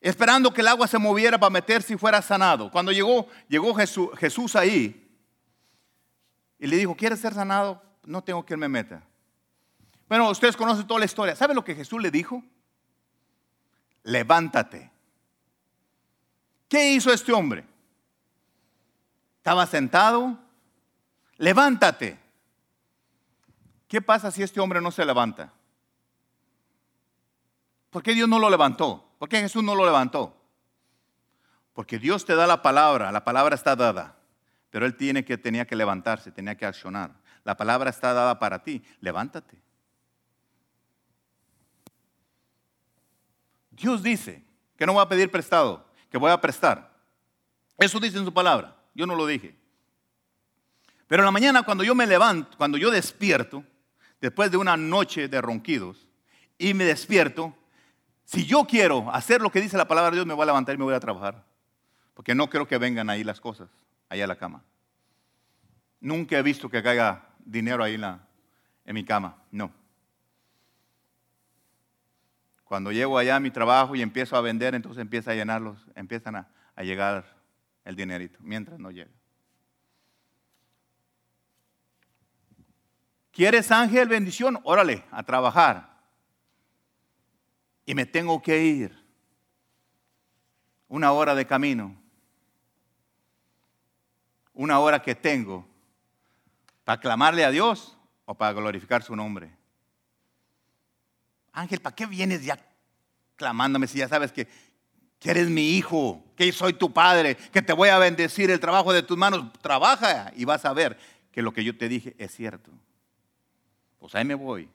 esperando 0.00 0.52
que 0.52 0.60
el 0.60 0.68
agua 0.68 0.86
se 0.86 0.98
moviera 0.98 1.38
para 1.38 1.50
meterse 1.50 1.94
y 1.94 1.98
fuera 1.98 2.22
sanado. 2.22 2.70
Cuando 2.70 2.92
llegó, 2.92 3.26
llegó 3.48 3.74
Jesús, 3.74 4.10
Jesús 4.18 4.56
ahí 4.56 5.08
y 6.58 6.66
le 6.66 6.76
dijo, 6.76 6.96
¿quieres 6.96 7.20
ser 7.20 7.34
sanado? 7.34 7.82
No 8.04 8.22
tengo 8.22 8.44
que 8.44 8.54
él 8.54 8.60
me 8.60 8.68
meta. 8.68 9.02
Bueno, 10.08 10.30
ustedes 10.30 10.56
conocen 10.56 10.86
toda 10.86 11.00
la 11.00 11.06
historia. 11.06 11.36
¿Sabe 11.36 11.54
lo 11.54 11.64
que 11.64 11.74
Jesús 11.74 12.00
le 12.00 12.10
dijo? 12.10 12.42
Levántate. 14.02 14.90
¿Qué 16.68 16.92
hizo 16.92 17.12
este 17.12 17.32
hombre? 17.32 17.64
Estaba 19.36 19.66
sentado. 19.66 20.38
Levántate. 21.36 22.18
¿Qué 23.86 24.00
pasa 24.02 24.30
si 24.30 24.42
este 24.42 24.60
hombre 24.60 24.80
no 24.80 24.90
se 24.90 25.04
levanta? 25.04 25.52
¿Por 27.90 28.02
qué 28.02 28.14
Dios 28.14 28.28
no 28.28 28.38
lo 28.38 28.50
levantó? 28.50 29.07
¿Por 29.18 29.28
qué 29.28 29.40
Jesús 29.40 29.62
no 29.62 29.74
lo 29.74 29.84
levantó? 29.84 30.34
Porque 31.74 31.98
Dios 31.98 32.24
te 32.24 32.34
da 32.34 32.46
la 32.46 32.62
palabra, 32.62 33.12
la 33.12 33.24
palabra 33.24 33.54
está 33.54 33.76
dada, 33.76 34.16
pero 34.70 34.86
Él 34.86 34.96
tiene 34.96 35.24
que, 35.24 35.36
tenía 35.36 35.66
que 35.66 35.76
levantarse, 35.76 36.32
tenía 36.32 36.56
que 36.56 36.66
accionar. 36.66 37.12
La 37.44 37.56
palabra 37.56 37.90
está 37.90 38.12
dada 38.12 38.38
para 38.38 38.62
ti, 38.62 38.82
levántate. 39.00 39.60
Dios 43.70 44.02
dice 44.02 44.44
que 44.76 44.86
no 44.86 44.92
voy 44.92 45.02
a 45.02 45.08
pedir 45.08 45.30
prestado, 45.30 45.86
que 46.10 46.18
voy 46.18 46.30
a 46.30 46.40
prestar. 46.40 46.96
Eso 47.76 48.00
dice 48.00 48.18
en 48.18 48.24
su 48.24 48.34
palabra, 48.34 48.76
yo 48.94 49.06
no 49.06 49.14
lo 49.14 49.26
dije. 49.26 49.56
Pero 51.06 51.22
en 51.22 51.26
la 51.26 51.30
mañana 51.30 51.62
cuando 51.62 51.84
yo 51.84 51.94
me 51.94 52.06
levanto, 52.06 52.56
cuando 52.58 52.76
yo 52.76 52.90
despierto, 52.90 53.64
después 54.20 54.50
de 54.50 54.56
una 54.56 54.76
noche 54.76 55.28
de 55.28 55.40
ronquidos, 55.40 56.06
y 56.58 56.74
me 56.74 56.84
despierto, 56.84 57.56
si 58.28 58.44
yo 58.44 58.66
quiero 58.66 59.10
hacer 59.10 59.40
lo 59.40 59.50
que 59.50 59.58
dice 59.58 59.78
la 59.78 59.88
palabra 59.88 60.10
de 60.10 60.16
Dios, 60.16 60.26
me 60.26 60.34
voy 60.34 60.42
a 60.42 60.46
levantar 60.46 60.74
y 60.74 60.78
me 60.78 60.84
voy 60.84 60.92
a 60.92 61.00
trabajar. 61.00 61.46
Porque 62.12 62.34
no 62.34 62.50
creo 62.50 62.68
que 62.68 62.76
vengan 62.76 63.08
ahí 63.08 63.24
las 63.24 63.40
cosas, 63.40 63.70
allá 64.10 64.24
a 64.24 64.26
la 64.26 64.36
cama. 64.36 64.62
Nunca 65.98 66.36
he 66.36 66.42
visto 66.42 66.68
que 66.68 66.82
caiga 66.82 67.26
dinero 67.38 67.82
ahí 67.82 67.94
en, 67.94 68.04
en 68.04 68.94
mi 68.94 69.02
cama. 69.02 69.38
No. 69.50 69.72
Cuando 72.64 72.92
llego 72.92 73.16
allá 73.16 73.36
a 73.36 73.40
mi 73.40 73.50
trabajo 73.50 73.96
y 73.96 74.02
empiezo 74.02 74.36
a 74.36 74.42
vender, 74.42 74.74
entonces 74.74 75.00
empieza 75.00 75.30
a 75.30 75.34
llenarlos, 75.34 75.78
empiezan 75.94 76.36
a, 76.36 76.48
a 76.76 76.82
llegar 76.82 77.24
el 77.86 77.96
dinerito, 77.96 78.38
mientras 78.42 78.78
no 78.78 78.90
llega. 78.90 79.10
¿Quieres 83.32 83.72
ángel 83.72 84.06
bendición? 84.06 84.60
Órale, 84.64 85.02
a 85.10 85.22
trabajar 85.22 85.97
y 87.88 87.94
me 87.94 88.04
tengo 88.04 88.42
que 88.42 88.62
ir 88.62 89.02
una 90.88 91.10
hora 91.12 91.34
de 91.34 91.46
camino, 91.46 91.96
una 94.52 94.78
hora 94.78 95.00
que 95.00 95.14
tengo 95.14 95.66
para 96.84 97.00
clamarle 97.00 97.46
a 97.46 97.50
Dios 97.50 97.96
o 98.26 98.34
para 98.34 98.52
glorificar 98.52 99.02
su 99.02 99.16
nombre. 99.16 99.56
Ángel, 101.50 101.80
¿para 101.80 101.96
qué 101.96 102.04
vienes 102.04 102.44
ya 102.44 102.62
clamándome 103.36 103.86
si 103.86 103.96
ya 103.96 104.08
sabes 104.08 104.32
que, 104.32 104.46
que 105.18 105.30
eres 105.30 105.48
mi 105.48 105.70
hijo, 105.70 106.22
que 106.36 106.52
soy 106.52 106.74
tu 106.74 106.92
padre, 106.92 107.36
que 107.36 107.62
te 107.62 107.72
voy 107.72 107.88
a 107.88 107.96
bendecir 107.96 108.50
el 108.50 108.60
trabajo 108.60 108.92
de 108.92 109.02
tus 109.02 109.16
manos? 109.16 109.50
Trabaja 109.62 110.30
y 110.36 110.44
vas 110.44 110.66
a 110.66 110.74
ver 110.74 110.98
que 111.32 111.40
lo 111.40 111.54
que 111.54 111.64
yo 111.64 111.74
te 111.74 111.88
dije 111.88 112.14
es 112.18 112.34
cierto. 112.34 112.70
Pues 113.98 114.14
ahí 114.14 114.26
me 114.26 114.34
voy 114.34 114.68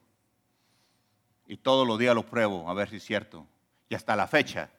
y 1.45 1.57
todos 1.57 1.87
los 1.87 1.99
días 1.99 2.15
lo 2.15 2.25
pruebo 2.25 2.69
a 2.69 2.73
ver 2.73 2.89
si 2.89 2.97
es 2.97 3.03
cierto. 3.03 3.47
Y 3.89 3.95
hasta 3.95 4.15
la 4.15 4.27
fecha 4.27 4.69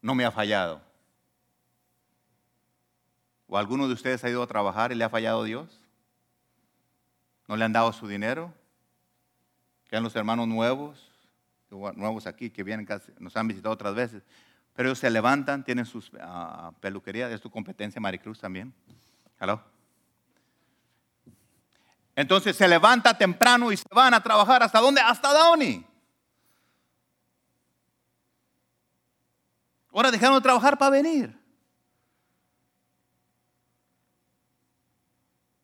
no 0.00 0.14
me 0.14 0.24
ha 0.24 0.30
fallado. 0.30 0.80
¿O 3.46 3.58
alguno 3.58 3.86
de 3.86 3.94
ustedes 3.94 4.22
ha 4.24 4.30
ido 4.30 4.42
a 4.42 4.46
trabajar 4.46 4.92
y 4.92 4.94
le 4.94 5.04
ha 5.04 5.10
fallado 5.10 5.44
Dios? 5.44 5.80
¿No 7.48 7.56
le 7.56 7.64
han 7.64 7.72
dado 7.72 7.92
su 7.92 8.08
dinero? 8.08 8.52
¿Quedan 9.88 10.04
los 10.04 10.16
hermanos 10.16 10.48
nuevos, 10.48 11.10
nuevos 11.68 12.26
aquí, 12.26 12.48
que 12.48 12.62
vienen 12.62 12.88
nos 13.18 13.36
han 13.36 13.48
visitado 13.48 13.74
otras 13.74 13.94
veces? 13.94 14.22
Pero 14.74 14.88
ellos 14.88 14.98
se 14.98 15.10
levantan, 15.10 15.64
tienen 15.64 15.84
sus 15.84 16.10
ah, 16.20 16.72
peluquerías, 16.80 17.30
es 17.30 17.40
tu 17.40 17.50
competencia, 17.50 18.00
Maricruz 18.00 18.40
también. 18.40 18.72
Hello. 19.38 19.71
Entonces 22.14 22.56
se 22.56 22.68
levanta 22.68 23.16
temprano 23.16 23.72
y 23.72 23.76
se 23.76 23.88
van 23.90 24.14
a 24.14 24.22
trabajar. 24.22 24.62
¿Hasta 24.62 24.80
dónde? 24.80 25.00
Hasta 25.00 25.32
Downey. 25.32 25.86
Ahora 29.92 30.10
dejaron 30.10 30.36
de 30.36 30.42
trabajar 30.42 30.78
para 30.78 30.90
venir. 30.90 31.38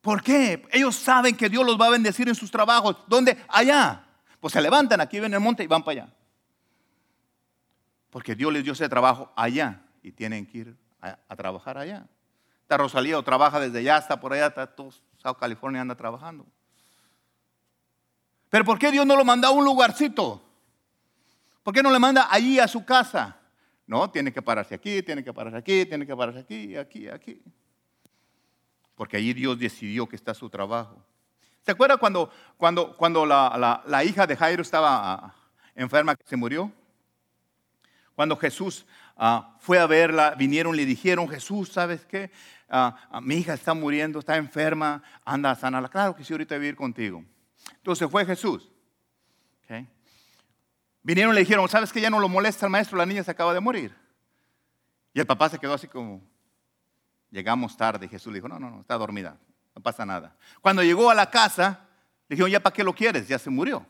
¿Por 0.00 0.22
qué? 0.22 0.66
Ellos 0.70 0.96
saben 0.96 1.36
que 1.36 1.48
Dios 1.48 1.66
los 1.66 1.78
va 1.78 1.86
a 1.86 1.90
bendecir 1.90 2.28
en 2.28 2.34
sus 2.34 2.50
trabajos. 2.50 2.96
¿Dónde? 3.06 3.44
Allá. 3.48 4.04
Pues 4.40 4.52
se 4.52 4.60
levantan 4.60 5.00
aquí, 5.00 5.18
ven 5.20 5.34
el 5.34 5.40
monte 5.40 5.64
y 5.64 5.66
van 5.66 5.82
para 5.82 6.02
allá. 6.02 6.14
Porque 8.10 8.34
Dios 8.34 8.52
les 8.52 8.64
dio 8.64 8.72
ese 8.72 8.88
trabajo 8.88 9.32
allá 9.36 9.82
y 10.02 10.12
tienen 10.12 10.46
que 10.46 10.58
ir 10.58 10.76
a, 11.00 11.36
trabajar 11.36 11.76
allá. 11.76 12.06
Está 12.62 12.76
Rosalía 12.76 13.18
o 13.18 13.22
trabaja 13.22 13.60
desde 13.60 13.80
allá 13.80 13.96
hasta 13.96 14.20
por 14.20 14.32
allá, 14.32 14.46
está 14.46 14.74
California 15.34 15.80
anda 15.80 15.94
trabajando. 15.94 16.46
Pero 18.50 18.64
¿por 18.64 18.78
qué 18.78 18.90
Dios 18.90 19.06
no 19.06 19.16
lo 19.16 19.24
manda 19.24 19.48
a 19.48 19.50
un 19.50 19.64
lugarcito? 19.64 20.42
¿Por 21.62 21.74
qué 21.74 21.82
no 21.82 21.90
le 21.90 21.98
manda 21.98 22.28
allí 22.30 22.58
a 22.58 22.66
su 22.66 22.84
casa? 22.84 23.36
No, 23.86 24.10
tiene 24.10 24.32
que 24.32 24.42
pararse 24.42 24.74
aquí, 24.74 25.02
tiene 25.02 25.22
que 25.22 25.32
pararse 25.32 25.58
aquí, 25.58 25.86
tiene 25.86 26.06
que 26.06 26.16
pararse 26.16 26.40
aquí, 26.40 26.76
aquí, 26.76 27.08
aquí. 27.08 27.42
Porque 28.94 29.16
allí 29.16 29.32
Dios 29.32 29.58
decidió 29.58 30.08
que 30.08 30.16
está 30.16 30.34
su 30.34 30.48
trabajo. 30.50 31.02
¿Se 31.64 31.72
acuerda 31.72 31.98
cuando, 31.98 32.30
cuando, 32.56 32.96
cuando 32.96 33.26
la, 33.26 34.04
hija 34.04 34.26
de 34.26 34.36
Jairo 34.36 34.62
estaba 34.62 35.14
ah, 35.14 35.34
enferma, 35.74 36.16
se 36.24 36.36
murió? 36.36 36.72
Cuando 38.14 38.36
Jesús 38.36 38.86
ah, 39.16 39.56
fue 39.60 39.78
a 39.78 39.86
verla, 39.86 40.34
vinieron, 40.34 40.74
le 40.74 40.84
dijeron, 40.84 41.28
Jesús, 41.28 41.68
¿sabes 41.68 42.04
qué? 42.06 42.30
Ah, 42.68 43.20
mi 43.22 43.36
hija 43.36 43.54
está 43.54 43.72
muriendo, 43.72 44.18
está 44.18 44.36
enferma, 44.36 45.02
anda 45.24 45.50
a 45.50 45.54
sanarla. 45.54 45.88
Claro 45.88 46.14
que 46.14 46.24
sí, 46.24 46.32
ahorita 46.34 46.56
voy 46.56 46.66
a 46.66 46.68
ir 46.68 46.76
contigo. 46.76 47.24
Entonces 47.76 48.10
fue 48.10 48.24
Jesús. 48.26 48.70
Vinieron 51.02 51.32
y 51.32 51.36
le 51.36 51.40
dijeron, 51.40 51.66
¿sabes 51.68 51.92
que 51.92 52.00
ya 52.00 52.10
no 52.10 52.20
lo 52.20 52.28
molesta 52.28 52.66
el 52.66 52.72
maestro? 52.72 52.98
La 52.98 53.06
niña 53.06 53.22
se 53.22 53.30
acaba 53.30 53.54
de 53.54 53.60
morir. 53.60 53.96
Y 55.14 55.20
el 55.20 55.26
papá 55.26 55.48
se 55.48 55.58
quedó 55.58 55.74
así 55.74 55.88
como, 55.88 56.20
llegamos 57.30 57.76
tarde. 57.76 58.08
Jesús 58.08 58.30
le 58.32 58.38
dijo, 58.38 58.48
no, 58.48 58.58
no, 58.58 58.70
no, 58.70 58.80
está 58.80 58.94
dormida, 58.96 59.38
no 59.74 59.82
pasa 59.82 60.04
nada. 60.04 60.36
Cuando 60.60 60.82
llegó 60.82 61.10
a 61.10 61.14
la 61.14 61.30
casa, 61.30 61.88
le 62.28 62.34
dijeron, 62.34 62.50
¿ya 62.50 62.60
para 62.60 62.74
qué 62.74 62.84
lo 62.84 62.92
quieres? 62.92 63.26
Ya 63.26 63.38
se 63.38 63.48
murió. 63.48 63.86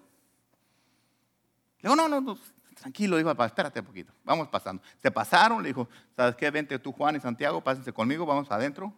Le 1.81 1.89
dijo, 1.89 1.97
no, 1.97 2.09
no, 2.09 2.20
no 2.20 2.39
tranquilo, 2.81 3.16
dijo 3.16 3.29
papá, 3.29 3.47
espérate 3.47 3.81
un 3.81 3.87
poquito, 3.87 4.12
vamos 4.24 4.49
pasando. 4.49 4.83
Se 5.03 5.11
pasaron, 5.11 5.62
le 5.62 5.68
dijo, 5.68 5.89
¿sabes 6.16 6.37
qué? 6.37 6.51
Vente 6.51 6.79
tú, 6.79 6.93
Juan 6.93 7.16
y 7.16 7.20
Santiago, 7.20 7.61
pásense 7.62 7.93
conmigo, 7.93 8.26
vamos 8.26 8.51
adentro, 8.51 8.93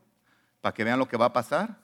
para 0.61 0.75
que 0.75 0.85
vean 0.85 0.99
lo 0.99 1.09
que 1.09 1.17
va 1.17 1.27
a 1.27 1.33
pasar. 1.33 1.77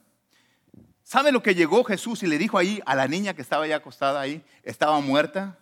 ¿Sabe 1.02 1.32
lo 1.32 1.42
que 1.42 1.54
llegó 1.54 1.84
Jesús 1.84 2.22
y 2.22 2.26
le 2.26 2.38
dijo 2.38 2.58
ahí 2.58 2.80
a 2.84 2.94
la 2.94 3.06
niña 3.06 3.34
que 3.34 3.42
estaba 3.42 3.66
ya 3.66 3.76
acostada 3.76 4.20
ahí? 4.20 4.44
Estaba 4.64 5.00
muerta 5.00 5.56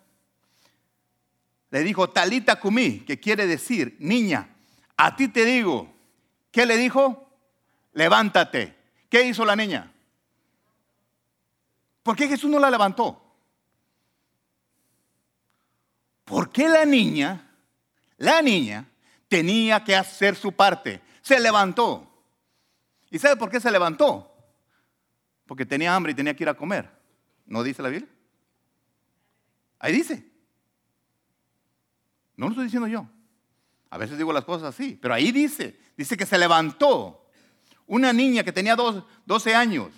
le 1.75 1.83
dijo, 1.83 2.09
Talita 2.09 2.57
Kumi, 2.57 2.99
que 2.99 3.19
quiere 3.19 3.47
decir, 3.47 3.97
niña, 3.99 4.47
a 4.95 5.13
ti 5.17 5.27
te 5.27 5.43
digo. 5.43 5.93
¿Qué 6.49 6.65
le 6.65 6.77
dijo? 6.77 7.29
Levántate. 7.91 8.73
¿Qué 9.09 9.25
hizo 9.25 9.43
la 9.43 9.57
niña? 9.57 9.91
¿Por 12.01 12.15
qué 12.15 12.29
Jesús 12.29 12.49
no 12.49 12.59
la 12.59 12.69
levantó? 12.69 13.24
Porque 16.25 16.67
la 16.67 16.85
niña, 16.85 17.49
la 18.17 18.41
niña, 18.41 18.89
tenía 19.29 19.83
que 19.83 19.95
hacer 19.95 20.35
su 20.35 20.51
parte. 20.51 21.01
Se 21.21 21.39
levantó. 21.39 22.11
¿Y 23.09 23.19
sabe 23.19 23.37
por 23.37 23.49
qué 23.49 23.59
se 23.59 23.71
levantó? 23.71 24.31
Porque 25.45 25.65
tenía 25.65 25.95
hambre 25.95 26.11
y 26.11 26.15
tenía 26.15 26.35
que 26.35 26.43
ir 26.43 26.49
a 26.49 26.55
comer. 26.55 26.89
¿No 27.45 27.63
dice 27.63 27.81
la 27.81 27.89
Biblia? 27.89 28.09
Ahí 29.79 29.93
dice. 29.93 30.27
No 32.35 32.47
lo 32.47 32.51
estoy 32.51 32.65
diciendo 32.65 32.87
yo. 32.87 33.07
A 33.89 33.97
veces 33.97 34.17
digo 34.17 34.33
las 34.33 34.43
cosas 34.43 34.75
así, 34.75 34.97
pero 35.01 35.13
ahí 35.13 35.31
dice, 35.31 35.79
dice 35.95 36.17
que 36.17 36.25
se 36.25 36.37
levantó. 36.37 37.29
Una 37.87 38.11
niña 38.11 38.43
que 38.43 38.51
tenía 38.51 38.75
12 38.75 39.55
años, 39.55 39.89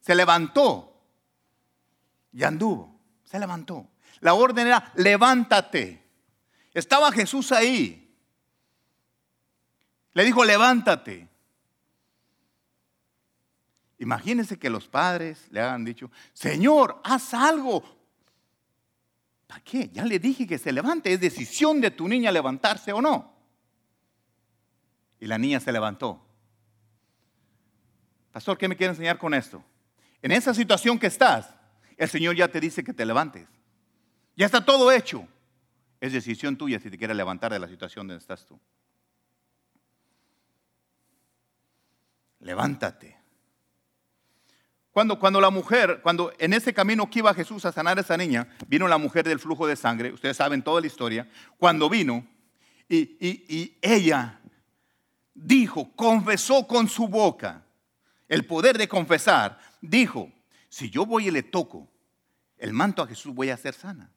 se 0.00 0.14
levantó 0.14 1.02
y 2.32 2.42
anduvo, 2.42 3.00
se 3.24 3.38
levantó. 3.38 3.88
La 4.20 4.34
orden 4.34 4.66
era, 4.66 4.92
levántate. 4.96 6.02
Estaba 6.72 7.10
Jesús 7.10 7.52
ahí. 7.52 8.14
Le 10.12 10.24
dijo, 10.24 10.44
levántate. 10.44 11.28
Imagínense 13.98 14.58
que 14.58 14.70
los 14.70 14.88
padres 14.88 15.46
le 15.50 15.60
hayan 15.60 15.84
dicho, 15.84 16.10
Señor, 16.32 17.00
haz 17.04 17.34
algo, 17.34 18.00
¿Para 19.50 19.64
qué? 19.64 19.90
Ya 19.92 20.04
le 20.04 20.20
dije 20.20 20.46
que 20.46 20.58
se 20.58 20.70
levante. 20.70 21.12
Es 21.12 21.18
decisión 21.18 21.80
de 21.80 21.90
tu 21.90 22.06
niña 22.06 22.30
levantarse 22.30 22.92
o 22.92 23.02
no. 23.02 23.34
Y 25.18 25.26
la 25.26 25.38
niña 25.38 25.58
se 25.58 25.72
levantó. 25.72 26.24
Pastor, 28.30 28.56
¿qué 28.56 28.68
me 28.68 28.76
quiere 28.76 28.92
enseñar 28.92 29.18
con 29.18 29.34
esto? 29.34 29.60
En 30.22 30.30
esa 30.30 30.54
situación 30.54 31.00
que 31.00 31.08
estás, 31.08 31.52
el 31.96 32.08
Señor 32.08 32.36
ya 32.36 32.46
te 32.46 32.60
dice 32.60 32.84
que 32.84 32.94
te 32.94 33.04
levantes. 33.04 33.48
Ya 34.36 34.46
está 34.46 34.64
todo 34.64 34.90
hecho. 34.90 35.26
Es 36.00 36.12
decisión 36.12 36.56
tuya 36.56 36.80
si 36.80 36.90
te 36.90 36.96
quieres 36.96 37.16
levantar 37.16 37.52
de 37.52 37.58
la 37.58 37.68
situación 37.68 38.08
donde 38.08 38.20
estás 38.20 38.46
tú. 38.46 38.58
Levántate. 42.40 43.18
Cuando, 44.92 45.18
cuando 45.18 45.40
la 45.40 45.50
mujer, 45.50 46.00
cuando 46.02 46.32
en 46.38 46.52
ese 46.52 46.74
camino 46.74 47.08
que 47.08 47.20
iba 47.20 47.32
Jesús 47.34 47.64
a 47.64 47.72
sanar 47.72 47.98
a 47.98 48.00
esa 48.00 48.16
niña, 48.16 48.48
vino 48.66 48.88
la 48.88 48.98
mujer 48.98 49.24
del 49.28 49.38
flujo 49.38 49.66
de 49.66 49.76
sangre, 49.76 50.12
ustedes 50.12 50.36
saben 50.36 50.62
toda 50.62 50.80
la 50.80 50.86
historia, 50.86 51.28
cuando 51.58 51.88
vino 51.88 52.26
y, 52.88 53.16
y 53.20 53.78
ella 53.80 54.40
dijo, 55.34 55.92
confesó 55.94 56.66
con 56.66 56.88
su 56.88 57.06
boca, 57.06 57.62
el 58.28 58.46
poder 58.46 58.78
de 58.78 58.88
confesar, 58.88 59.60
dijo, 59.80 60.32
si 60.68 60.90
yo 60.90 61.06
voy 61.06 61.28
y 61.28 61.30
le 61.30 61.42
toco 61.42 61.88
el 62.56 62.72
manto 62.72 63.02
a 63.02 63.06
Jesús, 63.06 63.34
voy 63.34 63.50
a 63.50 63.56
ser 63.56 63.74
sana. 63.74 64.10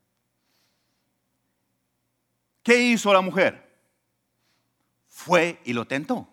¿Qué 2.64 2.80
hizo 2.80 3.14
la 3.14 3.22
mujer? 3.22 3.72
Fue 5.08 5.62
y 5.66 5.74
lo 5.74 5.86
tentó. 5.86 6.28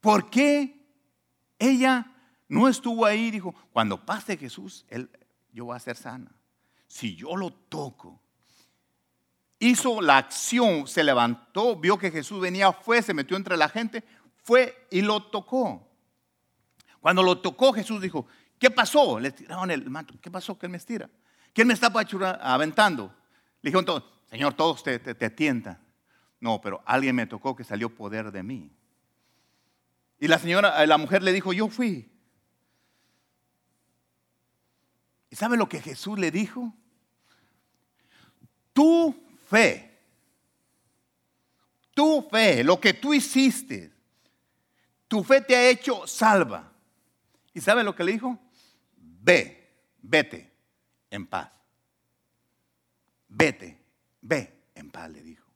¿Por 0.00 0.30
qué 0.30 0.80
ella 1.58 2.10
no 2.50 2.66
estuvo 2.68 3.06
ahí 3.06 3.30
dijo, 3.30 3.54
cuando 3.72 4.04
pase 4.04 4.36
Jesús, 4.36 4.84
él, 4.88 5.08
yo 5.52 5.66
voy 5.66 5.76
a 5.76 5.78
ser 5.78 5.96
sana. 5.96 6.32
Si 6.88 7.14
yo 7.14 7.36
lo 7.36 7.52
toco, 7.52 8.20
hizo 9.60 10.00
la 10.00 10.18
acción, 10.18 10.88
se 10.88 11.04
levantó, 11.04 11.76
vio 11.76 11.96
que 11.96 12.10
Jesús 12.10 12.40
venía, 12.40 12.72
fue, 12.72 13.02
se 13.02 13.14
metió 13.14 13.36
entre 13.36 13.56
la 13.56 13.68
gente, 13.68 14.02
fue 14.42 14.88
y 14.90 15.00
lo 15.00 15.22
tocó. 15.22 15.88
Cuando 17.00 17.22
lo 17.22 17.38
tocó, 17.38 17.72
Jesús 17.72 18.00
dijo, 18.02 18.26
¿qué 18.58 18.68
pasó? 18.68 19.20
Le 19.20 19.30
tiraron 19.30 19.70
el 19.70 19.88
manto. 19.88 20.14
¿Qué 20.20 20.28
pasó? 20.28 20.58
¿Quién 20.58 20.72
me 20.72 20.78
estira? 20.78 21.08
¿Quién 21.52 21.66
me 21.66 21.74
está 21.74 21.92
aventando? 22.40 23.14
Le 23.62 23.68
dijeron 23.68 23.84
todos, 23.84 24.04
Señor, 24.30 24.54
todos 24.54 24.82
te, 24.82 24.98
te 24.98 25.30
tientan. 25.30 25.78
No, 26.38 26.60
pero 26.60 26.82
alguien 26.86 27.16
me 27.16 27.26
tocó 27.26 27.56
que 27.56 27.64
salió 27.64 27.94
poder 27.94 28.30
de 28.30 28.42
mí. 28.42 28.70
Y 30.18 30.28
la 30.28 30.38
señora, 30.38 30.82
eh, 30.82 30.86
la 30.86 30.98
mujer 30.98 31.22
le 31.22 31.32
dijo, 31.32 31.52
yo 31.52 31.68
fui. 31.68 32.08
¿Y 35.28 35.36
sabe 35.36 35.56
lo 35.56 35.68
que 35.68 35.80
Jesús 35.80 36.18
le 36.18 36.30
dijo? 36.30 36.72
Tu 38.72 39.14
fe, 39.48 39.98
tu 41.92 42.22
fe, 42.30 42.64
lo 42.64 42.80
que 42.80 42.94
tú 42.94 43.12
hiciste, 43.12 43.92
tu 45.08 45.24
fe 45.24 45.40
te 45.40 45.56
ha 45.56 45.68
hecho 45.68 46.06
salva. 46.06 46.72
¿Y 47.52 47.60
sabe 47.60 47.82
lo 47.82 47.94
que 47.94 48.04
le 48.04 48.12
dijo? 48.12 48.38
Ve, 48.96 49.74
vete 50.00 50.49
en 51.10 51.26
paz. 51.26 51.50
Vete, 53.28 53.78
ve 54.20 54.64
en 54.74 54.90
paz, 54.90 55.10
le 55.10 55.22
dijo. 55.22 55.48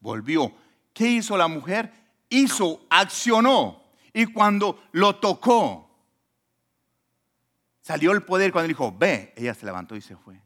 Volvió. 0.00 0.52
¿Qué 0.92 1.08
hizo 1.08 1.36
la 1.36 1.48
mujer? 1.48 1.92
Hizo, 2.28 2.86
accionó 2.90 3.82
y 4.12 4.26
cuando 4.26 4.82
lo 4.92 5.16
tocó, 5.16 5.90
salió 7.80 8.12
el 8.12 8.22
poder. 8.22 8.52
Cuando 8.52 8.68
dijo, 8.68 8.94
ve, 8.96 9.32
ella 9.36 9.54
se 9.54 9.66
levantó 9.66 9.96
y 9.96 10.00
se 10.00 10.16
fue. 10.16 10.40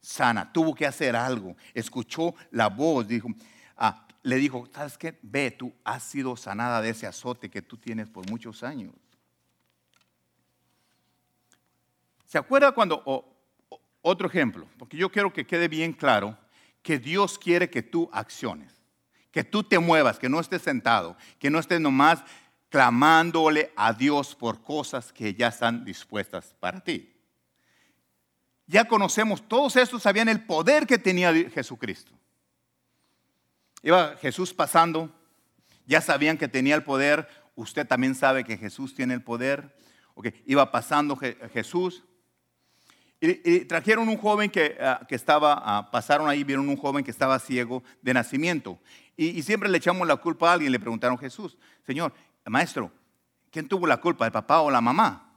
Sana, 0.00 0.52
tuvo 0.52 0.74
que 0.74 0.86
hacer 0.86 1.16
algo. 1.16 1.56
Escuchó 1.74 2.34
la 2.50 2.68
voz, 2.68 3.06
dijo, 3.06 3.28
ah, 3.76 4.06
le 4.22 4.36
dijo, 4.36 4.68
¿sabes 4.72 4.96
qué? 4.96 5.18
Ve, 5.22 5.50
tú 5.50 5.72
has 5.84 6.02
sido 6.02 6.36
sanada 6.36 6.80
de 6.80 6.90
ese 6.90 7.06
azote 7.06 7.50
que 7.50 7.62
tú 7.62 7.76
tienes 7.76 8.08
por 8.08 8.28
muchos 8.30 8.62
años. 8.62 8.92
¿Se 12.24 12.38
acuerda 12.38 12.72
cuando, 12.72 13.35
otro 14.08 14.28
ejemplo, 14.28 14.68
porque 14.78 14.96
yo 14.96 15.10
quiero 15.10 15.32
que 15.32 15.44
quede 15.44 15.66
bien 15.66 15.92
claro 15.92 16.38
que 16.80 17.00
Dios 17.00 17.40
quiere 17.40 17.68
que 17.68 17.82
tú 17.82 18.08
acciones, 18.12 18.72
que 19.32 19.42
tú 19.42 19.64
te 19.64 19.80
muevas, 19.80 20.20
que 20.20 20.28
no 20.28 20.38
estés 20.38 20.62
sentado, 20.62 21.16
que 21.40 21.50
no 21.50 21.58
estés 21.58 21.80
nomás 21.80 22.22
clamándole 22.68 23.72
a 23.74 23.92
Dios 23.92 24.36
por 24.36 24.62
cosas 24.62 25.12
que 25.12 25.34
ya 25.34 25.48
están 25.48 25.84
dispuestas 25.84 26.54
para 26.60 26.78
ti. 26.78 27.12
Ya 28.68 28.84
conocemos, 28.84 29.42
todos 29.48 29.74
estos 29.74 30.04
sabían 30.04 30.28
el 30.28 30.44
poder 30.44 30.86
que 30.86 30.98
tenía 30.98 31.34
Jesucristo. 31.50 32.12
Iba 33.82 34.16
Jesús 34.18 34.54
pasando, 34.54 35.10
ya 35.84 36.00
sabían 36.00 36.38
que 36.38 36.46
tenía 36.46 36.76
el 36.76 36.84
poder, 36.84 37.28
usted 37.56 37.88
también 37.88 38.14
sabe 38.14 38.44
que 38.44 38.56
Jesús 38.56 38.94
tiene 38.94 39.14
el 39.14 39.22
poder. 39.22 39.76
Okay. 40.14 40.44
Iba 40.46 40.70
pasando 40.70 41.16
Jesús 41.16 42.04
y, 43.20 43.60
trajeron 43.64 44.08
un 44.08 44.16
joven 44.18 44.50
que, 44.50 44.76
ah, 44.80 45.06
estaba, 45.08 45.62
ah, 45.64 45.90
pasaron 45.90 46.28
ahí, 46.28 46.44
vieron 46.44 46.68
un 46.68 46.76
joven 46.76 47.04
que 47.04 47.10
estaba 47.10 47.38
ciego 47.38 47.82
de 48.02 48.14
nacimiento. 48.14 48.78
Y, 49.16 49.38
y, 49.38 49.42
siempre 49.42 49.68
le 49.68 49.78
echamos 49.78 50.06
la 50.06 50.16
culpa 50.16 50.50
a 50.50 50.54
alguien, 50.54 50.70
le 50.70 50.78
preguntaron 50.78 51.16
a 51.16 51.20
Jesús, 51.20 51.56
Señor, 51.86 52.12
maestro, 52.44 52.92
¿quién 53.50 53.68
tuvo 53.68 53.86
la 53.86 53.96
culpa, 53.98 54.26
el 54.26 54.32
papá 54.32 54.60
o 54.60 54.70
la 54.70 54.80
mamá? 54.80 55.32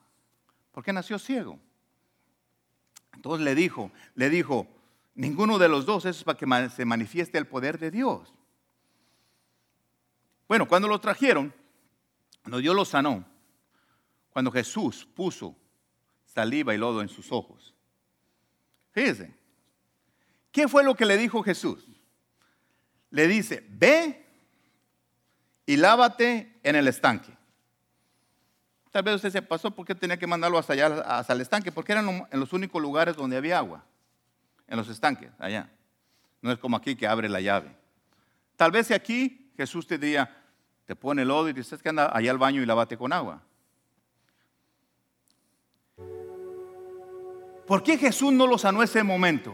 ¿Por 0.71 0.84
qué 0.84 0.91
nació 0.91 1.17
ciego? 1.17 1.59
Entonces 3.13 3.43
le 3.43 3.55
dijo, 3.55 3.91
le 4.15 4.30
dijo, 4.30 4.67
ninguno 5.15 5.57
de 5.57 5.69
los 5.69 5.86
dos, 5.86 6.05
eso 6.05 6.19
es 6.19 6.23
para 6.23 6.38
que 6.38 6.69
se 6.69 6.86
manifieste 6.86 7.38
el 7.38 7.47
poder 7.47 7.77
de 7.80 7.91
Dios. 7.91 8.34
Bueno, 10.47 10.67
cuando 10.67 10.88
lo 10.88 10.99
trajeron, 10.99 11.53
cuando 12.41 12.59
Dios 12.59 12.75
lo 12.75 12.86
sanó, 12.86 13.25
cuando 14.32 14.51
Jesús 14.51 15.07
puso 15.13 15.55
saliva 16.39 16.73
y 16.73 16.77
lodo 16.77 17.01
en 17.01 17.09
sus 17.09 17.33
ojos. 17.33 17.73
Fíjense, 18.91 19.35
¿qué 20.53 20.69
fue 20.69 20.85
lo 20.85 20.95
que 20.95 21.05
le 21.05 21.17
dijo 21.17 21.43
Jesús? 21.43 21.85
Le 23.09 23.27
dice, 23.27 23.65
ve 23.69 24.25
y 25.65 25.75
lávate 25.75 26.57
en 26.63 26.77
el 26.77 26.87
estanque. 26.87 27.37
Tal 28.89 29.03
vez 29.03 29.15
usted 29.15 29.31
se 29.31 29.41
pasó, 29.41 29.69
¿por 29.69 29.85
qué 29.85 29.93
tenía 29.93 30.17
que 30.17 30.27
mandarlo 30.27 30.57
hasta 30.57 30.71
allá, 30.71 30.87
hasta 31.01 31.33
el 31.33 31.41
estanque? 31.41 31.73
Porque 31.73 31.91
eran 31.91 32.25
en 32.31 32.39
los 32.39 32.53
únicos 32.53 32.81
lugares 32.81 33.17
donde 33.17 33.35
había 33.35 33.57
agua, 33.57 33.83
en 34.65 34.77
los 34.77 34.87
estanques, 34.87 35.31
allá. 35.39 35.69
No 36.41 36.53
es 36.53 36.57
como 36.57 36.77
aquí 36.77 36.95
que 36.95 37.05
abre 37.05 37.27
la 37.27 37.41
llave. 37.41 37.75
Tal 38.55 38.71
vez 38.71 38.91
aquí 38.91 39.51
Jesús 39.57 39.85
te 39.85 39.97
diría, 39.97 40.41
te 40.85 40.95
pone 40.95 41.25
lodo 41.25 41.49
y 41.49 41.53
dices 41.53 41.83
que 41.83 41.89
anda 41.89 42.15
allá 42.15 42.31
al 42.31 42.37
baño 42.37 42.61
y 42.61 42.65
lávate 42.65 42.97
con 42.97 43.11
agua. 43.11 43.43
¿Por 47.70 47.84
qué 47.84 47.99
Jesús 47.99 48.34
no 48.34 48.47
lo 48.47 48.57
sanó 48.57 48.82
ese 48.82 49.03
momento? 49.03 49.53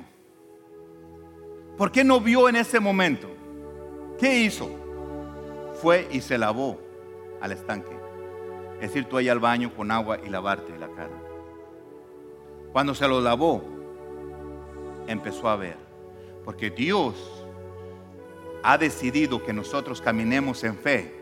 ¿Por 1.78 1.92
qué 1.92 2.06
no 2.06 2.22
vio 2.22 2.48
en 2.48 2.56
ese 2.56 2.80
momento? 2.80 3.28
¿Qué 4.18 4.40
hizo? 4.40 4.70
Fue 5.82 6.08
y 6.10 6.22
se 6.22 6.38
lavó 6.38 6.80
al 7.42 7.52
estanque. 7.52 7.94
Es 8.76 8.88
decir, 8.88 9.04
tú 9.04 9.18
ahí 9.18 9.28
al 9.28 9.42
baño 9.42 9.76
con 9.76 9.92
agua 9.92 10.18
y 10.26 10.30
lavarte 10.30 10.80
la 10.80 10.88
cara. 10.88 11.22
Cuando 12.72 12.96
se 12.96 13.06
lo 13.06 13.20
lavó, 13.20 13.62
empezó 15.08 15.50
a 15.50 15.58
ver. 15.58 15.76
Porque 16.46 16.70
Dios 16.70 17.16
ha 18.64 18.78
decidido 18.78 19.44
que 19.44 19.52
nosotros 19.52 20.02
caminemos 20.02 20.64
en 20.64 20.78
fe 20.78 21.15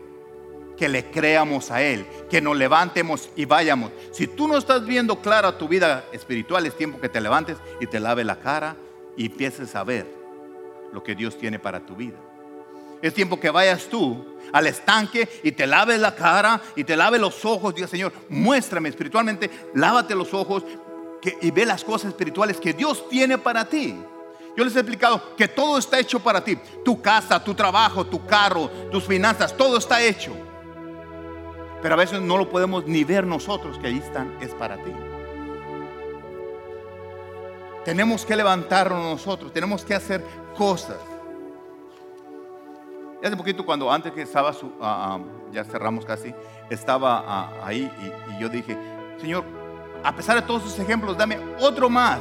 que 0.76 0.88
le 0.88 1.10
creamos 1.10 1.70
a 1.70 1.82
Él, 1.82 2.06
que 2.30 2.40
nos 2.40 2.56
levantemos 2.56 3.28
y 3.36 3.44
vayamos. 3.44 3.92
Si 4.12 4.26
tú 4.26 4.48
no 4.48 4.56
estás 4.56 4.84
viendo 4.84 5.20
clara 5.20 5.56
tu 5.58 5.68
vida 5.68 6.04
espiritual, 6.12 6.66
es 6.66 6.76
tiempo 6.76 7.00
que 7.00 7.08
te 7.08 7.20
levantes 7.20 7.58
y 7.80 7.86
te 7.86 8.00
lave 8.00 8.24
la 8.24 8.36
cara 8.36 8.76
y 9.16 9.26
empieces 9.26 9.74
a 9.74 9.84
ver 9.84 10.06
lo 10.92 11.02
que 11.02 11.14
Dios 11.14 11.38
tiene 11.38 11.58
para 11.58 11.80
tu 11.80 11.94
vida. 11.94 12.16
Es 13.02 13.12
tiempo 13.12 13.38
que 13.38 13.50
vayas 13.50 13.84
tú 13.86 14.38
al 14.52 14.66
estanque 14.66 15.28
y 15.42 15.52
te 15.52 15.66
laves 15.66 16.00
la 16.00 16.14
cara 16.14 16.60
y 16.74 16.84
te 16.84 16.96
laves 16.96 17.20
los 17.20 17.44
ojos. 17.44 17.74
Diga, 17.74 17.86
Señor, 17.86 18.12
muéstrame 18.28 18.88
espiritualmente, 18.88 19.50
lávate 19.74 20.14
los 20.14 20.32
ojos 20.32 20.64
y 21.40 21.50
ve 21.50 21.66
las 21.66 21.84
cosas 21.84 22.10
espirituales 22.10 22.58
que 22.58 22.72
Dios 22.72 23.08
tiene 23.08 23.38
para 23.38 23.64
ti. 23.64 23.94
Yo 24.56 24.64
les 24.64 24.74
he 24.76 24.80
explicado 24.80 25.34
que 25.36 25.48
todo 25.48 25.78
está 25.78 25.98
hecho 25.98 26.20
para 26.20 26.42
ti. 26.42 26.56
Tu 26.84 27.00
casa, 27.02 27.42
tu 27.42 27.54
trabajo, 27.54 28.06
tu 28.06 28.24
carro, 28.24 28.68
tus 28.90 29.04
finanzas, 29.04 29.56
todo 29.56 29.78
está 29.78 30.02
hecho. 30.02 30.32
Pero 31.84 31.96
a 31.96 31.98
veces 31.98 32.18
no 32.22 32.38
lo 32.38 32.48
podemos 32.48 32.86
ni 32.86 33.04
ver 33.04 33.26
nosotros 33.26 33.78
que 33.78 33.88
ahí 33.88 33.98
están, 33.98 34.38
es 34.40 34.54
para 34.54 34.78
ti. 34.82 34.90
Tenemos 37.84 38.24
que 38.24 38.34
levantarnos 38.34 39.02
nosotros, 39.02 39.52
tenemos 39.52 39.84
que 39.84 39.94
hacer 39.94 40.24
cosas. 40.56 40.96
Y 43.22 43.26
hace 43.26 43.36
poquito 43.36 43.66
cuando 43.66 43.92
antes 43.92 44.12
que 44.12 44.22
estaba, 44.22 44.54
su, 44.54 44.72
ah, 44.80 45.18
ah, 45.18 45.20
ya 45.52 45.62
cerramos 45.62 46.06
casi, 46.06 46.34
estaba 46.70 47.22
ah, 47.26 47.52
ahí 47.62 47.92
y, 48.00 48.40
yo 48.40 48.48
dije, 48.48 48.78
Señor, 49.20 49.44
a 50.02 50.16
pesar 50.16 50.36
de 50.36 50.42
todos 50.46 50.62
esos 50.62 50.78
ejemplos, 50.78 51.18
dame 51.18 51.38
otro 51.60 51.90
más 51.90 52.20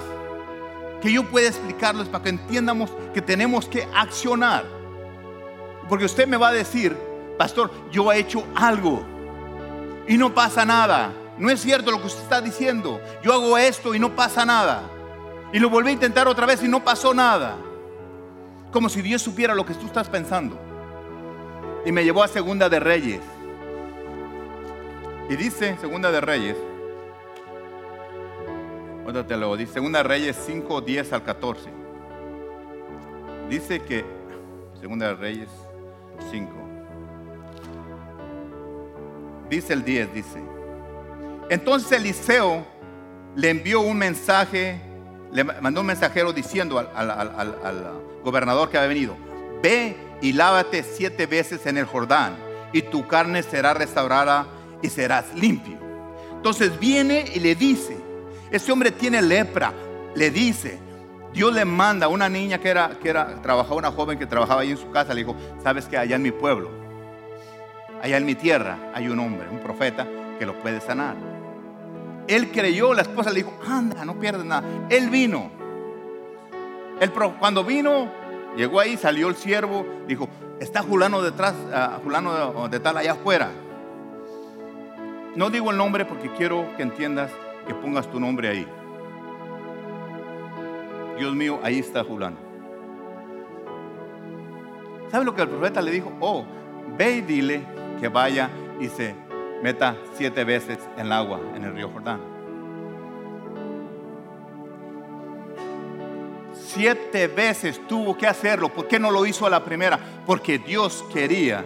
que 1.01 1.13
yo 1.13 1.23
pueda 1.23 1.47
explicarles 1.47 2.09
para 2.09 2.25
que 2.25 2.31
entiendamos 2.31 2.91
que 3.13 3.21
tenemos 3.21 3.69
que 3.69 3.87
accionar. 3.95 4.65
Porque 5.87 6.03
usted 6.03 6.27
me 6.27 6.35
va 6.35 6.49
a 6.49 6.53
decir, 6.53 6.97
pastor, 7.37 7.71
yo 7.93 8.11
he 8.11 8.19
hecho 8.19 8.43
algo 8.55 9.12
y 10.07 10.17
no 10.17 10.33
pasa 10.33 10.65
nada. 10.65 11.13
No 11.37 11.49
es 11.49 11.61
cierto 11.61 11.91
lo 11.91 11.99
que 11.99 12.07
usted 12.07 12.23
está 12.23 12.41
diciendo. 12.41 13.01
Yo 13.23 13.33
hago 13.33 13.57
esto 13.57 13.95
y 13.95 13.99
no 13.99 14.15
pasa 14.15 14.45
nada. 14.45 14.83
Y 15.51 15.59
lo 15.59 15.69
volví 15.69 15.89
a 15.89 15.93
intentar 15.93 16.27
otra 16.27 16.45
vez 16.45 16.63
y 16.63 16.67
no 16.67 16.83
pasó 16.83 17.13
nada. 17.13 17.55
Como 18.71 18.89
si 18.89 19.01
Dios 19.01 19.21
supiera 19.21 19.55
lo 19.55 19.65
que 19.65 19.73
tú 19.73 19.85
estás 19.85 20.09
pensando. 20.09 20.59
Y 21.85 21.91
me 21.91 22.03
llevó 22.03 22.23
a 22.23 22.27
Segunda 22.27 22.69
de 22.69 22.79
Reyes. 22.79 23.21
Y 25.29 25.35
dice 25.35 25.77
Segunda 25.79 26.11
de 26.11 26.21
Reyes. 26.21 26.57
Otra 29.05 29.25
te 29.25 29.37
lo 29.37 29.55
dice. 29.57 29.73
Segunda 29.73 29.99
de 29.99 30.03
Reyes 30.03 30.37
5, 30.45 30.81
10 30.81 31.13
al 31.13 31.23
14. 31.23 31.69
Dice 33.49 33.81
que 33.81 34.05
Segunda 34.79 35.07
de 35.07 35.15
Reyes 35.15 35.49
5 36.31 36.62
dice 39.53 39.73
el 39.73 39.83
10, 39.83 40.13
dice. 40.13 40.43
Entonces 41.49 41.91
Eliseo 41.91 42.65
le 43.35 43.49
envió 43.49 43.81
un 43.81 43.97
mensaje, 43.97 44.81
le 45.31 45.43
mandó 45.43 45.81
un 45.81 45.87
mensajero 45.87 46.33
diciendo 46.33 46.79
al, 46.79 48.01
gobernador 48.23 48.69
que 48.69 48.77
había 48.77 48.89
venido, 48.89 49.17
ve 49.61 49.97
y 50.21 50.33
lávate 50.33 50.83
siete 50.83 51.25
veces 51.25 51.65
en 51.65 51.77
el 51.77 51.85
Jordán 51.85 52.35
y 52.71 52.81
tu 52.83 53.07
carne 53.07 53.43
será 53.43 53.73
restaurada 53.73 54.47
y 54.81 54.89
serás 54.89 55.33
limpio. 55.35 55.77
Entonces 56.35 56.79
viene 56.79 57.25
y 57.33 57.39
le 57.39 57.55
dice, 57.55 57.97
ese 58.51 58.71
hombre 58.71 58.91
tiene 58.91 59.21
lepra, 59.21 59.73
le 60.15 60.31
dice, 60.31 60.79
Dios 61.33 61.53
le 61.53 61.65
manda 61.65 62.05
a 62.05 62.09
una 62.09 62.29
niña 62.29 62.59
que 62.59 62.69
era, 62.69 62.97
que 63.01 63.09
era, 63.09 63.41
trabajaba, 63.41 63.75
una 63.75 63.91
joven 63.91 64.19
que 64.19 64.25
trabajaba 64.25 64.61
ahí 64.61 64.71
en 64.71 64.77
su 64.77 64.91
casa, 64.91 65.13
le 65.13 65.21
dijo, 65.21 65.35
sabes 65.63 65.85
que 65.85 65.97
allá 65.97 66.15
en 66.15 66.21
mi 66.21 66.31
pueblo 66.31 66.82
allá 68.03 68.17
en 68.17 68.25
mi 68.25 68.35
tierra 68.35 68.91
hay 68.93 69.07
un 69.07 69.17
hombre, 69.17 69.47
un 69.49 69.59
profeta, 69.59 70.05
que 70.37 70.45
lo 70.45 70.59
puede 70.59 70.81
sanar. 70.81 71.15
Él 72.27 72.51
creyó, 72.51 72.93
la 72.93 73.01
esposa 73.01 73.29
le 73.29 73.37
dijo, 73.37 73.53
anda, 73.65 74.03
no 74.03 74.19
pierdes 74.19 74.45
nada. 74.45 74.67
Él 74.89 75.09
vino. 75.09 75.49
Él, 76.99 77.11
cuando 77.39 77.63
vino, 77.63 78.09
llegó 78.57 78.81
ahí, 78.81 78.97
salió 78.97 79.29
el 79.29 79.35
siervo, 79.35 79.85
dijo, 80.05 80.27
está 80.59 80.81
Julano 80.83 81.21
detrás, 81.21 81.53
uh, 81.53 82.03
Julano 82.03 82.67
de, 82.67 82.79
tal 82.81 82.97
allá 82.97 83.13
afuera. 83.13 83.51
No 85.35 85.49
digo 85.49 85.71
el 85.71 85.77
nombre 85.77 86.03
porque 86.03 86.29
quiero 86.31 86.75
que 86.75 86.83
entiendas 86.83 87.31
que 87.67 87.73
pongas 87.73 88.11
tu 88.11 88.19
nombre 88.19 88.49
ahí. 88.49 88.67
Dios 91.17 91.33
mío, 91.33 91.59
ahí 91.63 91.79
está 91.79 92.03
Julano. 92.03 92.35
¿Sabe 95.09 95.23
lo 95.23 95.33
que 95.33 95.41
el 95.41 95.47
profeta 95.47 95.81
le 95.81 95.91
dijo? 95.91 96.11
Oh, 96.19 96.43
ve 96.97 97.17
y 97.17 97.21
dile 97.21 97.82
que 98.03 98.09
vaya 98.09 98.49
y 98.81 98.89
se 98.89 99.15
meta 99.61 99.95
siete 100.17 100.43
veces 100.43 100.77
en 100.97 101.05
el 101.05 101.11
agua 101.13 101.39
en 101.55 101.63
el 101.63 101.73
río 101.73 101.89
Jordán. 101.89 102.19
Siete 106.53 107.29
veces 107.29 107.79
tuvo 107.87 108.17
que 108.17 108.27
hacerlo. 108.27 108.67
¿Por 108.67 108.89
qué 108.89 108.99
no 108.99 109.09
lo 109.09 109.25
hizo 109.25 109.45
a 109.45 109.49
la 109.49 109.63
primera? 109.63 109.97
Porque 110.25 110.59
Dios 110.59 111.05
quería 111.13 111.63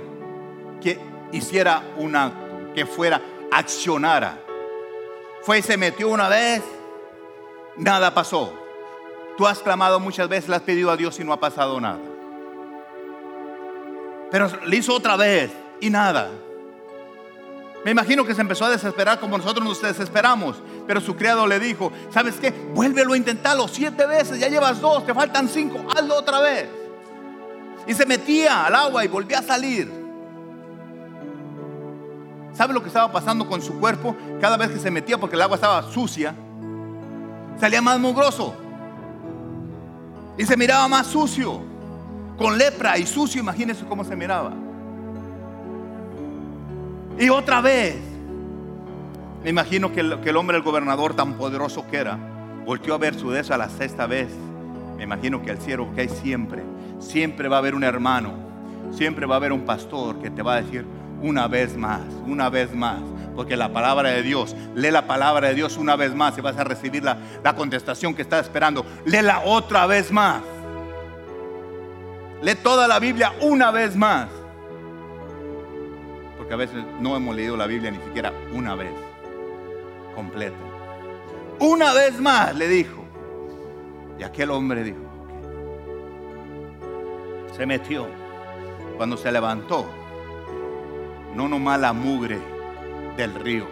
que 0.80 1.00
hiciera 1.32 1.82
un 1.98 2.16
acto, 2.16 2.72
que 2.76 2.86
fuera, 2.86 3.20
accionara. 3.52 4.40
Fue 5.42 5.58
y 5.58 5.62
se 5.64 5.76
metió 5.76 6.10
una 6.10 6.30
vez, 6.30 6.62
nada 7.78 8.14
pasó. 8.14 8.54
Tú 9.40 9.48
has 9.48 9.58
clamado 9.58 10.00
muchas 10.00 10.30
veces, 10.30 10.50
le 10.50 10.58
has 10.58 10.62
pedido 10.62 10.92
a 10.92 10.98
Dios 10.98 11.20
y 11.20 11.24
no 11.24 11.34
ha 11.34 11.40
pasado 11.40 11.82
nada. 11.82 11.98
Pero 14.30 14.52
le 14.68 14.78
hizo 14.78 14.94
otra 14.94 15.16
vez, 15.16 15.50
y 15.82 15.90
nada. 15.90 16.30
Me 17.86 17.92
imagino 17.92 18.26
que 18.26 18.36
se 18.36 18.42
empezó 18.42 18.66
a 18.66 18.70
desesperar 18.70 19.20
como 19.20 19.38
nosotros 19.38 19.66
nos 19.66 19.82
desesperamos. 19.82 20.58
Pero 20.86 21.00
su 21.00 21.16
criado 21.16 21.48
le 21.48 21.60
dijo, 21.60 21.92
¿sabes 22.12 22.36
qué? 22.36 22.52
Vuélvelo 22.74 23.14
a 23.14 23.18
intentarlo 23.18 23.68
siete 23.68 24.06
veces, 24.06 24.40
ya 24.40 24.50
llevas 24.50 24.82
dos, 24.82 25.06
te 25.06 25.14
faltan 25.14 25.48
cinco, 25.48 25.86
hazlo 25.96 26.16
otra 26.16 26.42
vez. 26.42 26.68
Y 27.88 27.94
se 27.94 28.06
metía 28.06 28.66
al 28.66 28.76
agua 28.76 29.06
y 29.06 29.08
volvía 29.08 29.40
a 29.40 29.44
salir. 29.44 29.90
¿Sabe 32.54 32.74
lo 32.74 32.82
que 32.82 32.88
estaba 32.88 33.12
pasando 33.12 33.48
con 33.48 33.62
su 33.62 33.80
cuerpo? 33.80 34.16
Cada 34.42 34.58
vez 34.58 34.72
que 34.72 34.80
se 34.80 34.92
metía 34.92 35.18
porque 35.18 35.36
el 35.36 35.42
agua 35.42 35.56
estaba 35.56 35.84
sucia, 35.92 36.36
salía 37.60 37.82
más 37.82 38.00
mugroso. 38.00 38.54
Y 40.38 40.46
se 40.46 40.58
miraba 40.58 40.88
más 40.88 41.08
sucio. 41.08 41.62
Con 42.38 42.58
lepra 42.58 42.98
y 42.98 43.06
sucio, 43.08 43.40
imagínense 43.40 43.86
cómo 43.86 44.04
se 44.04 44.16
miraba. 44.16 44.67
Y 47.20 47.30
otra 47.30 47.62
vez, 47.62 47.96
me 49.44 49.50
imagino 49.50 49.92
que 49.92 50.02
el, 50.02 50.38
hombre, 50.38 50.58
el 50.58 50.64
gobernador 50.64 51.16
tan 51.16 51.34
poderoso 51.34 51.88
que 51.90 51.98
era, 51.98 52.18
volteó 52.64 52.94
a 52.94 53.00
ver 53.00 53.16
su 53.16 53.32
deso 53.32 53.56
a 53.56 53.58
la 53.58 53.70
sexta 53.70 54.06
vez. 54.06 54.28
Me 54.98 55.04
imagino 55.04 55.42
que 55.42 55.50
el 55.50 55.58
cielo 55.58 55.88
que 55.96 56.02
hay 56.02 56.10
siempre, 56.10 56.64
siempre 57.00 57.48
va 57.48 57.56
a 57.56 57.60
haber 57.60 57.74
un 57.74 57.84
hermano, 57.84 58.34
siempre 58.92 59.26
va 59.26 59.36
a 59.36 59.38
haber 59.38 59.52
un 59.52 59.62
pastor 59.62 60.20
que 60.20 60.30
te 60.30 60.44
va 60.44 60.56
a 60.56 60.62
decir 60.62 60.86
una 61.22 61.48
vez 61.48 61.76
más, 61.76 62.02
una 62.28 62.50
vez 62.50 62.76
más. 62.76 63.00
Porque 63.36 63.58
la 63.58 63.74
palabra 63.74 64.10
de 64.10 64.22
Dios, 64.22 64.56
lee 64.76 64.92
la 64.92 65.08
palabra 65.08 65.48
de 65.48 65.56
Dios 65.56 65.78
una 65.78 65.96
vez 65.96 66.14
más 66.14 66.38
y 66.38 66.42
vas 66.42 66.58
a 66.58 66.64
recibir 66.64 67.04
la, 67.04 67.18
la 67.44 67.56
contestación 67.56 68.14
que 68.14 68.22
estás 68.22 68.46
esperando. 68.46 68.86
Léela 69.06 69.42
otra 69.44 69.88
vez 69.88 70.12
más. 70.12 70.42
Lee 72.44 72.56
toda 72.62 72.88
la 72.88 73.00
Biblia 73.00 73.34
una 73.42 73.72
vez 73.72 73.96
más. 73.96 74.28
Porque 76.48 76.54
a 76.54 76.66
veces 76.66 76.82
no 77.02 77.14
hemos 77.18 77.36
leído 77.36 77.58
la 77.58 77.68
Biblia 77.68 77.92
ni 77.92 77.98
siquiera 77.98 78.32
una 78.54 78.74
vez 78.74 78.94
completa. 80.16 80.56
Una 81.60 81.94
vez 81.94 82.22
más 82.22 82.56
le 82.56 82.70
dijo. 82.70 83.04
Y 84.18 84.24
aquel 84.24 84.52
hombre 84.52 84.82
dijo, 84.82 85.02
se 87.54 87.66
metió. 87.66 88.08
Cuando 88.96 89.18
se 89.18 89.30
levantó, 89.30 89.88
no 91.36 91.50
nomás 91.50 91.82
la 91.82 91.92
mugre 91.92 92.40
del 93.18 93.36
río, 93.36 93.68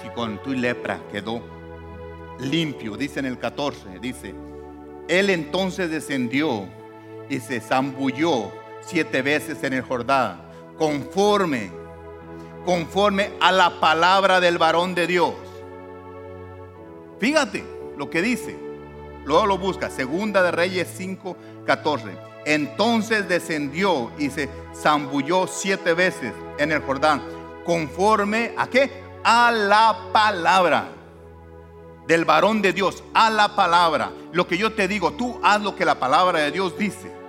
si 0.00 0.08
con 0.08 0.42
tu 0.42 0.54
lepra 0.54 1.00
quedó 1.12 1.42
limpio, 2.40 2.96
dice 2.96 3.20
en 3.20 3.26
el 3.26 3.38
14, 3.38 3.98
dice, 4.00 4.34
él 5.06 5.28
entonces 5.28 5.90
descendió 5.90 6.66
y 7.28 7.40
se 7.40 7.60
zambulló 7.60 8.50
siete 8.80 9.20
veces 9.20 9.62
en 9.62 9.74
el 9.74 9.82
Jordán, 9.82 10.51
conforme, 10.78 11.70
conforme 12.64 13.32
a 13.40 13.52
la 13.52 13.80
palabra 13.80 14.40
del 14.40 14.58
varón 14.58 14.94
de 14.94 15.06
Dios. 15.06 15.34
Fíjate 17.18 17.64
lo 17.96 18.10
que 18.10 18.22
dice. 18.22 18.58
Luego 19.24 19.46
lo 19.46 19.58
busca. 19.58 19.90
Segunda 19.90 20.42
de 20.42 20.50
Reyes 20.50 20.88
5, 20.96 21.36
14. 21.66 22.16
Entonces 22.44 23.28
descendió 23.28 24.10
y 24.18 24.30
se 24.30 24.48
zambulló 24.74 25.46
siete 25.46 25.94
veces 25.94 26.32
en 26.58 26.72
el 26.72 26.82
Jordán. 26.82 27.22
Conforme 27.64 28.52
a 28.56 28.66
qué? 28.66 28.90
A 29.22 29.52
la 29.52 29.96
palabra 30.12 30.88
del 32.08 32.24
varón 32.24 32.60
de 32.60 32.72
Dios. 32.72 33.04
A 33.14 33.30
la 33.30 33.54
palabra. 33.54 34.10
Lo 34.32 34.48
que 34.48 34.58
yo 34.58 34.72
te 34.72 34.88
digo, 34.88 35.12
tú 35.12 35.38
haz 35.44 35.62
lo 35.62 35.76
que 35.76 35.84
la 35.84 36.00
palabra 36.00 36.40
de 36.40 36.50
Dios 36.50 36.76
dice. 36.76 37.21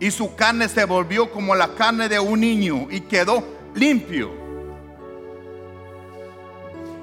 Y 0.00 0.10
su 0.10 0.34
carne 0.36 0.68
se 0.68 0.84
volvió 0.84 1.30
como 1.30 1.54
la 1.54 1.74
carne 1.74 2.08
de 2.08 2.20
un 2.20 2.40
niño 2.40 2.86
y 2.90 3.00
quedó 3.00 3.42
limpio. 3.74 4.30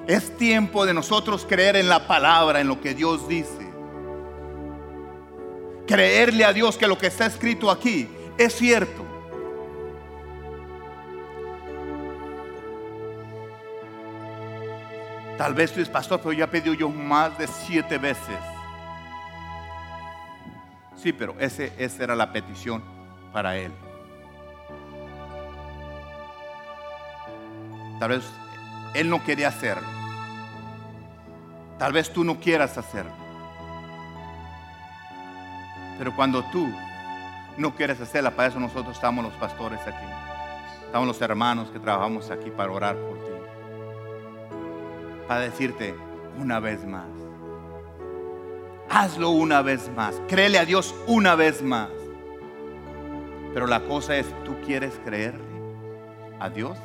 Es 0.08 0.38
tiempo 0.38 0.86
de 0.86 0.94
nosotros 0.94 1.46
creer 1.48 1.76
en 1.76 1.90
la 1.90 2.08
palabra, 2.08 2.62
en 2.62 2.68
lo 2.68 2.80
que 2.80 2.94
Dios 2.94 3.28
dice. 3.28 3.74
Creerle 5.88 6.46
a 6.46 6.54
Dios 6.54 6.78
que 6.78 6.88
lo 6.88 6.98
que 6.98 7.08
está 7.08 7.26
escrito 7.26 7.70
aquí 7.70 8.08
es 8.38 8.54
cierto. 8.56 9.04
Tal 15.38 15.54
vez 15.54 15.72
tú 15.72 15.80
eres 15.80 15.90
pastor, 15.90 16.20
pero 16.22 16.32
ya 16.32 16.50
pedido 16.50 16.74
yo 16.74 16.90
más 16.90 17.38
de 17.38 17.48
siete 17.48 17.98
veces. 17.98 18.55
Sí, 21.06 21.14
pero 21.14 21.36
ese, 21.38 21.72
esa 21.78 22.04
era 22.04 22.16
la 22.16 22.34
petición 22.34 22.82
para 23.32 23.56
él. 23.58 23.72
Tal 28.00 28.10
vez 28.10 28.24
él 28.96 29.08
no 29.12 29.24
quería 29.24 29.50
hacerlo. 29.50 29.88
Tal 31.78 31.94
vez 31.94 32.12
tú 32.12 32.24
no 32.24 32.40
quieras 32.40 32.76
hacerlo. 32.80 33.12
Pero 36.00 36.16
cuando 36.16 36.44
tú 36.46 36.68
no 37.56 37.76
quieres 37.76 38.02
hacerla, 38.02 38.32
para 38.32 38.48
eso 38.48 38.60
nosotros 38.60 38.96
estamos 38.96 39.24
los 39.24 39.34
pastores 39.36 39.82
aquí. 39.82 40.08
Estamos 40.88 41.08
los 41.08 41.22
hermanos 41.22 41.70
que 41.70 41.78
trabajamos 41.78 42.32
aquí 42.32 42.50
para 42.50 42.72
orar 42.72 42.96
por 42.96 43.20
ti. 43.20 43.32
Para 45.28 45.42
decirte 45.42 45.94
una 46.40 46.60
vez 46.60 46.84
más. 46.84 47.25
Hazlo 48.90 49.32
una 49.32 49.62
vez 49.62 49.90
más. 49.96 50.22
Créele 50.28 50.60
a 50.60 50.66
Dios 50.66 50.96
una 51.08 51.36
vez 51.36 51.62
más. 51.62 51.90
Pero 53.54 53.68
la 53.68 53.82
cosa 53.82 54.18
es, 54.18 54.26
¿tú 54.44 54.56
quieres 54.66 54.94
creerle 55.04 55.44
a 56.40 56.50
Dios? 56.50 56.78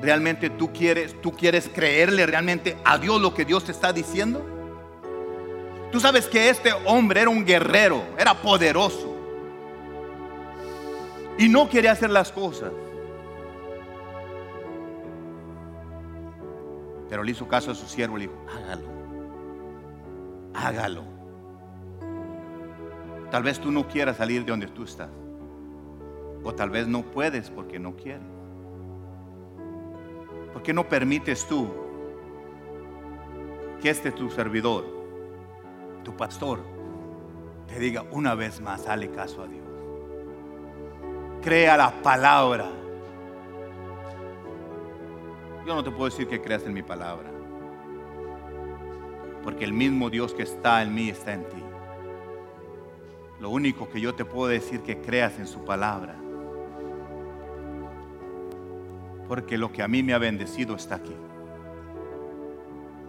¿Realmente 0.00 0.48
tú 0.50 0.72
quieres, 0.72 1.20
tú 1.20 1.32
quieres 1.32 1.68
creerle 1.72 2.24
realmente 2.26 2.76
a 2.84 2.98
Dios 2.98 3.20
lo 3.20 3.34
que 3.34 3.44
Dios 3.44 3.64
te 3.64 3.72
está 3.72 3.92
diciendo? 3.92 4.44
Tú 5.90 6.00
sabes 6.00 6.26
que 6.26 6.50
este 6.50 6.72
hombre 6.84 7.22
era 7.22 7.30
un 7.30 7.44
guerrero, 7.44 8.02
era 8.18 8.34
poderoso. 8.34 9.16
Y 11.38 11.48
no 11.48 11.68
quería 11.68 11.92
hacer 11.92 12.10
las 12.10 12.32
cosas. 12.32 12.72
Pero 17.08 17.22
le 17.22 17.30
hizo 17.32 17.48
caso 17.48 17.70
a 17.70 17.74
su 17.74 17.86
siervo 17.86 18.18
y 18.18 18.20
le 18.22 18.26
dijo, 18.28 18.38
hágalo. 18.48 18.97
Hágalo. 20.54 21.02
Tal 23.30 23.42
vez 23.42 23.58
tú 23.58 23.70
no 23.70 23.86
quieras 23.86 24.16
salir 24.16 24.44
de 24.44 24.50
donde 24.50 24.66
tú 24.68 24.84
estás. 24.84 25.10
O 26.42 26.54
tal 26.54 26.70
vez 26.70 26.86
no 26.86 27.02
puedes 27.02 27.50
porque 27.50 27.78
no 27.78 27.94
quieres. 27.94 28.22
¿Por 30.52 30.62
qué 30.62 30.72
no 30.72 30.88
permites 30.88 31.46
tú 31.46 31.68
que 33.80 33.90
este 33.90 34.10
tu 34.10 34.30
servidor, 34.30 34.84
tu 36.04 36.16
pastor, 36.16 36.60
te 37.66 37.78
diga 37.78 38.04
una 38.10 38.34
vez 38.34 38.60
más, 38.60 38.86
dale 38.86 39.10
caso 39.10 39.42
a 39.42 39.46
Dios? 39.46 39.66
Crea 41.42 41.76
la 41.76 41.90
palabra. 42.02 42.70
Yo 45.66 45.74
no 45.74 45.84
te 45.84 45.90
puedo 45.90 46.06
decir 46.06 46.26
que 46.26 46.40
creas 46.40 46.64
en 46.64 46.72
mi 46.72 46.82
palabra, 46.82 47.30
porque 49.48 49.64
el 49.64 49.72
mismo 49.72 50.10
Dios 50.10 50.34
que 50.34 50.42
está 50.42 50.82
en 50.82 50.94
mí 50.94 51.08
está 51.08 51.32
en 51.32 51.42
ti. 51.48 51.62
Lo 53.40 53.48
único 53.48 53.88
que 53.88 53.98
yo 53.98 54.14
te 54.14 54.26
puedo 54.26 54.46
decir 54.46 54.82
que 54.82 55.00
creas 55.00 55.38
en 55.38 55.46
su 55.46 55.64
palabra 55.64 56.16
porque 59.26 59.56
lo 59.56 59.72
que 59.72 59.82
a 59.82 59.88
mí 59.88 60.02
me 60.02 60.12
ha 60.12 60.18
bendecido 60.18 60.76
está 60.76 60.96
aquí. 60.96 61.16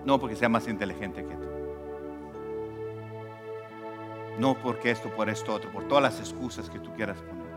No 0.05 0.17
porque 0.17 0.37
sea 0.37 0.47
más 0.47 0.65
inteligente 0.69 1.25
que 1.25 1.35
tú. 1.35 1.47
No 4.39 4.55
porque 4.63 4.91
esto, 4.91 5.09
por 5.09 5.29
esto, 5.29 5.53
otro, 5.53 5.69
por 5.73 5.89
todas 5.89 6.03
las 6.03 6.21
excusas 6.21 6.69
que 6.69 6.79
tú 6.79 6.93
quieras 6.93 7.17
poner. 7.17 7.49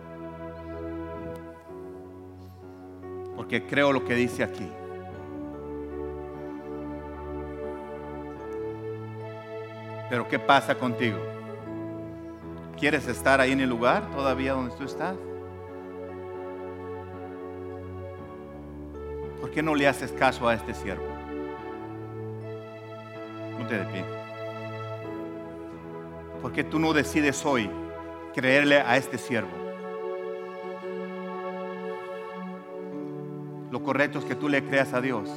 Porque 3.37 3.65
creo 3.65 3.93
lo 3.93 4.05
que 4.05 4.17
dice 4.17 4.43
aquí. 4.43 4.69
Pero 10.13 10.29
¿qué 10.29 10.39
pasa 10.39 10.75
contigo? 10.75 11.17
¿Quieres 12.79 13.09
estar 13.09 13.41
ahí 13.41 13.53
en 13.53 13.61
el 13.61 13.71
lugar 13.71 14.11
todavía 14.11 14.53
donde 14.53 14.77
tú 14.77 14.85
estás? 14.85 15.17
¿Por 19.41 19.51
qué 19.51 19.63
no 19.63 19.75
le 19.75 19.89
haces 19.89 20.13
caso 20.13 20.47
a 20.47 20.53
este 20.53 20.75
siervo? 20.75 21.07
No 23.59 23.67
te 23.67 23.79
de 23.79 23.85
pie. 23.87 24.05
¿Por 26.43 26.53
qué 26.53 26.63
tú 26.63 26.79
no 26.79 26.93
decides 26.93 27.43
hoy 27.47 27.71
creerle 28.35 28.83
a 28.83 28.99
este 28.99 29.17
siervo? 29.17 29.57
Lo 33.71 33.83
correcto 33.83 34.19
es 34.19 34.27
que 34.27 34.35
tú 34.35 34.51
le 34.51 34.63
creas 34.63 34.93
a 34.93 35.01
Dios. 35.01 35.31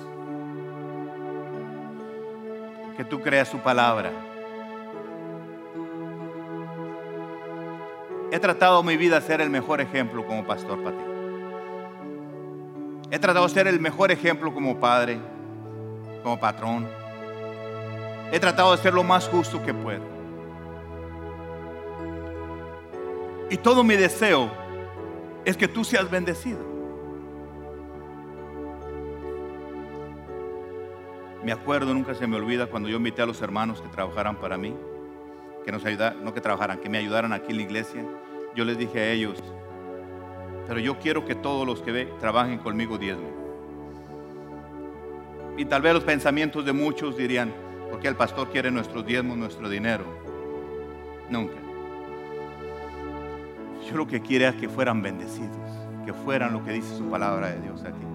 Que 2.98 3.06
tú 3.06 3.22
creas 3.22 3.48
su 3.48 3.60
palabra. 3.60 4.35
He 8.36 8.40
tratado 8.40 8.84
mi 8.84 8.98
vida 8.98 9.22
de 9.22 9.26
ser 9.26 9.40
el 9.40 9.50
mejor 9.50 9.80
ejemplo 9.80 10.28
como 10.28 10.46
pastor 10.46 10.84
para 10.84 10.98
ti. 10.98 11.04
He 13.10 13.18
tratado 13.18 13.48
de 13.48 13.54
ser 13.54 13.66
el 13.66 13.80
mejor 13.80 14.12
ejemplo 14.12 14.54
como 14.54 14.78
padre, 14.78 15.18
como 16.22 16.38
patrón. 16.38 16.86
He 18.34 18.40
tratado 18.42 18.76
de 18.76 18.84
ser 18.84 18.94
lo 18.94 19.06
más 19.06 19.30
justo 19.30 19.64
que 19.64 19.74
puedo. 19.74 20.04
Y 23.50 23.56
todo 23.56 23.86
mi 23.86 23.96
deseo 23.96 24.52
es 25.46 25.56
que 25.56 25.70
tú 25.70 25.86
seas 25.86 26.12
bendecido. 26.12 26.60
Me 31.42 31.54
acuerdo, 31.54 31.94
nunca 31.94 32.14
se 32.14 32.28
me 32.28 32.36
olvida 32.36 32.68
cuando 32.68 32.90
yo 32.90 32.98
invité 32.98 33.22
a 33.22 33.26
los 33.26 33.42
hermanos 33.42 33.82
que 33.82 33.88
trabajaran 33.88 34.36
para 34.36 34.58
mí, 34.58 34.76
que 35.64 35.72
nos 35.72 35.86
ayudaran, 35.86 36.22
no 36.22 36.34
que 36.34 36.42
trabajaran, 36.42 36.80
que 36.80 36.90
me 36.90 36.98
ayudaran 36.98 37.32
aquí 37.32 37.52
en 37.52 37.58
la 37.60 37.64
iglesia. 37.64 38.04
Yo 38.56 38.64
les 38.64 38.78
dije 38.78 39.00
a 39.00 39.12
ellos, 39.12 39.44
pero 40.66 40.80
yo 40.80 40.98
quiero 40.98 41.26
que 41.26 41.36
todos 41.36 41.68
los 41.68 41.82
que 41.82 41.92
ve, 41.92 42.14
trabajen 42.22 42.58
conmigo 42.58 42.98
diezmo. 42.98 43.30
Y 45.58 45.66
tal 45.66 45.82
vez 45.82 45.94
los 45.94 46.04
pensamientos 46.06 46.66
de 46.66 46.72
muchos 46.72 47.18
dirían, 47.18 47.54
¿por 47.90 48.00
qué 48.00 48.08
el 48.08 48.16
pastor 48.16 48.50
quiere 48.50 48.72
nuestros 48.72 49.06
diezmos, 49.06 49.38
nuestro 49.38 49.70
dinero? 49.70 50.06
Nunca. 51.30 51.56
Yo 53.90 53.98
lo 53.98 54.08
que 54.08 54.22
quiero 54.22 54.48
es 54.48 54.56
que 54.56 54.70
fueran 54.70 55.02
bendecidos, 55.02 55.58
que 56.06 56.14
fueran 56.14 56.54
lo 56.54 56.64
que 56.64 56.72
dice 56.72 56.96
su 56.98 57.06
palabra 57.10 57.50
de 57.50 57.62
Dios 57.62 57.84
aquí. 57.84 58.06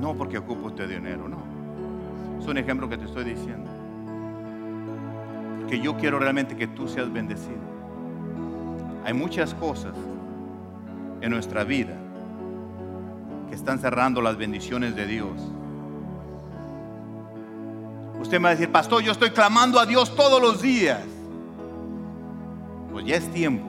No 0.00 0.14
porque 0.14 0.38
ocupo 0.38 0.68
este 0.68 0.88
dinero, 0.88 1.28
no. 1.28 1.38
Es 2.40 2.46
un 2.46 2.58
ejemplo 2.58 2.88
que 2.88 2.98
te 2.98 3.04
estoy 3.04 3.24
diciendo. 3.24 3.73
Porque 5.64 5.80
yo 5.80 5.96
quiero 5.96 6.18
realmente 6.18 6.56
que 6.56 6.66
tú 6.66 6.86
seas 6.86 7.10
bendecido. 7.10 7.56
Hay 9.02 9.14
muchas 9.14 9.54
cosas 9.54 9.94
en 11.22 11.30
nuestra 11.30 11.64
vida 11.64 11.94
que 13.48 13.54
están 13.54 13.78
cerrando 13.78 14.20
las 14.20 14.36
bendiciones 14.36 14.94
de 14.94 15.06
Dios. 15.06 15.40
Usted 18.20 18.38
me 18.38 18.44
va 18.44 18.48
a 18.50 18.52
decir, 18.52 18.70
pastor, 18.70 19.02
yo 19.02 19.12
estoy 19.12 19.30
clamando 19.30 19.80
a 19.80 19.86
Dios 19.86 20.14
todos 20.14 20.38
los 20.38 20.60
días. 20.60 21.00
Pues 22.92 23.06
ya 23.06 23.16
es 23.16 23.26
tiempo. 23.32 23.66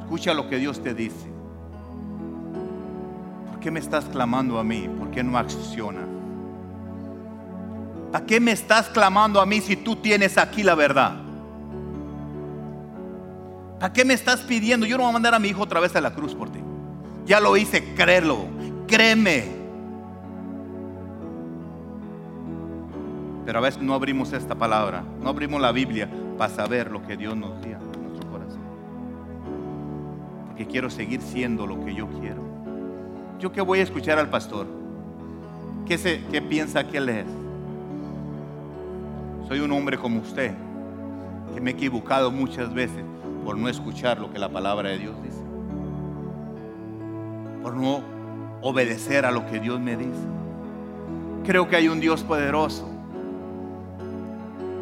Escucha 0.00 0.34
lo 0.34 0.48
que 0.48 0.56
Dios 0.56 0.82
te 0.82 0.94
dice. 0.94 1.30
¿Por 3.50 3.60
qué 3.60 3.70
me 3.70 3.78
estás 3.78 4.06
clamando 4.06 4.58
a 4.58 4.64
mí? 4.64 4.88
¿Por 4.98 5.12
qué 5.12 5.22
no 5.22 5.38
acciona? 5.38 6.11
¿Para 8.12 8.26
qué 8.26 8.40
me 8.40 8.52
estás 8.52 8.90
clamando 8.90 9.40
a 9.40 9.46
mí 9.46 9.62
si 9.62 9.74
tú 9.74 9.96
tienes 9.96 10.36
aquí 10.36 10.62
la 10.62 10.74
verdad? 10.74 11.14
¿Para 13.80 13.90
qué 13.90 14.04
me 14.04 14.12
estás 14.12 14.40
pidiendo? 14.40 14.84
Yo 14.84 14.98
no 14.98 15.04
voy 15.04 15.10
a 15.10 15.12
mandar 15.14 15.34
a 15.34 15.38
mi 15.38 15.48
hijo 15.48 15.62
otra 15.62 15.80
vez 15.80 15.96
a 15.96 16.00
la 16.02 16.12
cruz 16.12 16.34
por 16.34 16.50
ti. 16.50 16.60
Ya 17.24 17.40
lo 17.40 17.56
hice, 17.56 17.94
créelo, 17.94 18.44
créeme. 18.86 19.46
Pero 23.46 23.58
a 23.58 23.62
veces 23.62 23.82
no 23.82 23.94
abrimos 23.94 24.34
esta 24.34 24.54
palabra, 24.54 25.02
no 25.20 25.30
abrimos 25.30 25.60
la 25.60 25.72
Biblia 25.72 26.08
para 26.36 26.54
saber 26.54 26.90
lo 26.90 27.02
que 27.06 27.16
Dios 27.16 27.34
nos 27.34 27.62
dio 27.62 27.78
en 27.94 28.08
nuestro 28.08 28.30
corazón. 28.30 28.60
Porque 30.48 30.66
quiero 30.66 30.90
seguir 30.90 31.22
siendo 31.22 31.66
lo 31.66 31.82
que 31.82 31.94
yo 31.94 32.08
quiero. 32.20 32.42
Yo 33.40 33.50
que 33.52 33.62
voy 33.62 33.78
a 33.78 33.82
escuchar 33.82 34.18
al 34.18 34.28
pastor, 34.28 34.66
¿qué, 35.86 35.96
se, 35.96 36.22
qué 36.30 36.42
piensa 36.42 36.86
que 36.86 36.98
él 36.98 37.08
es? 37.08 37.41
Soy 39.48 39.60
un 39.60 39.72
hombre 39.72 39.98
como 39.98 40.20
usted, 40.20 40.54
que 41.54 41.60
me 41.60 41.70
he 41.70 41.74
equivocado 41.74 42.30
muchas 42.30 42.72
veces 42.72 43.04
por 43.44 43.56
no 43.56 43.68
escuchar 43.68 44.18
lo 44.18 44.32
que 44.32 44.38
la 44.38 44.48
palabra 44.48 44.90
de 44.90 44.98
Dios 44.98 45.14
dice. 45.22 45.42
Por 47.62 47.74
no 47.76 48.02
obedecer 48.62 49.26
a 49.26 49.30
lo 49.30 49.46
que 49.46 49.60
Dios 49.60 49.80
me 49.80 49.96
dice. 49.96 50.26
Creo 51.44 51.68
que 51.68 51.76
hay 51.76 51.88
un 51.88 52.00
Dios 52.00 52.22
poderoso 52.22 52.92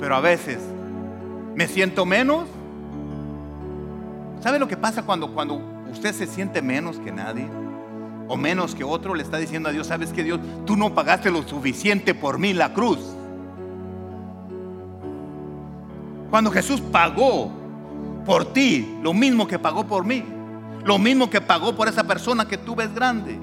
pero 0.01 0.17
a 0.17 0.21
veces 0.21 0.59
me 1.55 1.69
siento 1.69 2.07
menos. 2.07 2.49
¿Sabe 4.43 4.59
lo 4.59 4.67
que 4.67 4.79
pasa 4.79 5.03
cuando, 5.03 5.33
cuando 5.33 5.61
usted 5.93 6.15
se 6.15 6.27
siente 6.27 6.63
menos 6.63 6.97
que 6.99 7.13
nadie? 7.13 7.47
O 8.27 8.37
menos 8.37 8.75
que 8.75 8.83
otro, 8.83 9.15
le 9.15 9.23
está 9.23 9.37
diciendo 9.37 9.69
a 9.69 9.73
Dios, 9.73 9.89
¿sabes 9.89 10.13
que 10.13 10.25
Dios? 10.25 10.41
Tú 10.65 10.77
no 10.77 10.95
pagaste 10.95 11.31
lo 11.31 11.47
suficiente 11.47 12.15
por 12.15 12.39
mí 12.39 12.55
la 12.55 12.73
cruz. 12.73 13.01
Cuando 16.31 16.51
Jesús 16.51 16.81
pagó 16.81 17.51
por 18.25 18.53
ti 18.53 18.99
lo 19.03 19.13
mismo 19.13 19.47
que 19.47 19.59
pagó 19.59 19.85
por 19.87 20.05
mí, 20.05 20.25
lo 20.85 20.99
mismo 20.99 21.29
que 21.29 21.41
pagó 21.41 21.75
por 21.75 21.89
esa 21.89 22.05
persona 22.05 22.47
que 22.47 22.57
tú 22.57 22.75
ves 22.75 22.95
grande. 22.95 23.39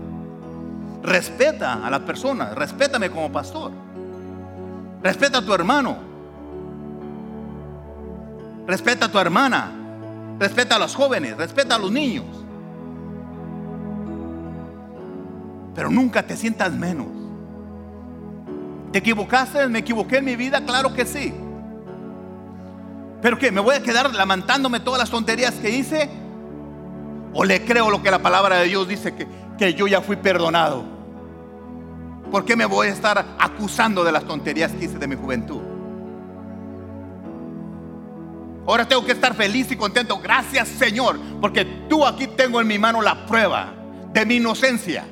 Respeta 1.04 1.86
a 1.86 1.90
las 1.90 2.02
personas, 2.02 2.56
respétame 2.56 3.10
como 3.10 3.32
pastor. 3.32 3.72
Respeta 5.04 5.40
a 5.40 5.46
tu 5.46 5.54
hermano. 5.54 5.98
Respeta 8.66 9.06
a 9.06 9.12
tu 9.12 9.20
hermana. 9.20 9.72
Respeta 10.40 10.76
a 10.76 10.80
los 10.80 10.96
jóvenes. 10.96 11.38
Respeta 11.38 11.76
a 11.76 11.80
los 11.80 11.92
niños. 11.92 12.26
Pero 15.76 15.92
nunca 15.92 16.24
te 16.24 16.36
sientas 16.36 16.74
menos. 16.74 17.08
¿Te 18.92 19.00
equivocaste? 19.00 19.68
¿Me 19.68 19.80
equivoqué 19.80 20.18
en 20.18 20.26
mi 20.26 20.36
vida? 20.36 20.62
Claro 20.66 20.94
que 20.94 21.06
sí. 21.06 21.34
¿Pero 23.22 23.38
qué? 23.38 23.52
¿Me 23.52 23.62
voy 23.62 23.76
a 23.76 23.82
quedar 23.82 24.14
lamentándome 24.14 24.80
todas 24.80 25.00
las 25.00 25.10
tonterías 25.10 25.54
que 25.56 25.70
hice? 25.70 26.10
¿O 27.34 27.44
le 27.44 27.64
creo 27.66 27.90
lo 27.90 28.02
que 28.02 28.12
la 28.12 28.20
palabra 28.20 28.58
de 28.58 28.66
Dios 28.66 28.88
dice 28.88 29.16
que, 29.16 29.28
que 29.58 29.74
yo 29.74 29.88
ya 29.88 30.02
fui 30.02 30.16
perdonado? 30.16 30.84
¿Por 32.32 32.46
qué 32.46 32.56
me 32.56 32.66
voy 32.66 32.88
a 32.88 32.92
estar 32.92 33.26
acusando 33.40 34.04
de 34.04 34.12
las 34.12 34.24
tonterías 34.24 34.72
que 34.72 34.86
hice 34.86 34.98
de 34.98 35.08
mi 35.08 35.16
juventud? 35.16 35.62
Ahora 38.68 38.86
tengo 38.86 39.06
que 39.06 39.14
estar 39.14 39.34
feliz 39.34 39.72
y 39.72 39.78
contento. 39.78 40.20
Gracias 40.20 40.68
Señor, 40.68 41.18
porque 41.40 41.64
tú 41.88 42.06
aquí 42.06 42.28
tengo 42.28 42.60
en 42.60 42.68
mi 42.68 42.78
mano 42.78 43.02
la 43.02 43.26
prueba 43.26 43.74
de 44.14 44.26
mi 44.26 44.36
inocencia. 44.36 45.06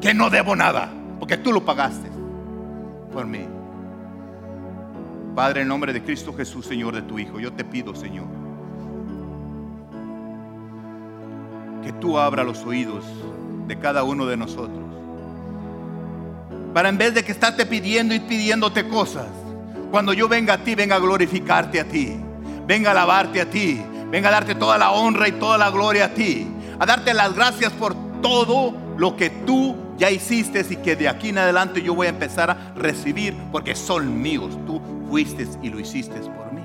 Que 0.00 0.14
no 0.14 0.30
debo 0.30 0.54
nada, 0.54 0.90
porque 1.18 1.36
tú 1.36 1.52
lo 1.52 1.64
pagaste 1.64 2.10
por 3.12 3.26
mí. 3.26 3.46
Padre, 5.34 5.62
en 5.62 5.68
nombre 5.68 5.92
de 5.92 6.02
Cristo 6.02 6.34
Jesús, 6.34 6.66
Señor, 6.66 6.94
de 6.94 7.02
tu 7.02 7.18
Hijo, 7.18 7.40
yo 7.40 7.52
te 7.52 7.64
pido, 7.64 7.94
Señor, 7.94 8.26
que 11.82 11.92
tú 11.92 12.18
abra 12.18 12.44
los 12.44 12.64
oídos 12.64 13.04
de 13.66 13.78
cada 13.78 14.04
uno 14.04 14.26
de 14.26 14.36
nosotros. 14.36 14.84
Para 16.74 16.88
en 16.88 16.98
vez 16.98 17.14
de 17.14 17.24
que 17.24 17.32
estarte 17.32 17.66
pidiendo 17.66 18.14
y 18.14 18.20
pidiéndote 18.20 18.88
cosas, 18.88 19.28
cuando 19.90 20.12
yo 20.12 20.28
venga 20.28 20.54
a 20.54 20.58
ti, 20.58 20.74
venga 20.74 20.96
a 20.96 20.98
glorificarte 20.98 21.80
a 21.80 21.84
ti. 21.84 22.16
Venga 22.66 22.90
a 22.90 22.92
alabarte 22.92 23.40
a 23.40 23.50
ti. 23.50 23.82
Venga 24.10 24.28
a 24.28 24.32
darte 24.32 24.54
toda 24.54 24.78
la 24.78 24.90
honra 24.90 25.28
y 25.28 25.32
toda 25.32 25.58
la 25.58 25.70
gloria 25.70 26.06
a 26.06 26.08
ti. 26.14 26.46
A 26.78 26.86
darte 26.86 27.12
las 27.12 27.34
gracias 27.34 27.72
por 27.72 27.94
todo 28.22 28.74
lo 28.96 29.16
que 29.16 29.28
tú 29.28 29.76
ya 29.98 30.10
hiciste 30.10 30.64
y 30.68 30.76
que 30.76 30.96
de 30.96 31.08
aquí 31.08 31.28
en 31.28 31.38
adelante 31.38 31.82
yo 31.82 31.94
voy 31.94 32.06
a 32.06 32.10
empezar 32.10 32.50
a 32.50 32.72
recibir 32.74 33.36
porque 33.52 33.74
son 33.74 34.22
míos. 34.22 34.58
Tú 34.66 34.80
fuiste 35.12 35.46
y 35.60 35.68
lo 35.68 35.78
hiciste 35.78 36.18
por 36.20 36.50
mí. 36.54 36.62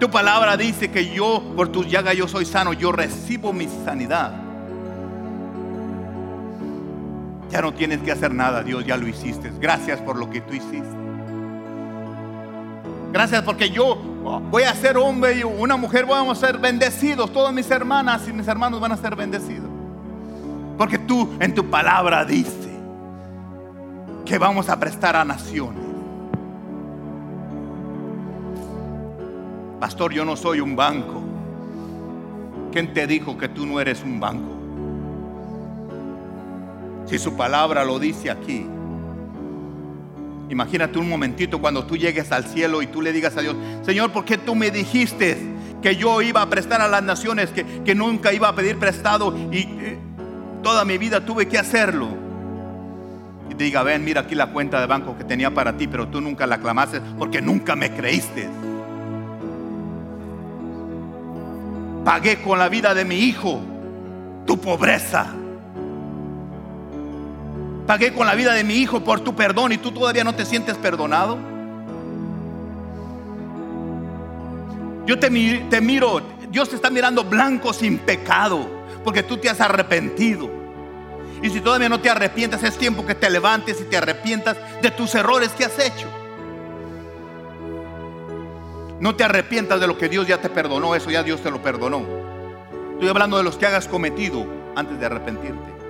Tu 0.00 0.10
palabra 0.10 0.56
dice 0.56 0.90
que 0.90 1.12
yo, 1.12 1.42
por 1.54 1.68
tus 1.68 1.90
llagas, 1.90 2.16
yo 2.16 2.26
soy 2.26 2.46
sano. 2.46 2.72
Yo 2.72 2.90
recibo 2.90 3.52
mi 3.52 3.68
sanidad. 3.84 4.32
Ya 7.50 7.60
no 7.60 7.74
tienes 7.74 8.00
que 8.00 8.12
hacer 8.12 8.32
nada, 8.32 8.62
Dios, 8.62 8.86
ya 8.86 8.96
lo 8.96 9.06
hiciste. 9.08 9.52
Gracias 9.60 10.00
por 10.00 10.16
lo 10.16 10.30
que 10.30 10.40
tú 10.40 10.54
hiciste. 10.54 10.88
Gracias 13.12 13.42
porque 13.42 13.68
yo 13.68 13.96
voy 14.50 14.62
a 14.62 14.74
ser 14.74 14.96
hombre 14.96 15.36
y 15.36 15.42
una 15.42 15.76
mujer, 15.76 16.06
vamos 16.06 16.42
a 16.42 16.46
ser 16.46 16.56
bendecidos. 16.56 17.30
Todas 17.30 17.52
mis 17.52 17.70
hermanas 17.70 18.26
y 18.26 18.32
mis 18.32 18.48
hermanos 18.48 18.80
van 18.80 18.92
a 18.92 18.96
ser 18.96 19.14
bendecidos. 19.14 19.68
Porque 20.78 20.96
tú 20.96 21.28
en 21.40 21.54
tu 21.54 21.68
palabra 21.68 22.24
dice 22.24 22.70
que 24.24 24.38
vamos 24.38 24.70
a 24.70 24.80
prestar 24.80 25.14
a 25.14 25.26
naciones. 25.26 25.89
Pastor, 29.80 30.12
yo 30.12 30.26
no 30.26 30.36
soy 30.36 30.60
un 30.60 30.76
banco. 30.76 31.22
¿Quién 32.70 32.92
te 32.92 33.06
dijo 33.06 33.38
que 33.38 33.48
tú 33.48 33.64
no 33.64 33.80
eres 33.80 34.02
un 34.02 34.20
banco? 34.20 34.52
Si 37.06 37.18
su 37.18 37.34
palabra 37.34 37.82
lo 37.82 37.98
dice 37.98 38.30
aquí. 38.30 38.66
Imagínate 40.50 40.98
un 40.98 41.08
momentito 41.08 41.60
cuando 41.60 41.86
tú 41.86 41.96
llegues 41.96 42.30
al 42.30 42.44
cielo 42.44 42.82
y 42.82 42.88
tú 42.88 43.00
le 43.00 43.12
digas 43.12 43.36
a 43.38 43.40
Dios, 43.40 43.56
Señor, 43.82 44.12
¿por 44.12 44.26
qué 44.26 44.36
tú 44.36 44.54
me 44.54 44.70
dijiste 44.70 45.38
que 45.80 45.96
yo 45.96 46.20
iba 46.20 46.42
a 46.42 46.50
prestar 46.50 46.82
a 46.82 46.88
las 46.88 47.02
naciones, 47.02 47.48
que, 47.50 47.94
nunca 47.94 48.34
iba 48.34 48.48
a 48.48 48.54
pedir 48.54 48.78
prestado 48.78 49.34
y 49.50 49.60
eh, 49.60 49.98
toda 50.62 50.84
mi 50.84 50.98
vida 50.98 51.24
tuve 51.24 51.48
que 51.48 51.56
hacerlo? 51.56 52.08
Y 53.48 53.54
diga, 53.54 53.82
ven, 53.82 54.04
mira 54.04 54.20
aquí 54.20 54.34
la 54.34 54.48
cuenta 54.48 54.78
de 54.78 54.86
banco 54.86 55.16
que 55.16 55.24
tenía 55.24 55.54
para 55.54 55.76
ti, 55.76 55.88
pero 55.88 56.06
tú 56.08 56.20
nunca 56.20 56.46
la 56.46 56.58
clamaste 56.58 57.00
porque 57.16 57.40
nunca 57.40 57.74
me 57.76 57.90
creíste. 57.92 58.46
Pagué 62.04 62.42
con 62.42 62.58
la 62.58 62.68
vida 62.68 62.94
de 62.94 63.04
mi 63.04 63.16
hijo 63.16 63.60
tu 64.46 64.58
pobreza. 64.58 65.26
Pagué 67.86 68.12
con 68.12 68.26
la 68.26 68.34
vida 68.34 68.52
de 68.52 68.64
mi 68.64 68.74
hijo 68.74 69.00
por 69.00 69.20
tu 69.20 69.34
perdón 69.34 69.72
y 69.72 69.78
tú 69.78 69.92
todavía 69.92 70.24
no 70.24 70.34
te 70.34 70.44
sientes 70.44 70.76
perdonado. 70.76 71.38
Yo 75.06 75.18
te, 75.18 75.28
miro, 75.28 76.22
Dios 76.50 76.68
te 76.68 76.76
está 76.76 76.88
mirando 76.88 77.24
blanco 77.24 77.72
sin 77.72 77.98
pecado, 77.98 78.68
porque 79.02 79.22
tú 79.22 79.38
te 79.38 79.48
has 79.48 79.60
arrepentido. 79.60 80.48
Y 81.42 81.50
si 81.50 81.60
todavía 81.60 81.88
no 81.88 82.00
te 82.00 82.10
arrepientas, 82.10 82.62
es 82.62 82.76
tiempo 82.78 83.04
que 83.04 83.14
te 83.14 83.28
levantes 83.28 83.80
y 83.80 83.84
te 83.84 83.96
arrepientas 83.96 84.56
de 84.82 84.90
tus 84.90 85.14
errores 85.14 85.50
que 85.50 85.64
has 85.64 85.78
hecho. 85.78 86.06
No 89.00 89.16
te 89.16 89.24
arrepientas 89.24 89.80
de 89.80 89.86
lo 89.86 89.96
que 89.96 90.10
Dios 90.10 90.26
ya 90.26 90.42
te 90.42 90.50
perdonó, 90.50 90.94
eso 90.94 91.10
ya 91.10 91.22
Dios 91.22 91.42
te 91.42 91.50
lo 91.50 91.62
perdonó. 91.62 92.04
Estoy 92.92 93.08
hablando 93.08 93.38
de 93.38 93.42
los 93.42 93.56
que 93.56 93.64
hagas 93.64 93.88
cometido 93.88 94.46
antes 94.76 95.00
de 95.00 95.06
arrepentirte. 95.06 95.80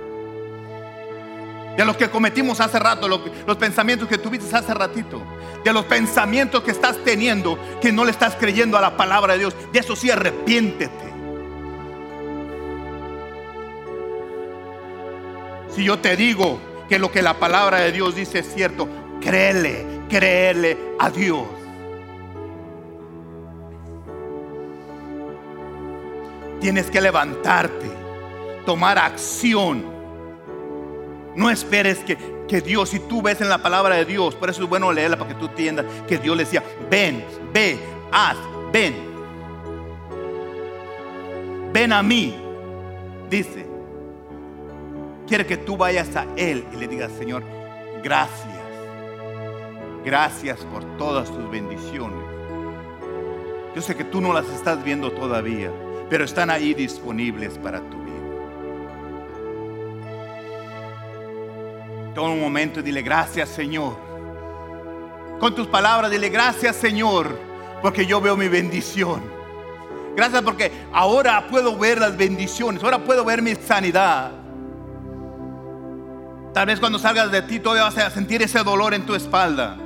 De 1.75 1.83
los 1.83 1.97
que 1.97 2.09
cometimos 2.09 2.61
hace 2.61 2.79
rato, 2.79 3.09
los, 3.09 3.57
pensamientos 3.57 4.07
que 4.07 4.17
tuviste 4.17 4.55
hace 4.55 4.73
ratito. 4.73 5.21
De 5.63 5.73
los 5.73 5.83
pensamientos 5.85 6.63
que 6.63 6.71
estás 6.71 6.97
teniendo 7.03 7.59
que 7.81 7.91
no 7.91 8.05
le 8.05 8.11
estás 8.11 8.35
creyendo 8.37 8.77
a 8.77 8.81
la 8.81 8.95
palabra 8.95 9.33
de 9.33 9.39
Dios. 9.39 9.55
De 9.73 9.79
eso 9.79 9.95
sí 9.95 10.09
arrepiéntete. 10.09 11.11
Si 15.75 15.83
yo 15.83 15.99
te 15.99 16.15
digo 16.15 16.59
que 16.87 16.97
lo 16.97 17.11
que 17.11 17.21
la 17.21 17.39
palabra 17.39 17.79
de 17.79 17.91
Dios 17.91 18.15
dice 18.15 18.39
es 18.39 18.53
cierto, 18.53 18.87
créele, 19.19 19.85
créele 20.09 20.77
a 20.99 21.09
Dios. 21.09 21.60
Tienes 26.61 26.91
que 26.91 27.01
levantarte, 27.01 27.89
tomar 28.67 28.99
acción. 28.99 29.83
No 31.35 31.49
esperes 31.49 31.97
que, 31.99 32.15
que, 32.47 32.61
Dios, 32.61 32.89
si 32.89 32.99
tú 32.99 33.19
ves 33.23 33.41
en 33.41 33.49
la 33.49 33.57
palabra 33.57 33.95
de 33.95 34.05
Dios, 34.05 34.35
por 34.35 34.47
eso 34.51 34.61
es 34.61 34.69
bueno 34.69 34.91
leerla 34.91 35.17
para 35.17 35.29
que 35.29 35.39
tú 35.39 35.47
entiendas 35.47 35.87
que 36.07 36.19
Dios 36.19 36.37
le 36.37 36.43
decía, 36.43 36.63
ven, 36.89 37.25
ve, 37.51 37.79
haz, 38.11 38.37
ven. 38.71 38.93
Ven 41.73 41.91
a 41.93 42.03
mí, 42.03 42.35
dice. 43.27 43.65
Quiere 45.27 45.47
que 45.47 45.57
tú 45.57 45.77
vayas 45.77 46.15
a 46.15 46.27
Él 46.35 46.63
y 46.73 46.75
le 46.75 46.87
digas, 46.87 47.11
Señor, 47.17 47.41
gracias. 48.03 48.59
Gracias 50.05 50.59
por 50.65 50.83
todas 50.97 51.27
tus 51.31 51.49
bendiciones. 51.49 52.19
Yo 53.75 53.81
sé 53.81 53.95
que 53.95 54.03
tú 54.03 54.21
no 54.21 54.31
las 54.31 54.47
estás 54.49 54.83
viendo 54.83 55.11
todavía 55.11 55.71
pero 56.11 56.25
están 56.25 56.49
ahí 56.49 56.73
disponibles 56.73 57.57
para 57.57 57.79
tu 57.79 57.97
vida. 58.03 58.11
Toma 62.13 62.33
un 62.33 62.41
momento 62.41 62.81
y 62.81 62.83
dile 62.83 63.01
gracias 63.01 63.47
Señor. 63.47 63.95
Con 65.39 65.55
tus 65.55 65.67
palabras 65.67 66.11
dile 66.11 66.27
gracias 66.27 66.75
Señor, 66.75 67.39
porque 67.81 68.05
yo 68.05 68.19
veo 68.19 68.35
mi 68.35 68.49
bendición. 68.49 69.21
Gracias 70.13 70.41
porque 70.41 70.69
ahora 70.91 71.47
puedo 71.47 71.77
ver 71.77 72.01
las 72.01 72.17
bendiciones, 72.17 72.83
ahora 72.83 72.99
puedo 72.99 73.23
ver 73.23 73.41
mi 73.41 73.55
sanidad. 73.55 74.31
Tal 76.53 76.65
vez 76.65 76.81
cuando 76.81 76.99
salgas 76.99 77.31
de 77.31 77.41
ti 77.43 77.61
todavía 77.61 77.85
vas 77.85 77.97
a 77.97 78.09
sentir 78.09 78.41
ese 78.41 78.61
dolor 78.65 78.93
en 78.93 79.05
tu 79.05 79.15
espalda. 79.15 79.77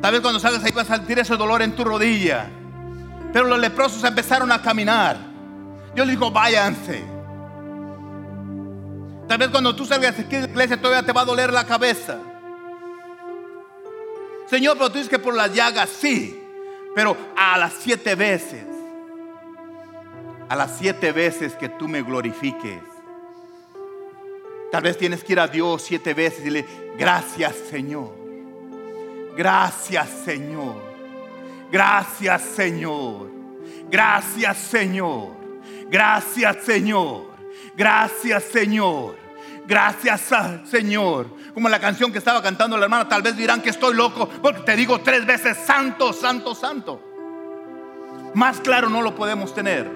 Tal 0.00 0.12
vez 0.12 0.20
cuando 0.20 0.38
salgas 0.38 0.62
ahí 0.62 0.70
vas 0.70 0.88
a 0.88 0.98
sentir 0.98 1.18
ese 1.18 1.36
dolor 1.36 1.62
en 1.62 1.74
tu 1.74 1.82
rodilla. 1.82 2.61
Pero 3.32 3.46
los 3.46 3.58
leprosos 3.58 4.04
empezaron 4.04 4.52
a 4.52 4.60
caminar. 4.60 5.16
Dios 5.94 6.06
les 6.06 6.16
dijo, 6.16 6.30
váyanse. 6.30 7.02
Tal 9.28 9.38
vez 9.38 9.48
cuando 9.48 9.74
tú 9.74 9.86
salgas 9.86 10.16
de 10.16 10.40
la 10.40 10.46
iglesia 10.46 10.80
todavía 10.80 11.04
te 11.04 11.12
va 11.12 11.22
a 11.22 11.24
doler 11.24 11.52
la 11.52 11.64
cabeza. 11.66 12.18
Señor, 14.46 14.76
pero 14.76 14.90
tú 14.90 14.94
dices 14.94 15.08
que 15.08 15.18
por 15.18 15.34
las 15.34 15.54
llagas 15.54 15.88
sí. 15.88 16.38
Pero 16.94 17.16
a 17.36 17.56
las 17.56 17.72
siete 17.80 18.14
veces, 18.14 18.66
a 20.48 20.54
las 20.54 20.76
siete 20.76 21.12
veces 21.12 21.54
que 21.54 21.70
tú 21.70 21.88
me 21.88 22.02
glorifiques. 22.02 22.82
Tal 24.70 24.82
vez 24.82 24.98
tienes 24.98 25.24
que 25.24 25.32
ir 25.32 25.40
a 25.40 25.48
Dios 25.48 25.82
siete 25.82 26.12
veces 26.12 26.40
y 26.40 26.50
decirle, 26.50 26.66
gracias 26.98 27.54
Señor. 27.70 28.12
Gracias 29.34 30.10
Señor. 30.24 30.91
Gracias 31.72 32.42
Señor. 32.42 33.30
Gracias 33.90 34.58
Señor. 34.58 35.30
Gracias 35.90 36.56
Señor. 36.64 37.30
Gracias 37.74 38.44
Señor. 38.44 39.16
Gracias 39.66 40.32
Señor. 40.70 41.28
Como 41.54 41.70
la 41.70 41.80
canción 41.80 42.12
que 42.12 42.18
estaba 42.18 42.42
cantando 42.42 42.76
la 42.76 42.84
hermana, 42.84 43.08
tal 43.08 43.22
vez 43.22 43.34
dirán 43.38 43.62
que 43.62 43.70
estoy 43.70 43.94
loco 43.94 44.28
porque 44.28 44.60
te 44.60 44.76
digo 44.76 45.00
tres 45.00 45.24
veces 45.24 45.56
santo, 45.56 46.12
santo, 46.12 46.54
santo. 46.54 47.00
Más 48.34 48.60
claro 48.60 48.90
no 48.90 49.00
lo 49.00 49.14
podemos 49.14 49.54
tener. 49.54 49.90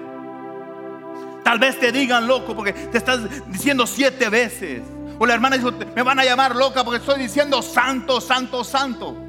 Tal 1.43 1.59
vez 1.59 1.79
te 1.79 1.91
digan 1.91 2.25
loco 2.25 2.55
porque 2.55 2.73
te 2.73 2.97
estás 2.97 3.19
diciendo 3.51 3.85
siete 3.85 4.29
veces. 4.29 4.81
O 5.19 5.27
la 5.27 5.35
hermana 5.35 5.57
dijo, 5.57 5.71
me 5.95 6.01
van 6.01 6.19
a 6.19 6.25
llamar 6.25 6.55
loca 6.55 6.83
porque 6.83 6.99
estoy 6.99 7.19
diciendo 7.19 7.61
santo, 7.61 8.19
santo, 8.19 8.63
santo. 8.63 9.26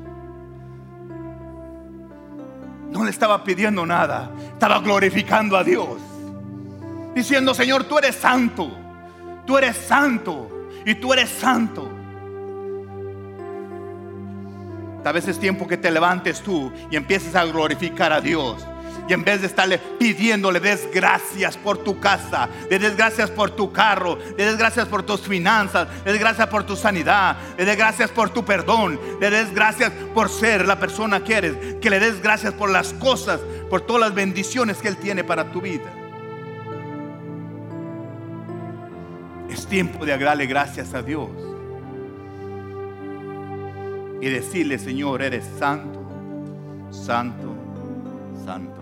No 2.90 3.04
le 3.04 3.10
estaba 3.10 3.44
pidiendo 3.44 3.84
nada, 3.84 4.30
estaba 4.52 4.80
glorificando 4.80 5.56
a 5.56 5.64
Dios. 5.64 6.00
Diciendo, 7.14 7.54
Señor, 7.54 7.84
tú 7.84 7.98
eres 7.98 8.14
santo, 8.14 8.70
tú 9.46 9.58
eres 9.58 9.76
santo 9.76 10.50
y 10.84 10.94
tú 10.94 11.12
eres 11.12 11.28
santo. 11.28 11.88
Tal 15.02 15.14
vez 15.14 15.28
es 15.28 15.38
tiempo 15.38 15.66
que 15.66 15.76
te 15.76 15.90
levantes 15.90 16.40
tú 16.40 16.72
y 16.90 16.96
empieces 16.96 17.34
a 17.34 17.44
glorificar 17.44 18.12
a 18.12 18.20
Dios. 18.20 18.66
Y 19.08 19.14
en 19.14 19.24
vez 19.24 19.40
de 19.40 19.46
estarle 19.46 19.78
pidiendo, 19.78 20.52
le 20.52 20.60
des 20.60 20.86
gracias 20.92 21.56
por 21.56 21.78
tu 21.78 21.98
casa, 21.98 22.48
le 22.68 22.78
des 22.78 22.94
gracias 22.94 23.30
por 23.30 23.50
tu 23.50 23.72
carro, 23.72 24.18
le 24.36 24.44
des 24.44 24.58
gracias 24.58 24.86
por 24.86 25.02
tus 25.02 25.22
finanzas, 25.22 25.88
le 26.04 26.12
des 26.12 26.20
gracias 26.20 26.46
por 26.48 26.64
tu 26.64 26.76
sanidad, 26.76 27.38
le 27.56 27.64
des 27.64 27.76
gracias 27.76 28.10
por 28.10 28.28
tu 28.28 28.44
perdón, 28.44 29.00
le 29.18 29.30
des 29.30 29.54
gracias 29.54 29.90
por 30.14 30.28
ser 30.28 30.66
la 30.66 30.78
persona 30.78 31.24
que 31.24 31.34
eres, 31.34 31.76
que 31.80 31.88
le 31.88 31.98
des 32.00 32.20
gracias 32.20 32.52
por 32.52 32.68
las 32.68 32.92
cosas, 32.92 33.40
por 33.70 33.80
todas 33.80 34.00
las 34.00 34.14
bendiciones 34.14 34.76
que 34.76 34.88
Él 34.88 34.98
tiene 34.98 35.24
para 35.24 35.50
tu 35.50 35.62
vida. 35.62 35.90
Es 39.48 39.66
tiempo 39.66 40.04
de 40.04 40.18
darle 40.18 40.46
gracias 40.46 40.92
a 40.92 41.00
Dios 41.00 41.30
y 44.20 44.28
decirle, 44.28 44.78
Señor, 44.78 45.22
eres 45.22 45.46
santo, 45.58 46.00
santo, 46.90 47.54
santo. 48.44 48.77